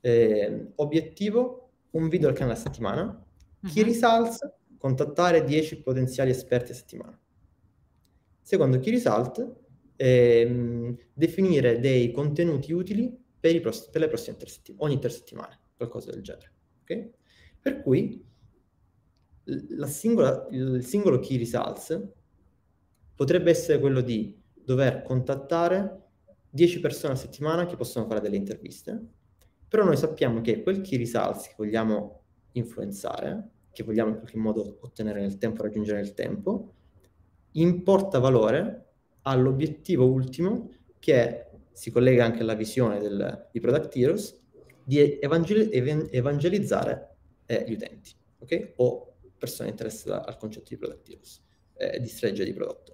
eh, 0.00 0.72
obiettivo, 0.76 1.70
un 1.92 2.08
video 2.08 2.28
al 2.28 2.34
canale 2.34 2.58
a 2.58 2.60
settimana, 2.60 3.02
uh-huh. 3.04 3.70
key 3.70 3.82
results, 3.84 4.38
contattare 4.76 5.42
10 5.42 5.80
potenziali 5.80 6.30
esperti 6.30 6.72
a 6.72 6.74
settimana. 6.74 7.18
Secondo 8.42 8.78
key 8.78 8.92
result, 8.92 9.56
ehm, 9.96 10.94
definire 11.14 11.80
dei 11.80 12.12
contenuti 12.12 12.72
utili 12.72 13.16
per, 13.40 13.58
pross- 13.60 13.88
per 13.88 14.02
le 14.02 14.08
prossime 14.08 14.36
tre 14.36 14.50
settimane, 14.50 14.84
ogni 14.84 15.00
tre 15.00 15.08
settimane, 15.08 15.58
qualcosa 15.74 16.10
del 16.10 16.20
genere. 16.20 16.52
Okay? 16.82 17.10
Per 17.62 17.80
cui 17.80 18.22
singola, 19.86 20.46
il 20.50 20.84
singolo 20.84 21.18
key 21.18 21.38
results 21.38 21.98
potrebbe 23.14 23.50
essere 23.50 23.78
quello 23.78 24.02
di 24.02 24.42
dover 24.64 25.02
contattare 25.02 26.02
10 26.50 26.80
persone 26.80 27.14
a 27.14 27.16
settimana 27.16 27.66
che 27.66 27.76
possono 27.76 28.06
fare 28.06 28.20
delle 28.20 28.36
interviste, 28.36 29.00
però 29.68 29.84
noi 29.84 29.96
sappiamo 29.96 30.40
che 30.40 30.62
quel 30.62 30.80
key 30.80 30.98
results 30.98 31.48
che 31.48 31.54
vogliamo 31.56 32.22
influenzare, 32.52 33.50
che 33.72 33.82
vogliamo 33.82 34.10
in 34.10 34.16
qualche 34.18 34.38
modo 34.38 34.78
ottenere 34.80 35.20
nel 35.20 35.36
tempo, 35.38 35.62
raggiungere 35.62 36.00
nel 36.00 36.14
tempo, 36.14 36.74
importa 37.52 38.18
valore 38.18 38.92
all'obiettivo 39.22 40.06
ultimo 40.06 40.70
che 40.98 41.48
si 41.72 41.90
collega 41.90 42.24
anche 42.24 42.42
alla 42.42 42.54
visione 42.54 43.00
del, 43.00 43.48
di 43.50 43.60
Product 43.60 43.96
Heroes 43.96 44.40
di 44.84 45.18
evangel- 45.18 45.70
evangelizzare 46.12 47.16
eh, 47.46 47.64
gli 47.66 47.72
utenti, 47.72 48.12
ok? 48.38 48.74
O 48.76 49.16
persone 49.36 49.70
interessate 49.70 50.28
al 50.28 50.36
concetto 50.36 50.68
di 50.68 50.76
Product 50.76 51.08
Heroes, 51.08 51.42
eh, 51.74 51.98
di 51.98 52.06
strategia 52.06 52.44
di 52.44 52.52
prodotto. 52.52 52.93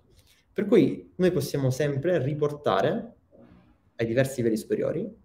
Per 0.52 0.66
cui 0.66 1.12
noi 1.16 1.30
possiamo 1.32 1.70
sempre 1.70 2.22
riportare 2.22 3.14
ai 3.96 4.06
diversi 4.06 4.36
livelli 4.36 4.56
superiori 4.56 5.18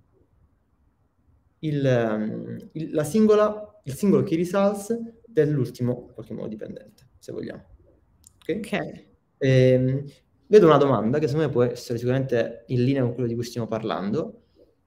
il, 1.60 1.86
ehm, 1.86 2.70
il, 2.74 2.92
la 2.94 3.04
singola, 3.04 3.80
il 3.84 3.94
singolo 3.94 4.24
key 4.24 4.38
results 4.38 4.98
dell'ultimo, 5.26 6.06
in 6.08 6.14
qualche 6.14 6.34
modo, 6.34 6.48
dipendente, 6.48 7.10
se 7.18 7.32
vogliamo. 7.32 7.64
Ok? 8.42 8.56
okay. 8.58 9.08
Ehm, 9.38 10.06
vedo 10.48 10.66
una 10.68 10.78
domanda 10.78 11.20
che 11.20 11.28
secondo 11.28 11.48
me 11.48 11.54
può 11.54 11.64
essere 11.64 11.98
sicuramente 11.98 12.64
in 12.68 12.84
linea 12.84 13.02
con 13.02 13.14
quello 13.14 13.28
di 13.28 13.36
cui 13.36 13.44
stiamo 13.44 13.68
parlando. 13.68 14.44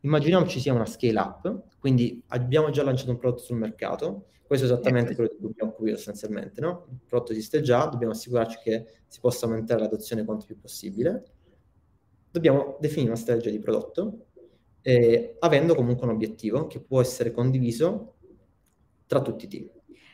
Immaginiamo 0.09 0.47
ci 0.47 0.59
sia 0.59 0.73
una 0.73 0.87
scale 0.87 1.19
up, 1.19 1.65
quindi 1.79 2.23
abbiamo 2.29 2.71
già 2.71 2.83
lanciato 2.83 3.11
un 3.11 3.19
prodotto 3.19 3.43
sul 3.43 3.59
mercato, 3.59 4.29
questo 4.47 4.65
è 4.65 4.71
esattamente 4.71 5.15
quello 5.15 5.29
di 5.31 5.37
cui 5.37 5.51
abbiamo 5.51 5.73
occupato 5.73 5.97
sostanzialmente, 5.97 6.63
no? 6.63 6.87
Il 6.91 7.01
prodotto 7.07 7.33
esiste 7.33 7.61
già, 7.61 7.85
dobbiamo 7.85 8.15
assicurarci 8.15 8.59
che 8.63 8.87
si 9.07 9.21
possa 9.21 9.45
aumentare 9.45 9.81
l'adozione 9.81 10.25
quanto 10.25 10.47
più 10.47 10.59
possibile. 10.59 11.25
Dobbiamo 12.31 12.79
definire 12.81 13.11
una 13.11 13.19
strategia 13.19 13.51
di 13.51 13.59
prodotto, 13.59 14.29
eh, 14.81 15.37
avendo 15.41 15.75
comunque 15.75 16.07
un 16.07 16.15
obiettivo 16.15 16.67
che 16.67 16.81
può 16.81 17.03
essere 17.03 17.31
condiviso 17.31 18.15
tra 19.07 19.21
tutti 19.21 19.45
i 19.45 19.49
team. 19.49 19.69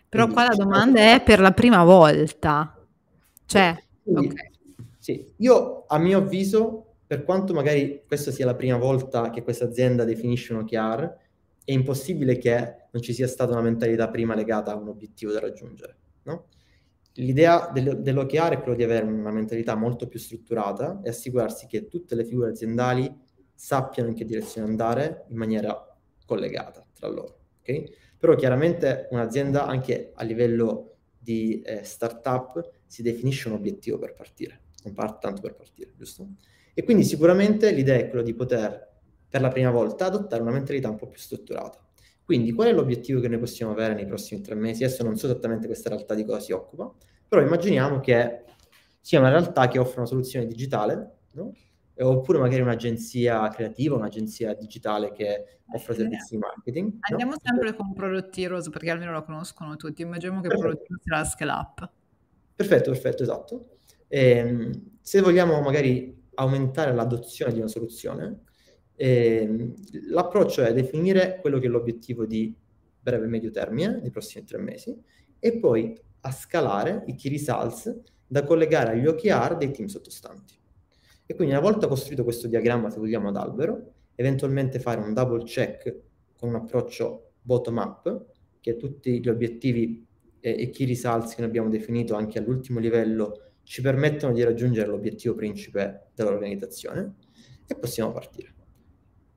Però 0.09 0.25
Quindi, 0.25 0.35
qua 0.35 0.45
la 0.49 0.57
domanda 0.57 1.01
è 1.15 1.23
per 1.23 1.39
la 1.39 1.53
prima 1.53 1.85
volta. 1.85 2.85
Cioè, 3.47 3.81
quindi, 4.03 4.27
okay. 4.27 4.51
Sì, 4.99 5.33
io 5.37 5.85
a 5.87 5.99
mio 5.99 6.19
avviso, 6.19 6.94
per 7.07 7.25
quanto 7.25 7.53
magari 7.53 8.03
questa 8.07 8.31
sia 8.31 8.47
la 8.47 8.55
prima 8.55 8.77
volta 8.77 9.31
che 9.31 9.43
questa 9.43 9.65
azienda 9.65 10.05
definisce 10.05 10.53
un 10.53 10.61
OKR, 10.61 11.17
è 11.65 11.73
impossibile 11.73 12.37
che 12.39 12.77
non 12.91 13.03
ci 13.03 13.13
sia 13.13 13.27
stata 13.27 13.53
una 13.53 13.63
mentalità 13.63 14.09
prima 14.09 14.35
legata 14.35 14.73
a 14.73 14.77
un 14.77 14.89
obiettivo 14.89 15.33
da 15.33 15.41
raggiungere, 15.41 15.97
no? 16.25 16.49
L'idea 17.19 17.71
del, 17.73 18.01
dell'OKR 18.01 18.55
è 18.55 18.61
quella 18.61 18.77
di 18.77 18.83
avere 18.83 19.07
una 19.07 19.31
mentalità 19.31 19.77
molto 19.77 20.09
più 20.09 20.19
strutturata 20.19 21.01
e 21.03 21.11
assicurarsi 21.11 21.67
che 21.67 21.87
tutte 21.87 22.17
le 22.17 22.25
figure 22.25 22.51
aziendali 22.51 23.13
sappiano 23.55 24.09
in 24.09 24.15
che 24.17 24.25
direzione 24.25 24.67
andare 24.67 25.25
in 25.29 25.37
maniera 25.37 25.97
collegata 26.27 26.85
tra 26.93 27.09
loro, 27.09 27.39
ok? 27.61 28.17
Però 28.19 28.35
chiaramente 28.35 29.07
un'azienda 29.11 29.67
anche 29.67 30.11
a 30.15 30.25
livello 30.25 30.97
di 31.17 31.61
eh, 31.63 31.85
startup 31.85 32.69
si 32.87 33.03
definisce 33.03 33.49
un 33.49 33.55
obiettivo 33.55 33.99
per 33.99 34.15
partire, 34.15 34.63
non 34.83 34.93
parte 34.93 35.19
tanto 35.21 35.41
per 35.41 35.55
partire, 35.55 35.93
giusto? 35.97 36.27
E 36.75 36.83
quindi 36.83 37.05
sicuramente 37.05 37.71
l'idea 37.71 37.97
è 37.97 38.09
quella 38.09 38.25
di 38.25 38.35
poter 38.35 38.93
per 39.29 39.41
la 39.41 39.49
prima 39.49 39.71
volta 39.71 40.07
adottare 40.07 40.43
una 40.43 40.53
mentalità 40.53 40.89
un 40.89 40.97
po' 40.97 41.07
più 41.07 41.19
strutturata. 41.19 41.79
Quindi 42.25 42.53
qual 42.53 42.69
è 42.69 42.73
l'obiettivo 42.73 43.21
che 43.21 43.29
noi 43.29 43.39
possiamo 43.39 43.73
avere 43.73 43.95
nei 43.95 44.07
prossimi 44.07 44.41
tre 44.41 44.55
mesi? 44.55 44.85
Adesso 44.85 45.03
non 45.03 45.17
so 45.17 45.27
esattamente 45.27 45.67
questa 45.67 45.91
realtà 45.91 46.15
di 46.15 46.25
cosa 46.25 46.41
si 46.41 46.53
occupa, 46.53 46.93
però 47.29 47.43
immaginiamo 47.43 48.01
che 48.01 48.45
sia 49.01 49.19
una 49.19 49.29
realtà 49.29 49.69
che 49.69 49.79
offre 49.79 49.99
una 49.99 50.07
soluzione 50.07 50.47
digitale, 50.47 51.17
no? 51.33 51.53
oppure 51.99 52.39
magari 52.39 52.63
un'agenzia 52.63 53.49
creativa, 53.49 53.95
un'agenzia 53.95 54.55
digitale 54.55 55.13
che 55.13 55.59
offre 55.73 55.95
servizi 55.95 56.35
di 56.35 56.39
marketing. 56.39 56.97
Andiamo 57.01 57.33
no? 57.33 57.39
sempre 57.43 57.75
con 57.75 57.93
Product 57.93 58.37
Heroes 58.39 58.69
perché 58.71 58.91
almeno 58.91 59.13
lo 59.13 59.23
conoscono 59.23 59.77
tutti. 59.77 60.03
Immaginiamo 60.03 60.41
che 60.41 60.49
perfetto. 60.49 60.69
Heroes 60.69 60.87
sia 61.03 61.17
la 61.17 61.25
scale 61.25 61.51
up. 61.53 61.91
Perfetto, 62.55 62.91
perfetto, 62.91 63.23
esatto. 63.23 63.69
E, 64.09 64.29
ehm, 64.31 64.91
se 65.01 65.21
vogliamo 65.21 65.61
magari 65.61 66.24
aumentare 66.35 66.95
l'adozione 66.95 67.53
di 67.53 67.59
una 67.59 67.69
soluzione, 67.69 68.43
eh, 68.97 69.73
l'approccio 70.09 70.63
è 70.63 70.73
definire 70.73 71.39
quello 71.41 71.59
che 71.59 71.67
è 71.67 71.71
l'obiettivo 71.71 72.27
di 72.27 72.55
breve 73.01 73.27
e 73.27 73.29
medio 73.29 73.51
termine, 73.51 74.01
nei 74.01 74.11
prossimi 74.11 74.45
tre 74.45 74.59
mesi, 74.59 74.97
e 75.39 75.59
poi 75.59 75.97
a 76.21 76.31
scalare 76.31 77.05
i 77.07 77.15
key 77.15 77.31
results 77.31 77.95
da 78.27 78.45
collegare 78.45 78.93
agli 78.93 79.07
OKR 79.07 79.57
dei 79.57 79.71
team 79.71 79.89
sottostanti. 79.89 80.55
E 81.27 81.35
quindi 81.35 81.55
una 81.55 81.63
volta 81.63 81.87
costruito 81.87 82.25
questo 82.25 82.49
diagramma, 82.49 82.91
se 82.91 82.99
vogliamo, 82.99 83.29
ad 83.29 83.37
albero, 83.37 83.93
eventualmente 84.15 84.79
fare 84.79 85.01
un 85.01 85.13
double 85.13 85.45
check 85.45 86.01
con 86.37 86.51
un 86.51 86.55
approccio 86.57 87.33
bottom 87.43 87.77
up, 87.77 88.25
che 88.61 88.77
tutti 88.77 89.21
gli 89.21 89.29
obiettivi 89.29 90.07
e, 90.41 90.63
e 90.63 90.71
key 90.71 90.87
results 90.87 91.35
che 91.35 91.41
noi 91.41 91.51
abbiamo 91.51 91.69
definito 91.69 92.15
anche 92.15 92.39
all'ultimo 92.39 92.79
livello 92.79 93.44
ci 93.65 93.83
permettono 93.83 94.33
di 94.33 94.43
raggiungere 94.43 94.89
l'obiettivo 94.89 95.35
principe 95.35 96.11
dell'organizzazione 96.15 97.15
e 97.67 97.75
possiamo 97.77 98.13
partire. 98.13 98.55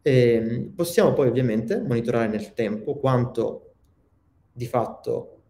E 0.02 0.34
ehm, 0.34 0.74
possiamo 0.74 1.14
poi 1.14 1.28
ovviamente 1.28 1.82
monitorare 1.82 2.28
nel 2.28 2.54
tempo 2.54 2.98
quanto 2.98 3.74
di 4.52 4.66
fatto 4.66 5.44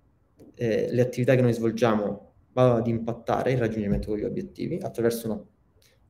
eh, 0.56 0.88
le 0.92 1.02
attività 1.02 1.36
che 1.36 1.42
noi 1.42 1.54
svolgiamo 1.54 2.34
vadano 2.54 2.78
ad 2.78 2.88
impattare 2.88 3.52
il 3.52 3.60
raggiungimento 3.60 4.14
degli 4.14 4.24
obiettivi 4.24 4.80
attraverso 4.82 5.28
una, 5.28 5.46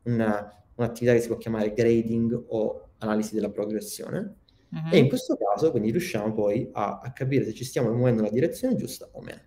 una, 0.03 0.63
un'attività 0.76 1.13
che 1.13 1.22
si 1.22 1.28
può 1.28 1.38
chiamare 1.38 1.74
grading 1.74 2.45
o 2.47 2.91
analisi 2.99 3.36
della 3.36 3.49
progressione. 3.49 4.36
Uh-huh. 4.70 4.93
E 4.93 4.97
in 4.97 5.07
questo 5.07 5.38
caso 5.38 5.72
quindi 5.72 5.91
riusciamo 5.91 6.34
poi 6.34 6.70
a, 6.72 6.99
a, 7.01 7.11
capire 7.11 7.45
se 7.45 7.53
ci 7.53 7.63
stiamo 7.63 7.89
muovendo 7.91 8.22
nella 8.22 8.34
direzione 8.34 8.76
giusta 8.76 9.09
o 9.11 9.22
meno. 9.22 9.41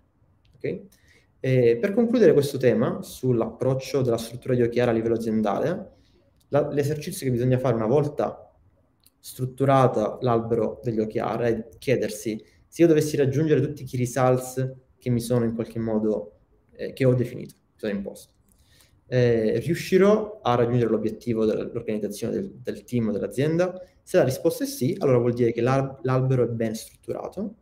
Okay? 0.55 0.87
E 1.43 1.77
per 1.81 1.95
concludere 1.95 2.33
questo 2.33 2.59
tema 2.59 3.01
sull'approccio 3.01 4.03
della 4.03 4.19
struttura 4.19 4.53
di 4.53 4.61
OKR 4.61 4.89
a 4.89 4.91
livello 4.91 5.15
aziendale, 5.15 5.91
la, 6.49 6.69
l'esercizio 6.69 7.25
che 7.25 7.31
bisogna 7.31 7.57
fare 7.57 7.73
una 7.75 7.87
volta 7.87 8.53
strutturata 9.19 10.19
l'albero 10.21 10.79
degli 10.83 10.99
OKR 10.99 11.39
è 11.41 11.67
chiedersi 11.79 12.43
se 12.67 12.83
io 12.83 12.87
dovessi 12.87 13.17
raggiungere 13.17 13.59
tutti 13.59 13.81
i 13.81 13.85
key 13.85 13.99
results 13.99 14.71
che 14.99 15.09
mi 15.09 15.19
sono 15.19 15.43
in 15.43 15.55
qualche 15.55 15.79
modo, 15.79 16.41
eh, 16.73 16.93
che 16.93 17.05
ho 17.05 17.15
definito, 17.15 17.55
che 17.73 17.79
sono 17.79 17.93
imposto. 17.93 18.33
Eh, 19.07 19.59
riuscirò 19.59 20.41
a 20.43 20.53
raggiungere 20.53 20.91
l'obiettivo 20.91 21.45
dell'organizzazione 21.45 22.33
del, 22.33 22.51
del 22.61 22.83
team, 22.83 23.11
dell'azienda? 23.11 23.81
Se 24.03 24.17
la 24.17 24.23
risposta 24.23 24.63
è 24.63 24.67
sì, 24.67 24.95
allora 24.99 25.17
vuol 25.17 25.33
dire 25.33 25.51
che 25.51 25.61
l'albero 25.61 26.43
è 26.43 26.47
ben 26.47 26.75
strutturato. 26.75 27.55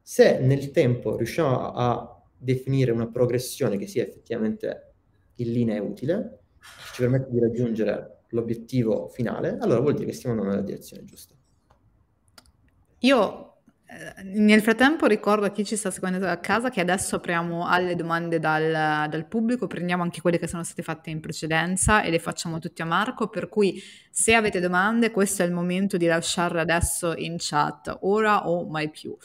Se 0.00 0.38
nel 0.38 0.70
tempo 0.70 1.16
riusciamo 1.16 1.72
a 1.72 2.15
definire 2.36 2.90
una 2.90 3.08
progressione 3.08 3.76
che 3.76 3.86
sia 3.86 4.02
effettivamente 4.02 4.94
in 5.36 5.52
linea 5.52 5.76
e 5.76 5.80
utile, 5.80 6.38
che 6.58 6.94
ci 6.94 7.00
permette 7.02 7.30
di 7.30 7.38
raggiungere 7.38 8.22
l'obiettivo 8.30 9.08
finale, 9.08 9.56
allora 9.60 9.80
vuol 9.80 9.94
dire 9.94 10.06
che 10.06 10.12
stiamo 10.12 10.34
andando 10.34 10.56
nella 10.56 10.66
direzione 10.66 11.04
giusta. 11.04 11.34
Io 13.00 13.46
eh, 13.88 14.22
nel 14.24 14.62
frattempo 14.62 15.06
ricordo 15.06 15.46
a 15.46 15.50
chi 15.50 15.64
ci 15.64 15.76
sta 15.76 15.92
seguendo 15.92 16.26
a 16.26 16.38
casa 16.38 16.70
che 16.70 16.80
adesso 16.80 17.16
apriamo 17.16 17.68
alle 17.68 17.94
domande 17.94 18.40
dal, 18.40 19.08
dal, 19.08 19.26
pubblico, 19.28 19.68
prendiamo 19.68 20.02
anche 20.02 20.20
quelle 20.20 20.38
che 20.38 20.48
sono 20.48 20.64
state 20.64 20.82
fatte 20.82 21.10
in 21.10 21.20
precedenza 21.20 22.02
e 22.02 22.10
le 22.10 22.18
facciamo 22.18 22.58
tutte 22.58 22.82
a 22.82 22.84
Marco, 22.84 23.28
per 23.28 23.48
cui 23.48 23.80
se 24.10 24.34
avete 24.34 24.58
domande 24.58 25.12
questo 25.12 25.42
è 25.42 25.46
il 25.46 25.52
momento 25.52 25.96
di 25.96 26.06
lasciarle 26.06 26.60
adesso 26.60 27.14
in 27.16 27.36
chat, 27.38 27.96
ora 28.00 28.48
o 28.48 28.66
mai 28.66 28.90
più. 28.90 29.16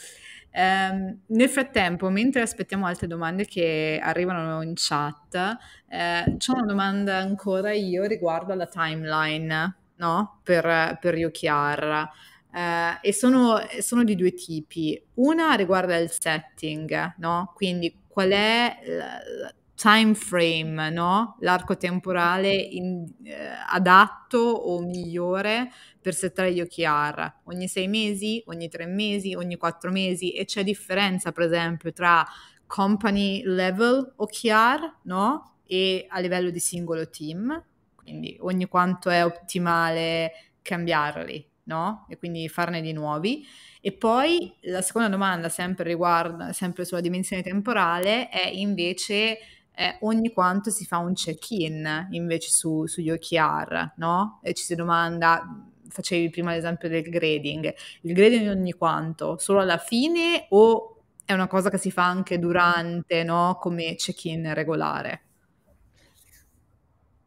Eh, 0.51 1.17
nel 1.25 1.49
frattempo, 1.49 2.09
mentre 2.09 2.41
aspettiamo 2.41 2.85
altre 2.85 3.07
domande 3.07 3.45
che 3.45 3.99
arrivano 4.01 4.61
in 4.61 4.73
chat, 4.75 5.57
eh, 5.87 6.35
c'è 6.37 6.51
una 6.51 6.65
domanda 6.65 7.17
ancora 7.17 7.71
io 7.71 8.03
riguardo 8.03 8.51
alla 8.51 8.67
timeline, 8.67 9.75
no? 9.95 10.39
Per, 10.43 10.97
per 10.99 11.15
UKR. 11.15 12.09
Eh, 12.53 12.97
e 13.01 13.13
sono, 13.13 13.59
sono, 13.79 14.03
di 14.03 14.15
due 14.15 14.33
tipi. 14.33 15.01
Una 15.15 15.53
riguarda 15.53 15.95
il 15.97 16.09
setting, 16.09 17.15
no? 17.17 17.53
Quindi 17.55 17.97
qual 18.07 18.31
è 18.31 18.79
il 18.83 19.55
time 19.81 20.13
frame, 20.13 20.91
no? 20.91 21.37
l'arco 21.39 21.75
temporale 21.75 22.53
in, 22.53 23.03
eh, 23.23 23.47
adatto 23.67 24.37
o 24.37 24.79
migliore 24.81 25.71
per 25.99 26.13
settare 26.13 26.53
gli 26.53 26.61
OKR. 26.61 27.33
Ogni 27.45 27.67
sei 27.67 27.87
mesi, 27.87 28.43
ogni 28.45 28.69
tre 28.69 28.85
mesi, 28.85 29.33
ogni 29.33 29.57
quattro 29.57 29.89
mesi 29.89 30.33
e 30.33 30.45
c'è 30.45 30.63
differenza 30.63 31.31
per 31.31 31.45
esempio 31.45 31.91
tra 31.93 32.23
company 32.67 33.41
level 33.43 34.13
OKR 34.17 34.97
no? 35.05 35.55
e 35.65 36.05
a 36.07 36.19
livello 36.19 36.51
di 36.51 36.59
singolo 36.59 37.09
team, 37.09 37.63
quindi 37.95 38.37
ogni 38.41 38.67
quanto 38.67 39.09
è 39.09 39.25
ottimale 39.25 40.31
cambiarli 40.61 41.49
no? 41.63 42.05
e 42.07 42.17
quindi 42.17 42.47
farne 42.49 42.81
di 42.81 42.93
nuovi. 42.93 43.43
E 43.81 43.93
poi 43.93 44.53
la 44.65 44.83
seconda 44.83 45.09
domanda, 45.09 45.49
sempre 45.49 45.85
riguarda, 45.85 46.53
sempre 46.53 46.85
sulla 46.85 47.01
dimensione 47.01 47.41
temporale, 47.41 48.29
è 48.29 48.47
invece 48.47 49.39
eh, 49.81 49.97
ogni 50.01 50.31
quanto 50.31 50.69
si 50.69 50.85
fa 50.85 50.99
un 50.99 51.13
check-in 51.13 52.09
invece 52.11 52.51
su, 52.51 52.85
sugli 52.85 53.09
OKR, 53.09 53.93
no? 53.97 54.39
E 54.43 54.53
ci 54.53 54.63
si 54.63 54.75
domanda, 54.75 55.65
facevi 55.87 56.29
prima 56.29 56.53
l'esempio 56.53 56.87
del 56.87 57.01
grading, 57.01 57.73
il 58.01 58.13
grading 58.13 58.47
ogni 58.49 58.73
quanto? 58.73 59.39
Solo 59.39 59.59
alla 59.59 59.79
fine 59.79 60.45
o 60.49 60.97
è 61.25 61.33
una 61.33 61.47
cosa 61.47 61.71
che 61.71 61.79
si 61.79 61.89
fa 61.89 62.05
anche 62.05 62.37
durante, 62.37 63.23
no? 63.23 63.57
Come 63.59 63.95
check-in 63.95 64.53
regolare? 64.53 65.21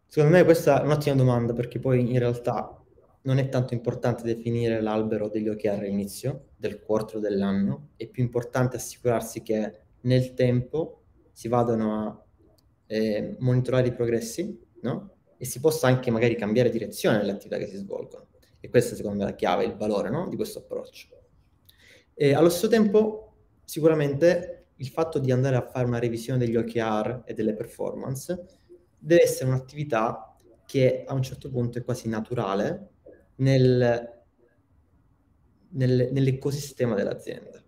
Secondo 0.07 0.37
me 0.37 0.45
questa 0.45 0.81
è 0.81 0.85
un'ottima 0.85 1.17
domanda 1.17 1.53
perché 1.55 1.81
poi 1.81 2.13
in 2.13 2.21
realtà 2.21 2.81
non 3.23 3.39
è 3.39 3.49
tanto 3.49 3.75
importante 3.75 4.23
definire 4.23 4.81
l'albero 4.81 5.29
degli 5.29 5.49
OKR 5.49 5.71
all'inizio 5.71 6.51
del 6.57 6.79
quarto 6.79 7.19
dell'anno, 7.19 7.89
è 7.97 8.07
più 8.07 8.23
importante 8.23 8.77
assicurarsi 8.77 9.43
che 9.43 9.81
nel 10.03 10.35
tempo 10.35 11.01
si 11.33 11.49
vadano 11.49 12.07
a 12.07 12.24
eh, 12.87 13.37
monitorare 13.39 13.89
i 13.89 13.93
progressi, 13.93 14.59
no? 14.83 15.13
E 15.37 15.45
si 15.45 15.61
possa 15.61 15.87
anche 15.87 16.11
magari 16.11 16.37
cambiare 16.37 16.71
direzione 16.71 17.19
nelle 17.19 17.33
attività 17.33 17.59
che 17.59 17.67
si 17.67 17.77
svolgono. 17.77 18.29
E 18.61 18.69
questa 18.69 18.95
secondo 18.95 19.19
me 19.19 19.25
è 19.25 19.27
la 19.31 19.37
chiave, 19.37 19.65
il 19.65 19.77
valore 19.77 20.09
no? 20.09 20.29
di 20.29 20.37
questo 20.37 20.61
approccio. 20.61 21.09
E 22.15 22.33
allo 22.33 22.49
stesso 22.49 22.69
tempo, 22.69 23.35
sicuramente 23.65 24.69
il 24.77 24.89
fatto 24.89 25.19
di 25.19 25.31
andare 25.31 25.57
a 25.57 25.67
fare 25.67 25.87
una 25.87 25.99
revisione 25.99 26.39
degli 26.39 26.57
OKR 26.57 27.25
e 27.27 27.35
delle 27.35 27.55
performance 27.55 28.61
deve 28.99 29.23
essere 29.23 29.51
un'attività 29.51 30.35
che 30.65 31.05
a 31.07 31.13
un 31.13 31.23
certo 31.23 31.51
punto 31.51 31.79
è 31.79 31.85
quasi 31.85 32.09
naturale 32.09 32.89
nel, 33.37 34.25
nel, 35.71 36.09
nell'ecosistema 36.11 36.95
dell'azienda. 36.95 37.63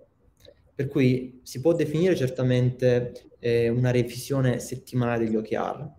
Per 0.75 0.89
cui 0.89 1.41
si 1.43 1.61
può 1.61 1.75
definire 1.75 2.17
certamente 2.17 3.26
eh, 3.39 3.69
una 3.69 3.91
revisione 3.91 4.59
settimanale 4.59 5.25
degli 5.25 5.37
OKR, 5.37 5.91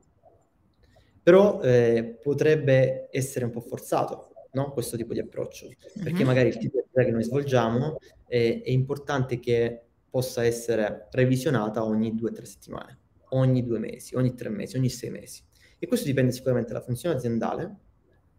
però 1.21 1.61
eh, 1.61 2.17
potrebbe 2.21 3.09
essere 3.11 3.45
un 3.45 3.51
po' 3.51 3.61
forzato 3.61 4.31
no? 4.51 4.71
questo 4.71 4.97
tipo 4.97 5.13
di 5.13 5.19
approccio, 5.19 5.67
perché 5.95 6.13
mm-hmm. 6.13 6.25
magari 6.25 6.47
il 6.49 6.57
tipo 6.57 6.77
di 6.77 6.79
attività 6.79 7.03
che 7.03 7.11
noi 7.11 7.23
svolgiamo 7.23 7.97
eh, 8.27 8.61
è 8.63 8.69
importante 8.69 9.39
che 9.39 9.81
possa 10.09 10.43
essere 10.43 11.07
revisionata 11.11 11.83
ogni 11.83 12.15
due 12.15 12.29
o 12.29 12.33
tre 12.33 12.45
settimane, 12.45 12.99
ogni 13.29 13.63
due 13.63 13.79
mesi, 13.79 14.15
ogni 14.15 14.33
tre 14.35 14.49
mesi, 14.49 14.77
ogni 14.77 14.89
sei 14.89 15.09
mesi. 15.09 15.43
E 15.77 15.87
questo 15.87 16.07
dipende 16.07 16.31
sicuramente 16.31 16.71
dalla 16.71 16.83
funzione 16.83 17.15
aziendale, 17.15 17.75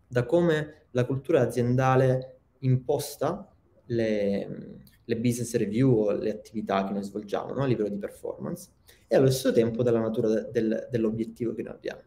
da 0.07 0.25
come 0.25 0.87
la 0.93 1.05
cultura 1.05 1.43
aziendale 1.43 2.41
imposta 2.61 3.55
le, 3.87 4.81
le 5.09 5.17
business 5.17 5.55
review 5.57 5.91
o 5.91 6.13
le 6.13 6.31
attività 6.31 6.87
che 6.87 6.93
noi 6.93 7.03
svolgiamo 7.03 7.55
no? 7.55 7.63
a 7.63 7.67
livello 7.67 7.89
di 7.89 7.97
performance 7.97 8.71
e 9.07 9.17
allo 9.17 9.31
stesso 9.31 9.53
tempo 9.53 9.83
dalla 9.83 10.01
natura 10.01 10.29
de- 10.29 10.49
del, 10.53 10.89
dell'obiettivo 10.91 11.55
che 11.55 11.63
noi 11.63 11.73
abbiamo. 11.73 12.03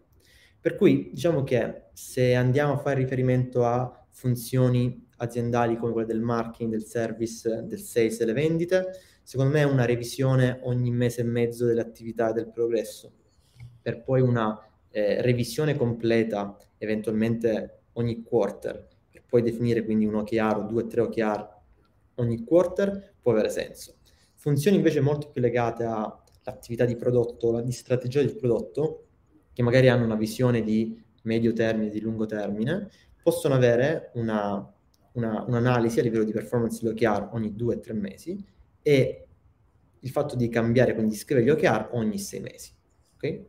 Per 0.59 0.75
cui 0.75 1.09
diciamo 1.11 1.43
che 1.43 1.85
se 1.93 2.35
andiamo 2.35 2.73
a 2.73 2.77
fare 2.77 2.99
riferimento 2.99 3.65
a 3.65 4.05
funzioni 4.09 5.07
aziendali 5.17 5.77
come 5.77 5.93
quelle 5.93 6.07
del 6.07 6.21
marketing, 6.21 6.69
del 6.69 6.83
service, 6.83 7.65
del 7.65 7.79
sales 7.79 8.15
e 8.15 8.17
delle 8.19 8.33
vendite, 8.33 8.91
secondo 9.23 9.51
me 9.51 9.61
è 9.61 9.65
una 9.65 9.85
revisione 9.85 10.59
ogni 10.63 10.91
mese 10.91 11.21
e 11.21 11.23
mezzo 11.23 11.65
delle 11.65 11.81
attività 11.81 12.29
e 12.29 12.33
del 12.33 12.51
progresso, 12.51 13.11
per 13.81 14.03
poi 14.03 14.21
una 14.21 14.63
eh, 14.91 15.23
revisione 15.23 15.75
completa, 15.75 16.55
eventualmente 16.77 17.79
ogni 17.93 18.21
quarter, 18.21 18.87
per 19.09 19.23
poi 19.27 19.41
definire 19.41 19.83
quindi 19.83 20.05
un 20.05 20.15
OKR 20.15 20.57
o 20.57 20.61
due 20.61 20.83
o 20.83 20.87
tre 20.87 21.01
OKR 21.01 21.59
ogni 22.16 22.43
quarter, 22.43 23.16
può 23.22 23.32
avere 23.32 23.49
senso. 23.49 23.95
Funzioni 24.36 24.78
invece 24.78 25.01
molto 25.01 25.30
più 25.30 25.41
legate 25.41 25.84
all'attività 25.84 26.86
di 26.86 26.95
prodotto, 26.95 27.62
di 27.62 27.72
strategia 27.72 28.22
del 28.22 28.36
prodotto, 28.36 29.05
che 29.53 29.62
magari 29.64 29.89
hanno 29.89 30.05
una 30.05 30.16
visione 30.16 30.64
di 30.64 30.99
medio 31.24 31.53
termine, 31.53 31.89
di 31.89 31.99
lungo 31.99 32.26
termine, 32.26 32.89
possono 33.22 33.53
avere 33.53 34.12
una, 34.16 34.74
una, 35.14 35.43
un'analisi 35.47 35.99
a 35.99 36.03
livello 36.03 36.24
di 36.24 36.32
performance 36.32 36.80
di 36.82 36.88
OKR 36.88 37.30
ogni 37.34 37.55
due 37.55 37.76
o 37.76 37.80
tre 37.80 37.93
mesi 37.93 38.43
e 38.82 39.28
il 39.99 40.09
fatto 40.09 40.36
di 40.36 40.49
cambiare, 40.49 40.93
quindi 40.93 41.12
di 41.12 41.18
scrivere 41.18 41.45
gli 41.45 41.49
OKR 41.51 41.89
ogni 41.91 42.18
sei 42.18 42.39
mesi. 42.39 42.72
Okay? 43.16 43.45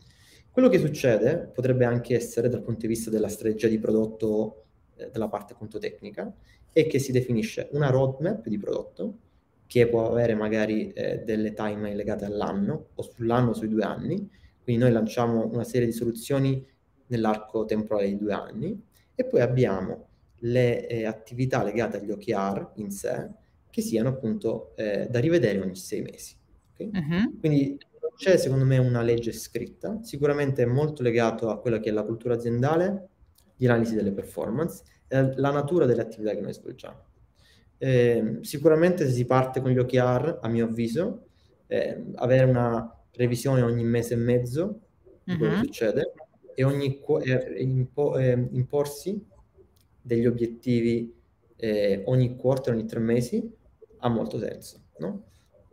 Quello 0.51 0.69
che 0.69 0.79
succede 0.79 1.51
potrebbe 1.53 1.85
anche 1.85 2.15
essere 2.15 2.49
dal 2.49 2.63
punto 2.63 2.81
di 2.81 2.89
vista 2.89 3.09
della 3.09 3.29
strategia 3.29 3.69
di 3.69 3.79
prodotto, 3.79 4.65
eh, 4.97 5.09
della 5.11 5.29
parte 5.29 5.55
appunto 5.55 5.79
tecnica, 5.79 6.31
è 6.73 6.87
che 6.87 6.99
si 6.99 7.13
definisce 7.13 7.69
una 7.73 7.91
roadmap 7.91 8.47
di 8.49 8.59
prodotto 8.59 9.19
che 9.67 9.89
può 9.89 10.11
avere 10.11 10.35
magari 10.35 10.93
eh, 10.93 11.23
delle 11.25 11.55
timeline 11.55 11.95
legate 11.95 12.25
all'anno 12.25 12.89
o 12.95 13.03
sull'anno 13.03 13.51
o 13.51 13.55
sui 13.55 13.69
due 13.69 13.85
anni. 13.85 14.29
Quindi 14.63 14.83
noi 14.83 14.93
lanciamo 14.93 15.47
una 15.47 15.65
serie 15.65 15.87
di 15.87 15.93
soluzioni 15.93 16.65
nell'arco 17.07 17.65
temporale 17.65 18.09
di 18.09 18.19
due 18.19 18.33
anni 18.33 18.83
e 19.15 19.25
poi 19.25 19.41
abbiamo 19.41 20.09
le 20.41 20.87
eh, 20.87 21.07
attività 21.07 21.63
legate 21.63 21.99
agli 21.99 22.11
OKR 22.11 22.73
in 22.77 22.91
sé 22.91 23.31
che 23.71 23.81
siano 23.81 24.11
appunto 24.11 24.75
eh, 24.77 25.07
da 25.09 25.19
rivedere 25.19 25.61
ogni 25.61 25.77
sei 25.77 26.03
mesi. 26.03 26.37
Okay? 26.73 26.91
Uh-huh. 26.93 27.39
Quindi 27.39 27.79
c'è 28.17 28.37
secondo 28.37 28.65
me 28.65 28.79
una 28.79 29.03
legge 29.03 29.33
scritta, 29.33 30.01
sicuramente 30.03 30.63
è 30.63 30.67
molto 30.67 31.03
legato 31.03 31.49
a 31.49 31.59
quella 31.59 31.81
che 31.81 31.89
è 31.89 31.93
la 31.93 32.05
cultura 32.05 32.35
aziendale, 32.35 33.09
di 33.57 33.67
analisi 33.67 33.95
delle 33.95 34.13
performance, 34.13 34.83
la 35.13 35.51
natura 35.51 35.87
delle 35.87 36.03
attività 36.03 36.33
che 36.33 36.41
noi 36.41 36.53
svolgiamo. 36.53 37.05
Eh, 37.79 38.39
sicuramente 38.43 39.07
se 39.07 39.13
si 39.13 39.27
parte 39.27 39.61
con 39.61 39.71
gli 39.71 39.79
OKR, 39.79 40.39
a 40.41 40.49
mio 40.49 40.67
avviso, 40.67 41.27
eh, 41.67 42.05
avere 42.15 42.45
una 42.45 42.97
revisione 43.13 43.63
ogni 43.63 43.85
mese 43.85 44.15
e 44.15 44.19
mezzo 44.19 44.81
di 45.25 45.37
quello 45.37 45.55
uh-huh. 45.55 45.61
che 45.61 45.67
succede 45.67 46.13
e 46.55 46.65
ogni, 46.65 47.01
impo- 47.59 48.19
imporsi 48.19 49.27
degli 50.01 50.27
obiettivi 50.27 51.15
eh, 51.57 52.03
ogni 52.07 52.37
quarter, 52.37 52.75
ogni 52.75 52.87
tre 52.87 53.01
mesi, 53.01 53.51
ha 53.99 54.09
molto 54.09 54.39
senso, 54.39 54.81
no? 54.99 55.25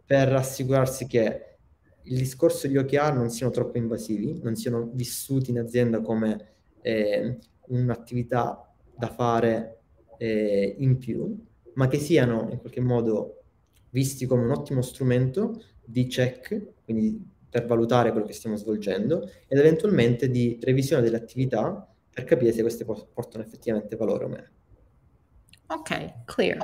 Per 0.06 0.34
assicurarsi 0.34 1.08
che 1.08 1.58
il 2.04 2.18
discorso 2.18 2.68
degli 2.68 2.78
OKR 2.78 3.14
non 3.14 3.30
siano 3.30 3.52
troppo 3.52 3.78
invasivi, 3.78 4.40
non 4.42 4.56
siano 4.56 4.90
vissuti 4.94 5.52
in 5.52 5.60
azienda 5.60 6.02
come 6.02 6.54
eh, 6.82 7.38
un'attività 7.68 8.69
da 9.00 9.08
fare 9.08 9.80
eh, 10.18 10.76
in 10.78 10.98
più, 10.98 11.36
ma 11.76 11.88
che 11.88 11.98
siano 11.98 12.50
in 12.52 12.60
qualche 12.60 12.82
modo 12.82 13.44
visti 13.92 14.26
come 14.26 14.44
un 14.44 14.52
ottimo 14.52 14.82
strumento 14.82 15.64
di 15.84 16.06
check, 16.08 16.74
quindi 16.84 17.26
per 17.50 17.66
valutare 17.66 18.12
quello 18.12 18.26
che 18.26 18.34
stiamo 18.34 18.58
svolgendo, 18.58 19.28
ed 19.48 19.58
eventualmente 19.58 20.30
di 20.30 20.60
revisione 20.62 21.02
delle 21.02 21.18
attività 21.18 21.88
per 22.14 22.26
capire 22.26 22.52
se 22.52 22.62
queste 22.62 22.84
portano 22.84 23.44
effettivamente 23.44 23.96
valore 23.96 24.26
o 24.26 24.28
meno. 24.28 24.48
Ok, 25.68 26.26
clear. 26.26 26.58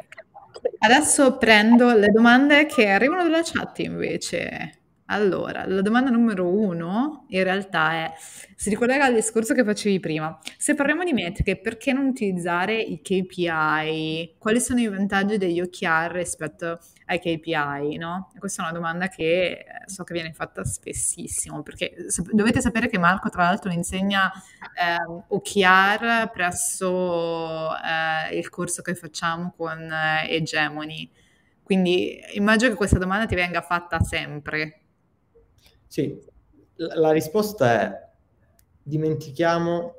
Adesso 0.79 1.37
prendo 1.37 1.93
le 1.95 2.09
domande 2.09 2.65
che 2.65 2.87
arrivano 2.87 3.23
dalla 3.23 3.41
chat 3.43 3.79
invece. 3.79 4.84
Allora, 5.07 5.67
la 5.67 5.81
domanda 5.81 6.09
numero 6.09 6.47
uno 6.47 7.25
in 7.29 7.43
realtà 7.43 7.91
è, 7.91 8.13
si 8.55 8.69
ricollega 8.71 9.05
al 9.05 9.13
discorso 9.13 9.53
che 9.53 9.63
facevi 9.63 9.99
prima. 9.99 10.35
Se 10.57 10.73
parliamo 10.73 11.03
di 11.03 11.13
metriche, 11.13 11.57
perché 11.57 11.93
non 11.93 12.07
utilizzare 12.07 12.81
i 12.81 12.99
KPI? 13.01 14.35
Quali 14.39 14.59
sono 14.59 14.79
i 14.79 14.87
vantaggi 14.87 15.37
degli 15.37 15.61
OKR 15.61 16.11
rispetto 16.11 16.79
ai 17.05 17.19
KPI? 17.19 17.97
No? 17.97 18.31
questa 18.39 18.63
è 18.63 18.65
una 18.65 18.73
domanda 18.73 19.07
che 19.07 19.51
eh, 19.51 19.65
so 19.85 20.03
che 20.03 20.13
viene 20.13 20.33
fatta 20.33 20.63
spessissimo, 20.65 21.61
perché 21.61 21.93
dovete 22.31 22.59
sapere 22.59 22.87
che 22.89 22.97
Marco 22.97 23.29
tra 23.29 23.43
l'altro 23.43 23.71
insegna 23.71 24.31
eh, 24.73 25.23
OKR 25.27 26.31
presso 26.33 27.75
eh, 27.75 28.35
il 28.35 28.49
corso 28.49 28.81
che 28.81 28.95
facciamo 28.95 29.53
con 29.55 29.79
eh, 29.79 30.27
Hegemony. 30.29 31.07
Quindi 31.61 32.19
immagino 32.33 32.71
che 32.71 32.75
questa 32.75 32.97
domanda 32.97 33.27
ti 33.27 33.35
venga 33.35 33.61
fatta 33.61 33.99
sempre. 33.99 34.79
Sì, 35.95 36.19
la 36.75 37.13
risposta 37.13 37.81
è 37.81 38.09
dimentichiamo 38.83 39.95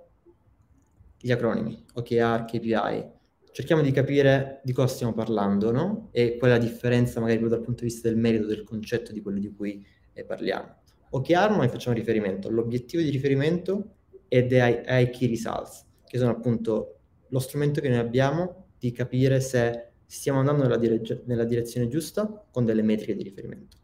gli 1.18 1.32
acronimi, 1.32 1.86
OKR, 1.94 2.44
KPI, 2.44 3.11
cerchiamo 3.51 3.80
di 3.80 3.92
capire 3.92 4.61
di 4.62 4.74
cosa 4.74 4.92
stiamo 4.92 5.14
parlando, 5.14 5.72
no? 5.72 6.11
E 6.12 6.36
qual 6.36 6.51
è 6.51 6.59
la 6.59 6.61
differenza 6.62 7.18
magari 7.18 7.38
proprio 7.38 7.57
dal 7.57 7.66
punto 7.66 7.84
di 7.84 7.88
vista 7.88 8.11
del 8.11 8.18
merito 8.18 8.44
del 8.44 8.62
concetto 8.62 9.11
di 9.11 9.22
quello 9.22 9.38
di 9.38 9.51
cui 9.55 9.82
ne 10.12 10.24
parliamo. 10.24 10.80
OKR 11.09 11.57
noi 11.57 11.68
facciamo 11.70 11.97
riferimento 11.97 12.49
all'obiettivo 12.49 13.03
di 13.03 13.09
riferimento 13.09 13.94
ed 14.28 14.53
ai, 14.53 14.82
ai 14.84 15.09
key 15.09 15.28
results, 15.28 15.86
che 16.05 16.18
sono 16.18 16.32
appunto 16.32 16.99
lo 17.28 17.38
strumento 17.38 17.80
che 17.80 17.88
noi 17.88 18.01
abbiamo 18.01 18.66
di 18.78 18.92
capire 18.92 19.40
se 19.40 19.92
stiamo 20.05 20.40
andando 20.40 20.64
nella, 20.64 20.76
dire- 20.76 21.22
nella 21.24 21.44
direzione 21.44 21.88
giusta 21.88 22.47
con 22.51 22.66
delle 22.66 22.82
metriche 22.82 23.16
di 23.16 23.22
riferimento. 23.22 23.78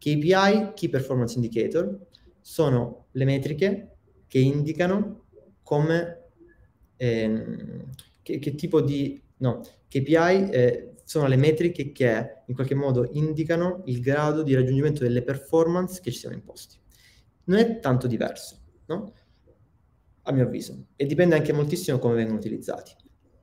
KPI, 0.00 0.72
Key 0.74 0.88
Performance 0.88 1.34
Indicator, 1.34 2.06
sono 2.40 3.08
le 3.10 3.24
metriche 3.26 3.96
che 4.26 4.38
indicano 4.38 5.26
come, 5.62 6.28
ehm, 6.96 7.90
che, 8.22 8.38
che, 8.38 8.54
tipo 8.54 8.80
di, 8.80 9.20
no, 9.38 9.60
KPI 9.88 10.50
eh, 10.50 10.94
sono 11.04 11.26
le 11.26 11.36
metriche 11.36 11.92
che 11.92 12.42
in 12.46 12.54
qualche 12.54 12.74
modo 12.74 13.10
indicano 13.12 13.82
il 13.86 14.00
grado 14.00 14.42
di 14.42 14.54
raggiungimento 14.54 15.02
delle 15.02 15.22
performance 15.22 16.00
che 16.00 16.10
ci 16.10 16.18
siamo 16.18 16.34
imposti. 16.34 16.78
Non 17.44 17.58
è 17.58 17.78
tanto 17.80 18.06
diverso, 18.06 18.58
no? 18.86 19.12
A 20.22 20.32
mio 20.32 20.44
avviso. 20.44 20.86
E 20.96 21.04
dipende 21.04 21.34
anche 21.34 21.52
moltissimo 21.52 21.98
come 21.98 22.14
vengono 22.14 22.38
utilizzati. 22.38 22.94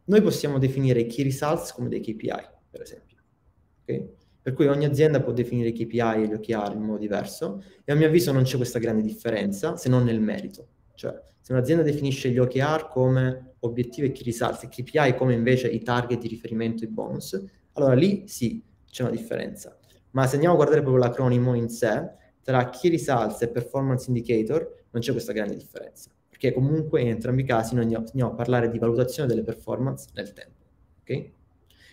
Noi 0.05 0.21
possiamo 0.21 0.57
definire 0.57 1.01
i 1.01 1.05
key 1.05 1.23
results 1.23 1.71
come 1.73 1.89
dei 1.89 1.99
KPI, 1.99 2.47
per 2.71 2.81
esempio. 2.81 3.17
Okay? 3.81 4.15
Per 4.47 4.55
cui 4.55 4.67
ogni 4.67 4.85
azienda 4.85 5.19
può 5.19 5.33
definire 5.33 5.67
i 5.67 5.73
KPI 5.73 5.99
e 5.99 6.25
gli 6.25 6.31
OKR 6.31 6.71
in 6.73 6.81
modo 6.81 6.99
diverso 6.99 7.61
e 7.83 7.91
a 7.91 7.95
mio 7.95 8.07
avviso 8.07 8.31
non 8.31 8.43
c'è 8.43 8.55
questa 8.55 8.79
grande 8.79 9.01
differenza 9.01 9.75
se 9.75 9.89
non 9.89 10.05
nel 10.05 10.21
merito. 10.21 10.67
Cioè, 10.95 11.21
se 11.41 11.51
un'azienda 11.51 11.83
definisce 11.83 12.29
gli 12.29 12.37
OKR 12.37 12.87
come 12.87 13.55
obiettivi 13.59 14.07
e 14.07 14.11
key 14.13 14.23
results 14.23 14.63
e 14.63 14.69
KPI 14.69 15.15
come 15.17 15.33
invece 15.33 15.67
i 15.67 15.81
target 15.81 16.21
di 16.21 16.29
riferimento 16.29 16.85
e 16.85 16.87
i 16.87 16.89
bonus, 16.89 17.37
allora 17.73 17.93
lì 17.93 18.23
sì, 18.29 18.63
c'è 18.89 19.01
una 19.01 19.11
differenza. 19.11 19.77
Ma 20.11 20.25
se 20.27 20.35
andiamo 20.35 20.53
a 20.53 20.57
guardare 20.57 20.81
proprio 20.81 21.03
l'acronimo 21.03 21.53
in 21.53 21.67
sé, 21.67 22.09
tra 22.41 22.69
key 22.69 22.89
results 22.89 23.41
e 23.41 23.49
performance 23.49 24.05
indicator 24.07 24.85
non 24.91 25.01
c'è 25.01 25.11
questa 25.11 25.33
grande 25.33 25.57
differenza, 25.57 26.09
perché 26.29 26.53
comunque 26.53 27.01
in 27.01 27.09
entrambi 27.09 27.41
i 27.41 27.45
casi 27.45 27.75
noi 27.75 27.93
andiamo 27.93 28.31
a 28.31 28.33
parlare 28.33 28.69
di 28.69 28.79
valutazione 28.79 29.27
delle 29.27 29.43
performance 29.43 30.07
nel 30.13 30.31
tempo. 30.31 30.63
Okay? 31.01 31.33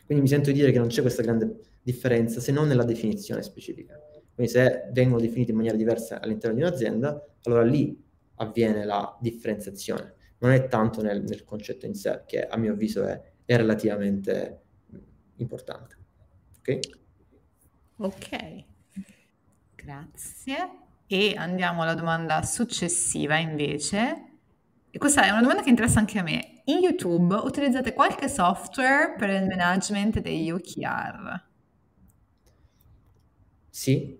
Quindi 0.06 0.22
mi 0.22 0.28
sento 0.28 0.52
di 0.52 0.58
dire 0.60 0.70
che 0.70 0.78
non 0.78 0.86
c'è 0.86 1.00
questa 1.00 1.22
grande 1.22 1.72
differenza 1.84 2.40
se 2.40 2.50
non 2.50 2.66
nella 2.66 2.84
definizione 2.84 3.42
specifica. 3.42 3.96
Quindi 4.34 4.50
se 4.52 4.88
vengono 4.90 5.20
definiti 5.20 5.50
in 5.50 5.56
maniera 5.56 5.76
diversa 5.76 6.20
all'interno 6.20 6.56
di 6.56 6.62
un'azienda, 6.62 7.24
allora 7.42 7.62
lì 7.62 8.02
avviene 8.36 8.84
la 8.84 9.16
differenziazione. 9.20 10.14
Non 10.38 10.50
è 10.50 10.66
tanto 10.66 11.02
nel, 11.02 11.22
nel 11.22 11.44
concetto 11.44 11.86
in 11.86 11.94
sé, 11.94 12.22
che 12.26 12.44
a 12.44 12.56
mio 12.56 12.72
avviso 12.72 13.04
è, 13.04 13.20
è 13.44 13.56
relativamente 13.56 14.62
importante. 15.36 15.96
Ok? 16.58 16.78
Ok, 17.98 18.64
grazie. 19.76 20.56
E 21.06 21.34
andiamo 21.36 21.82
alla 21.82 21.94
domanda 21.94 22.42
successiva 22.42 23.36
invece. 23.36 24.32
E 24.90 24.98
questa 24.98 25.24
è 25.24 25.30
una 25.30 25.42
domanda 25.42 25.62
che 25.62 25.70
interessa 25.70 26.00
anche 26.00 26.18
a 26.18 26.22
me. 26.22 26.62
In 26.64 26.78
YouTube 26.78 27.34
utilizzate 27.34 27.92
qualche 27.92 28.28
software 28.28 29.14
per 29.16 29.30
il 29.30 29.46
management 29.46 30.20
degli 30.20 30.50
OKR? 30.50 31.52
Sì, 33.74 34.16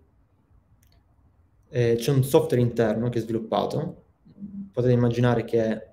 eh, 1.69 1.95
c'è 1.97 2.11
un 2.11 2.25
software 2.25 2.61
interno 2.61 3.09
che 3.09 3.21
è 3.21 3.23
sviluppato. 3.23 4.07
Potete 4.73 4.93
immaginare 4.93 5.45
che, 5.45 5.93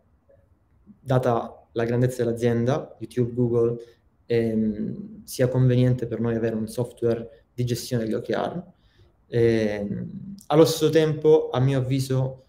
data 1.00 1.68
la 1.74 1.86
grandezza 1.86 2.24
dell'azienda, 2.24 2.98
YouTube, 2.98 3.34
Google, 3.36 3.78
ehm, 4.26 5.24
sia 5.26 5.48
conveniente 5.48 6.08
per 6.08 6.20
noi 6.20 6.34
avere 6.36 6.56
un 6.56 6.68
software 6.68 7.46
di 7.54 7.64
gestione 7.64 8.04
degli 8.04 8.16
OKR. 8.16 8.64
Eh, 9.28 10.08
allo 10.48 10.66
stesso 10.66 10.90
tempo, 10.90 11.52
a 11.52 11.60
mio 11.60 11.78
avviso, 11.78 12.46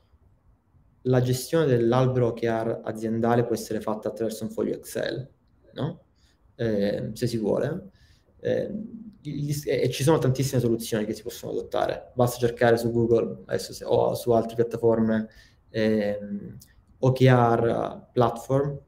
la 1.03 1.21
gestione 1.21 1.67
dell'albero 1.67 2.29
OKR 2.29 2.81
aziendale 2.85 3.45
può 3.45 3.55
essere 3.55 3.83
fatta 3.83 4.09
attraverso 4.09 4.45
un 4.45 4.51
foglio 4.51 4.77
Excel, 4.77 5.29
no? 5.75 6.05
eh, 6.55 7.11
se 7.13 7.27
si 7.27 7.37
vuole. 7.37 7.91
Eh, 8.45 8.71
e 9.25 9.89
ci 9.91 10.03
sono 10.03 10.19
tantissime 10.19 10.61
soluzioni 10.61 11.05
che 11.05 11.15
si 11.15 11.23
possono 11.23 11.53
adottare. 11.53 12.11
Basta 12.15 12.39
cercare 12.39 12.77
su 12.77 12.91
Google 12.91 13.45
se, 13.59 13.85
o 13.85 14.15
su 14.15 14.33
altre 14.33 14.57
piattaforme 14.57 15.29
ehm, 15.71 16.57
OKR 16.99 18.09
platform, 18.13 18.79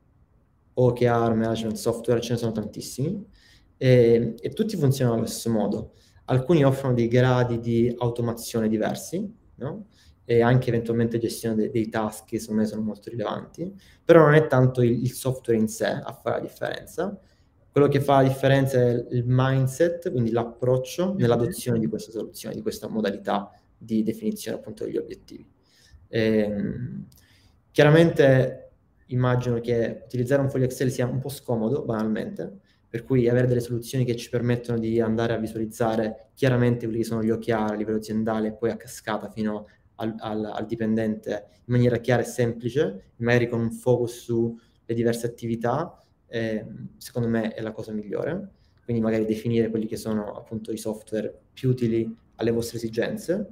OKR 0.75 1.35
management 1.35 1.77
software, 1.77 2.21
ce 2.21 2.33
ne 2.33 2.39
sono 2.39 2.53
tantissimi 2.53 3.25
e, 3.77 4.35
e 4.41 4.49
tutti 4.51 4.77
funzionano 4.77 5.19
allo 5.19 5.27
stesso 5.27 5.51
modo. 5.51 5.93
Alcuni 6.27 6.65
offrono 6.65 6.95
dei 6.95 7.07
gradi 7.07 7.61
di 7.61 7.95
automazione 7.97 8.69
diversi, 8.69 9.33
no? 9.57 9.87
e 10.25 10.41
anche 10.41 10.71
eventualmente 10.71 11.19
gestione 11.19 11.55
de- 11.55 11.71
dei 11.71 11.89
task 11.89 12.41
secondo 12.41 12.63
me 12.63 12.67
sono 12.67 12.83
molto 12.83 13.11
rilevanti, 13.11 13.73
però 14.03 14.25
non 14.25 14.35
è 14.35 14.47
tanto 14.47 14.83
il, 14.83 15.03
il 15.03 15.13
software 15.13 15.59
in 15.59 15.69
sé 15.69 15.87
a 15.87 16.13
fare 16.13 16.37
la 16.37 16.43
differenza, 16.47 17.19
quello 17.75 17.89
che 17.89 18.01
fa 18.01 18.23
la 18.23 18.29
differenza 18.29 18.79
è 18.81 19.05
il 19.11 19.25
mindset, 19.27 20.13
quindi 20.13 20.31
l'approccio 20.31 21.13
nell'adozione 21.19 21.81
di 21.81 21.89
questa 21.89 22.13
soluzione, 22.13 22.55
di 22.55 22.63
questa 22.63 22.87
modalità 22.87 23.51
di 23.77 24.05
definizione 24.05 24.59
appunto 24.59 24.85
degli 24.85 24.97
obiettivi. 24.97 25.45
Ehm, 26.07 27.09
chiaramente 27.73 28.71
immagino 29.07 29.59
che 29.59 30.03
utilizzare 30.05 30.41
un 30.41 30.51
foglio 30.51 30.67
Excel 30.67 30.93
sia 30.93 31.05
un 31.07 31.19
po' 31.19 31.29
scomodo, 31.29 31.83
banalmente, 31.83 32.61
per 32.89 33.03
cui 33.03 33.29
avere 33.29 33.49
delle 33.49 33.59
soluzioni 33.59 34.05
che 34.05 34.15
ci 34.15 34.31
permettono 34.31 34.79
di 34.79 35.01
andare 35.01 35.33
a 35.33 35.39
visualizzare 35.39 36.29
chiaramente 36.35 36.85
quelli 36.85 37.01
che 37.01 37.07
sono 37.07 37.25
gli 37.25 37.31
OKR 37.31 37.73
a 37.73 37.75
livello 37.75 37.97
aziendale 37.97 38.47
e 38.47 38.53
poi 38.53 38.71
a 38.71 38.77
cascata 38.77 39.29
fino 39.31 39.67
al, 39.97 40.15
al, 40.19 40.45
al 40.45 40.67
dipendente 40.67 41.47
in 41.57 41.75
maniera 41.75 41.97
chiara 41.97 42.23
e 42.23 42.25
semplice, 42.25 43.15
magari 43.17 43.49
con 43.49 43.59
un 43.59 43.73
focus 43.73 44.23
sulle 44.23 44.95
diverse 44.95 45.27
attività, 45.27 45.99
eh, 46.35 46.67
secondo 46.97 47.29
me 47.29 47.55
è 47.55 47.63
la 47.63 47.71
cosa 47.71 47.93
migliore. 47.93 48.51
Quindi 48.83 49.01
magari 49.01 49.25
definire 49.25 49.71
quelli 49.71 49.87
che 49.87 49.97
sono 49.97 50.37
appunto 50.37 50.73
i 50.73 50.77
software 50.77 51.33
più 51.53 51.71
utili 51.71 52.13
alle 52.37 52.51
vostre 52.51 52.79
esigenze. 52.79 53.49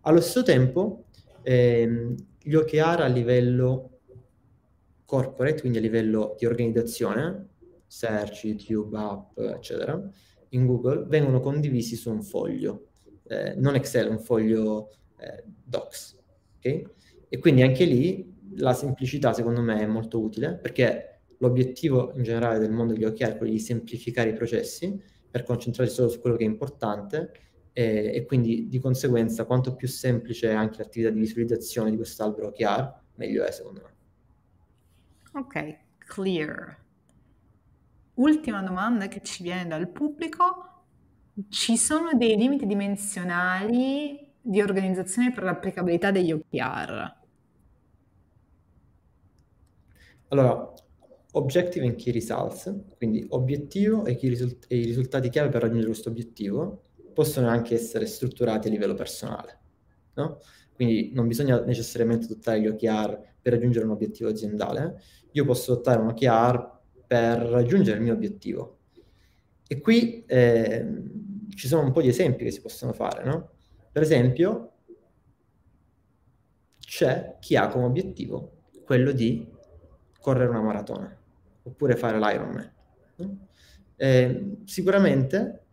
Allo 0.00 0.20
stesso 0.20 0.42
tempo, 0.42 1.04
ehm, 1.42 2.14
gli 2.42 2.54
OKR 2.54 3.00
a 3.00 3.06
livello 3.06 4.00
corporate, 5.04 5.60
quindi 5.60 5.78
a 5.78 5.80
livello 5.80 6.34
di 6.36 6.44
organizzazione, 6.44 7.50
search, 7.86 8.44
YouTube, 8.44 8.98
app, 8.98 9.38
eccetera, 9.38 10.02
in 10.50 10.66
Google, 10.66 11.04
vengono 11.06 11.38
condivisi 11.38 11.94
su 11.94 12.10
un 12.10 12.22
foglio, 12.22 12.88
eh, 13.28 13.54
non 13.54 13.76
Excel, 13.76 14.10
un 14.10 14.18
foglio 14.18 14.90
eh, 15.18 15.44
Docs. 15.64 16.18
Okay? 16.56 16.84
E 17.28 17.38
quindi 17.38 17.62
anche 17.62 17.84
lì 17.84 18.32
la 18.56 18.74
semplicità 18.74 19.32
secondo 19.32 19.60
me 19.60 19.80
è 19.80 19.86
molto 19.86 20.20
utile 20.20 20.54
perché 20.54 21.13
L'obiettivo 21.38 22.12
in 22.14 22.22
generale 22.22 22.58
del 22.58 22.70
mondo 22.70 22.92
degli 22.92 23.04
OKR 23.04 23.32
è 23.32 23.36
quello 23.36 23.52
di 23.52 23.58
semplificare 23.58 24.30
i 24.30 24.34
processi 24.34 25.00
per 25.30 25.42
concentrarsi 25.42 25.94
solo 25.94 26.08
su 26.08 26.20
quello 26.20 26.36
che 26.36 26.44
è 26.44 26.46
importante 26.46 27.32
e, 27.72 28.12
e 28.14 28.24
quindi 28.24 28.68
di 28.68 28.78
conseguenza 28.78 29.44
quanto 29.44 29.74
più 29.74 29.88
semplice 29.88 30.50
è 30.50 30.54
anche 30.54 30.78
l'attività 30.78 31.10
di 31.10 31.18
visualizzazione 31.18 31.90
di 31.90 31.96
quest'albero 31.96 32.48
OKR, 32.48 33.00
meglio 33.16 33.44
è 33.44 33.50
secondo 33.50 33.82
me. 33.82 33.92
Ok, 35.40 35.78
clear. 35.98 36.82
Ultima 38.14 38.62
domanda 38.62 39.08
che 39.08 39.22
ci 39.22 39.42
viene 39.42 39.66
dal 39.66 39.88
pubblico. 39.88 40.70
Ci 41.48 41.76
sono 41.76 42.12
dei 42.14 42.36
limiti 42.36 42.64
dimensionali 42.64 44.32
di 44.40 44.62
organizzazione 44.62 45.32
per 45.32 45.42
l'applicabilità 45.42 46.12
degli 46.12 46.30
OKR? 46.30 47.22
Allora, 50.28 50.73
Objective 51.36 51.84
and 51.84 51.96
Key 51.96 52.12
Results, 52.12 52.72
quindi 52.96 53.24
obiettivo 53.30 54.04
e, 54.04 54.16
risult- 54.20 54.66
e, 54.68 54.76
i 54.76 54.84
risultati 54.84 55.28
chiave 55.30 55.48
per 55.48 55.62
raggiungere 55.62 55.88
questo 55.90 56.08
obiettivo 56.08 56.82
possono 57.12 57.48
anche 57.48 57.74
essere 57.74 58.06
strutturati 58.06 58.68
a 58.68 58.70
livello 58.70 58.94
personale, 58.94 59.58
no? 60.14 60.38
Quindi 60.74 61.12
non 61.12 61.26
bisogna 61.26 61.60
necessariamente 61.60 62.26
adottare 62.26 62.60
gli 62.60 62.66
OKR 62.66 63.20
per 63.40 63.52
raggiungere 63.52 63.84
un 63.84 63.92
obiettivo 63.92 64.28
aziendale, 64.28 65.00
io 65.32 65.44
posso 65.44 65.72
adottare 65.72 66.00
un 66.00 66.08
OKR 66.08 66.72
per 67.06 67.38
raggiungere 67.38 67.98
il 67.98 68.02
mio 68.02 68.12
obiettivo. 68.12 68.78
E 69.66 69.80
qui 69.80 70.24
eh, 70.26 71.02
ci 71.54 71.66
sono 71.66 71.82
un 71.82 71.92
po' 71.92 72.02
di 72.02 72.08
esempi 72.08 72.44
che 72.44 72.50
si 72.50 72.60
possono 72.60 72.92
fare, 72.92 73.24
no? 73.24 73.50
Per 73.90 74.02
esempio, 74.02 74.72
c'è 76.78 77.36
chi 77.40 77.56
ha 77.56 77.68
come 77.68 77.86
obiettivo 77.86 78.52
quello 78.84 79.12
di 79.12 79.48
correre 80.20 80.50
una 80.50 80.62
maratona 80.62 81.23
oppure 81.64 81.96
fare 81.96 82.18
l'Ironman. 82.18 82.72
Eh, 83.96 84.56
sicuramente 84.64 85.66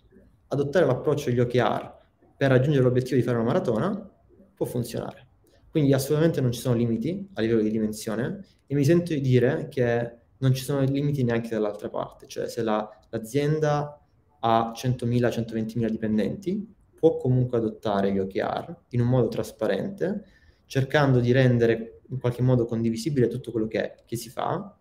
adottare 0.48 0.86
l'approccio 0.86 1.30
degli 1.30 1.39
OKR 1.39 2.00
per 2.36 2.50
raggiungere 2.50 2.84
l'obiettivo 2.84 3.16
di 3.16 3.22
fare 3.22 3.38
una 3.38 3.46
maratona 3.46 4.12
può 4.54 4.66
funzionare. 4.66 5.28
Quindi 5.70 5.94
assolutamente 5.94 6.42
non 6.42 6.52
ci 6.52 6.60
sono 6.60 6.76
limiti 6.76 7.30
a 7.34 7.42
livello 7.42 7.62
di 7.62 7.72
dimensione 7.72 8.46
e 8.68 8.76
mi 8.76 8.84
sento 8.84 9.14
di 9.14 9.22
dire 9.22 9.68
che 9.70 10.18
non 10.38 10.54
ci 10.54 10.64
sono 10.64 10.82
limiti 10.82 11.24
neanche 11.24 11.50
dall'altra 11.50 11.89
parte, 11.89 12.28
cioè 12.28 12.48
se 12.48 12.62
la, 12.62 12.88
l'azienda 13.10 14.02
ha 14.39 14.72
100.000, 14.76 15.30
120.000 15.30 15.89
dipendenti, 15.89 16.76
può 16.96 17.18
comunque 17.18 17.58
adottare 17.58 18.12
gli 18.12 18.20
OKR 18.20 18.76
in 18.89 19.02
un 19.02 19.08
modo 19.08 19.28
trasparente, 19.28 20.26
cercando 20.66 21.20
di 21.20 21.32
rendere 21.32 22.02
in 22.10 22.20
qualche 22.20 22.42
modo 22.42 22.66
condivisibile 22.66 23.28
tutto 23.28 23.52
quello 23.52 23.68
che, 23.68 24.04
che 24.06 24.16
si 24.16 24.30
fa 24.30 24.76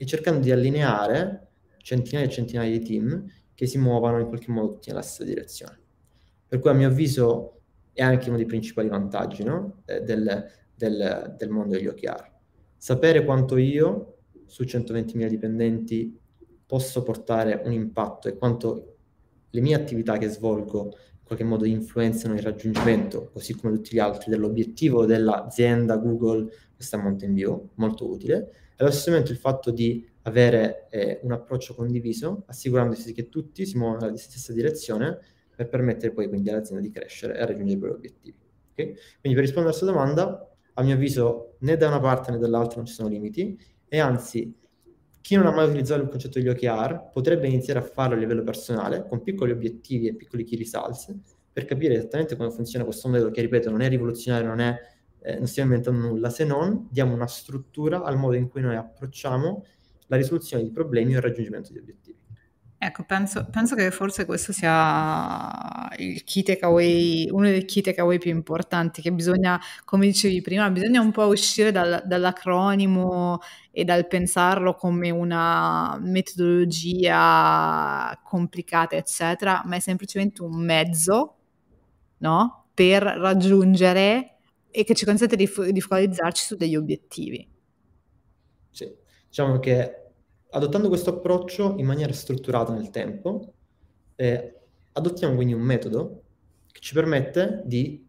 e 0.00 0.06
cercando 0.06 0.40
di 0.40 0.50
allineare 0.50 1.48
centinaia 1.76 2.26
e 2.26 2.30
centinaia 2.30 2.70
di 2.70 2.82
team 2.82 3.30
che 3.54 3.66
si 3.66 3.76
muovano 3.76 4.18
in 4.18 4.28
qualche 4.28 4.50
modo 4.50 4.72
tutti 4.72 4.88
nella 4.88 5.02
stessa 5.02 5.24
direzione. 5.24 5.78
Per 6.48 6.58
cui 6.58 6.70
a 6.70 6.72
mio 6.72 6.88
avviso 6.88 7.60
è 7.92 8.02
anche 8.02 8.28
uno 8.28 8.38
dei 8.38 8.46
principali 8.46 8.88
vantaggi 8.88 9.44
no? 9.44 9.82
eh, 9.84 10.00
del, 10.00 10.50
del, 10.74 11.34
del, 11.36 11.50
mondo 11.50 11.74
degli 11.74 11.86
OKR. 11.86 12.32
Sapere 12.78 13.26
quanto 13.26 13.58
io 13.58 14.20
su 14.46 14.62
120.000 14.62 15.26
dipendenti 15.26 16.18
posso 16.64 17.02
portare 17.02 17.60
un 17.66 17.72
impatto 17.72 18.28
e 18.28 18.38
quanto 18.38 18.96
le 19.50 19.60
mie 19.60 19.74
attività 19.74 20.16
che 20.16 20.28
svolgo 20.28 20.84
in 20.84 21.24
qualche 21.24 21.44
modo 21.44 21.66
influenzano 21.66 22.32
il 22.32 22.42
raggiungimento, 22.42 23.28
così 23.34 23.54
come 23.54 23.74
tutti 23.74 23.94
gli 23.94 23.98
altri, 23.98 24.30
dell'obiettivo 24.30 25.04
dell'azienda 25.04 25.98
Google, 25.98 26.50
questa 26.74 26.96
Mountain 26.96 27.34
View, 27.34 27.68
molto 27.74 28.08
utile. 28.08 28.69
Allo 28.80 28.92
stesso 28.92 29.10
momento 29.10 29.30
il 29.30 29.36
fatto 29.36 29.70
di 29.70 30.08
avere 30.22 30.86
eh, 30.88 31.20
un 31.22 31.32
approccio 31.32 31.74
condiviso, 31.74 32.44
assicurandosi 32.46 33.12
che 33.12 33.28
tutti 33.28 33.66
si 33.66 33.76
muovono 33.76 34.06
nella 34.06 34.16
stessa 34.16 34.54
direzione 34.54 35.18
per 35.54 35.68
permettere 35.68 36.12
poi 36.12 36.28
quindi 36.28 36.48
all'azienda 36.48 36.82
di 36.82 36.90
crescere 36.90 37.36
e 37.36 37.44
raggiungere 37.44 37.72
i 37.72 37.78
propri 37.78 37.96
obiettivi. 37.96 38.38
Okay? 38.72 38.94
Quindi 39.20 39.38
per 39.38 39.40
rispondere 39.40 39.74
a 39.74 39.78
questa 39.78 39.84
domanda, 39.84 40.50
a 40.72 40.82
mio 40.82 40.94
avviso 40.94 41.56
né 41.60 41.76
da 41.76 41.88
una 41.88 42.00
parte 42.00 42.30
né 42.30 42.38
dall'altra 42.38 42.76
non 42.76 42.86
ci 42.86 42.94
sono 42.94 43.08
limiti 43.08 43.58
e 43.86 43.98
anzi 43.98 44.54
chi 45.20 45.34
non 45.34 45.44
ha 45.44 45.50
mai 45.50 45.68
utilizzato 45.68 46.00
il 46.00 46.08
concetto 46.08 46.38
degli 46.38 46.48
OKR 46.48 47.10
potrebbe 47.12 47.48
iniziare 47.48 47.80
a 47.80 47.82
farlo 47.82 48.14
a 48.14 48.18
livello 48.18 48.42
personale, 48.42 49.06
con 49.06 49.22
piccoli 49.22 49.52
obiettivi 49.52 50.06
e 50.06 50.14
piccoli 50.14 50.44
key 50.44 50.56
results, 50.56 51.14
per 51.52 51.66
capire 51.66 51.96
esattamente 51.96 52.34
come 52.34 52.50
funziona 52.50 52.86
questo 52.86 53.08
modello 53.08 53.30
che, 53.30 53.42
ripeto, 53.42 53.68
non 53.68 53.82
è 53.82 53.88
rivoluzionario, 53.90 54.48
non, 54.48 54.60
è, 54.60 54.74
eh, 55.22 55.36
non 55.36 55.46
stiamo 55.46 55.70
inventando 55.70 56.06
nulla, 56.08 56.30
se 56.30 56.44
non 56.44 56.88
diamo 56.90 57.14
una 57.14 57.26
struttura 57.26 58.02
al 58.02 58.16
modo 58.16 58.36
in 58.36 58.48
cui 58.48 58.60
noi 58.60 58.76
approcciamo 58.76 59.64
la 60.06 60.16
risoluzione 60.16 60.62
di 60.62 60.70
problemi 60.70 61.14
o 61.14 61.18
il 61.18 61.22
raggiungimento 61.22 61.72
di 61.72 61.78
obiettivi. 61.78 62.18
Ecco, 62.82 63.04
penso, 63.04 63.46
penso, 63.50 63.74
che 63.74 63.90
forse 63.90 64.24
questo 64.24 64.52
sia 64.52 65.86
il 65.98 66.24
key 66.24 66.42
takeaway, 66.42 67.28
uno 67.30 67.44
dei 67.44 67.66
key 67.66 67.82
takeaway 67.82 68.16
più 68.16 68.30
importanti, 68.30 69.02
che 69.02 69.12
bisogna, 69.12 69.60
come 69.84 70.06
dicevi 70.06 70.40
prima, 70.40 70.70
bisogna 70.70 71.02
un 71.02 71.10
po' 71.12 71.26
uscire 71.26 71.72
dal, 71.72 72.02
dall'acronimo 72.06 73.40
e 73.70 73.84
dal 73.84 74.06
pensarlo 74.06 74.72
come 74.74 75.10
una 75.10 75.98
metodologia 76.00 77.38
complicata, 78.24 78.96
eccetera, 78.96 79.62
ma 79.66 79.76
è 79.76 79.80
semplicemente 79.80 80.42
un 80.42 80.56
mezzo, 80.56 81.36
no? 82.18 82.68
Per 82.72 83.02
raggiungere 83.02 84.39
e 84.70 84.84
che 84.84 84.94
ci 84.94 85.04
consente 85.04 85.36
di, 85.36 85.48
di 85.70 85.80
focalizzarci 85.80 86.44
su 86.44 86.56
degli 86.56 86.76
obiettivi. 86.76 87.48
Sì, 88.70 88.92
diciamo 89.28 89.58
che 89.58 90.00
adottando 90.50 90.88
questo 90.88 91.10
approccio 91.10 91.74
in 91.78 91.86
maniera 91.86 92.12
strutturata 92.12 92.72
nel 92.72 92.90
tempo, 92.90 93.54
eh, 94.16 94.54
adottiamo 94.92 95.34
quindi 95.34 95.54
un 95.54 95.62
metodo 95.62 96.22
che 96.70 96.80
ci 96.80 96.94
permette 96.94 97.62
di 97.64 98.06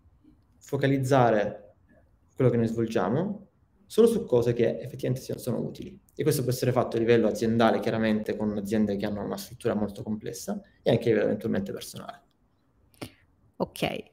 focalizzare 0.57 1.75
quello 2.35 2.49
che 2.49 2.57
noi 2.57 2.67
svolgiamo 2.67 3.47
solo 3.85 4.07
su 4.07 4.23
cose 4.23 4.53
che 4.53 4.79
effettivamente 4.79 5.37
sono 5.37 5.59
utili. 5.59 5.99
E 6.15 6.23
questo 6.23 6.43
può 6.43 6.51
essere 6.51 6.71
fatto 6.71 6.95
a 6.95 6.99
livello 6.99 7.27
aziendale, 7.27 7.79
chiaramente 7.79 8.37
con 8.37 8.57
aziende 8.57 8.95
che 8.95 9.05
hanno 9.05 9.23
una 9.23 9.37
struttura 9.37 9.73
molto 9.73 10.01
complessa, 10.01 10.61
e 10.81 10.91
anche 10.91 11.03
a 11.03 11.07
livello 11.07 11.25
eventualmente 11.25 11.71
personale. 11.73 12.21
Ok, 13.57 14.03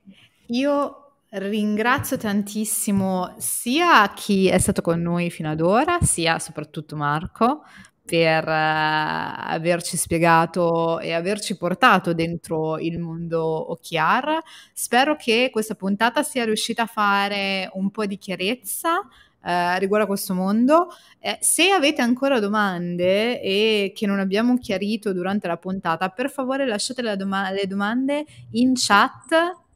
io 0.46 1.07
ringrazio 1.30 2.16
tantissimo 2.16 3.34
sia 3.38 4.10
chi 4.14 4.48
è 4.48 4.58
stato 4.58 4.82
con 4.82 5.00
noi 5.00 5.30
fino 5.30 5.50
ad 5.50 5.60
ora, 5.60 5.98
sia 6.00 6.38
soprattutto 6.38 6.96
Marco, 6.96 7.62
per 8.08 8.48
uh, 8.48 8.50
averci 8.50 9.98
spiegato 9.98 10.98
e 10.98 11.12
averci 11.12 11.58
portato 11.58 12.14
dentro 12.14 12.78
il 12.78 12.98
mondo 12.98 13.70
OKR. 13.72 14.38
Spero 14.72 15.14
che 15.16 15.50
questa 15.52 15.74
puntata 15.74 16.22
sia 16.22 16.46
riuscita 16.46 16.84
a 16.84 16.86
fare 16.86 17.68
un 17.74 17.90
po' 17.90 18.06
di 18.06 18.16
chiarezza 18.16 18.96
uh, 18.96 19.78
riguardo 19.78 20.04
a 20.04 20.08
questo 20.08 20.32
mondo. 20.32 20.88
Eh, 21.18 21.36
se 21.40 21.70
avete 21.70 22.00
ancora 22.00 22.40
domande 22.40 23.42
e 23.42 23.92
che 23.94 24.06
non 24.06 24.18
abbiamo 24.20 24.56
chiarito 24.56 25.12
durante 25.12 25.46
la 25.46 25.58
puntata, 25.58 26.08
per 26.08 26.30
favore 26.30 26.66
lasciate 26.66 27.14
doma- 27.14 27.50
le 27.50 27.66
domande 27.66 28.24
in 28.52 28.72
chat 28.74 29.66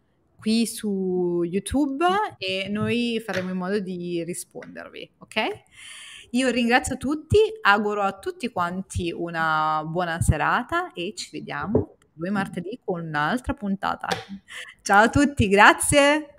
qui 0.43 0.67
su 0.67 1.45
YouTube 1.45 2.05
e 2.37 2.67
noi 2.69 3.23
faremo 3.25 3.51
in 3.51 3.57
modo 3.57 3.79
di 3.79 4.25
rispondervi, 4.25 5.13
ok? 5.19 5.63
Io 6.31 6.49
ringrazio 6.51 6.97
tutti, 6.97 7.39
auguro 7.61 8.03
a 8.03 8.19
tutti 8.19 8.51
quanti 8.51 9.13
una 9.13 9.85
buona 9.87 10.21
serata 10.21 10.93
e 10.95 11.13
ci 11.15 11.29
vediamo 11.31 11.97
due 12.13 12.31
martedì 12.31 12.81
con 12.85 13.07
un'altra 13.07 13.55
puntata. 13.55 14.09
Ciao 14.83 15.05
a 15.05 15.09
tutti, 15.09 15.47
grazie. 15.47 16.32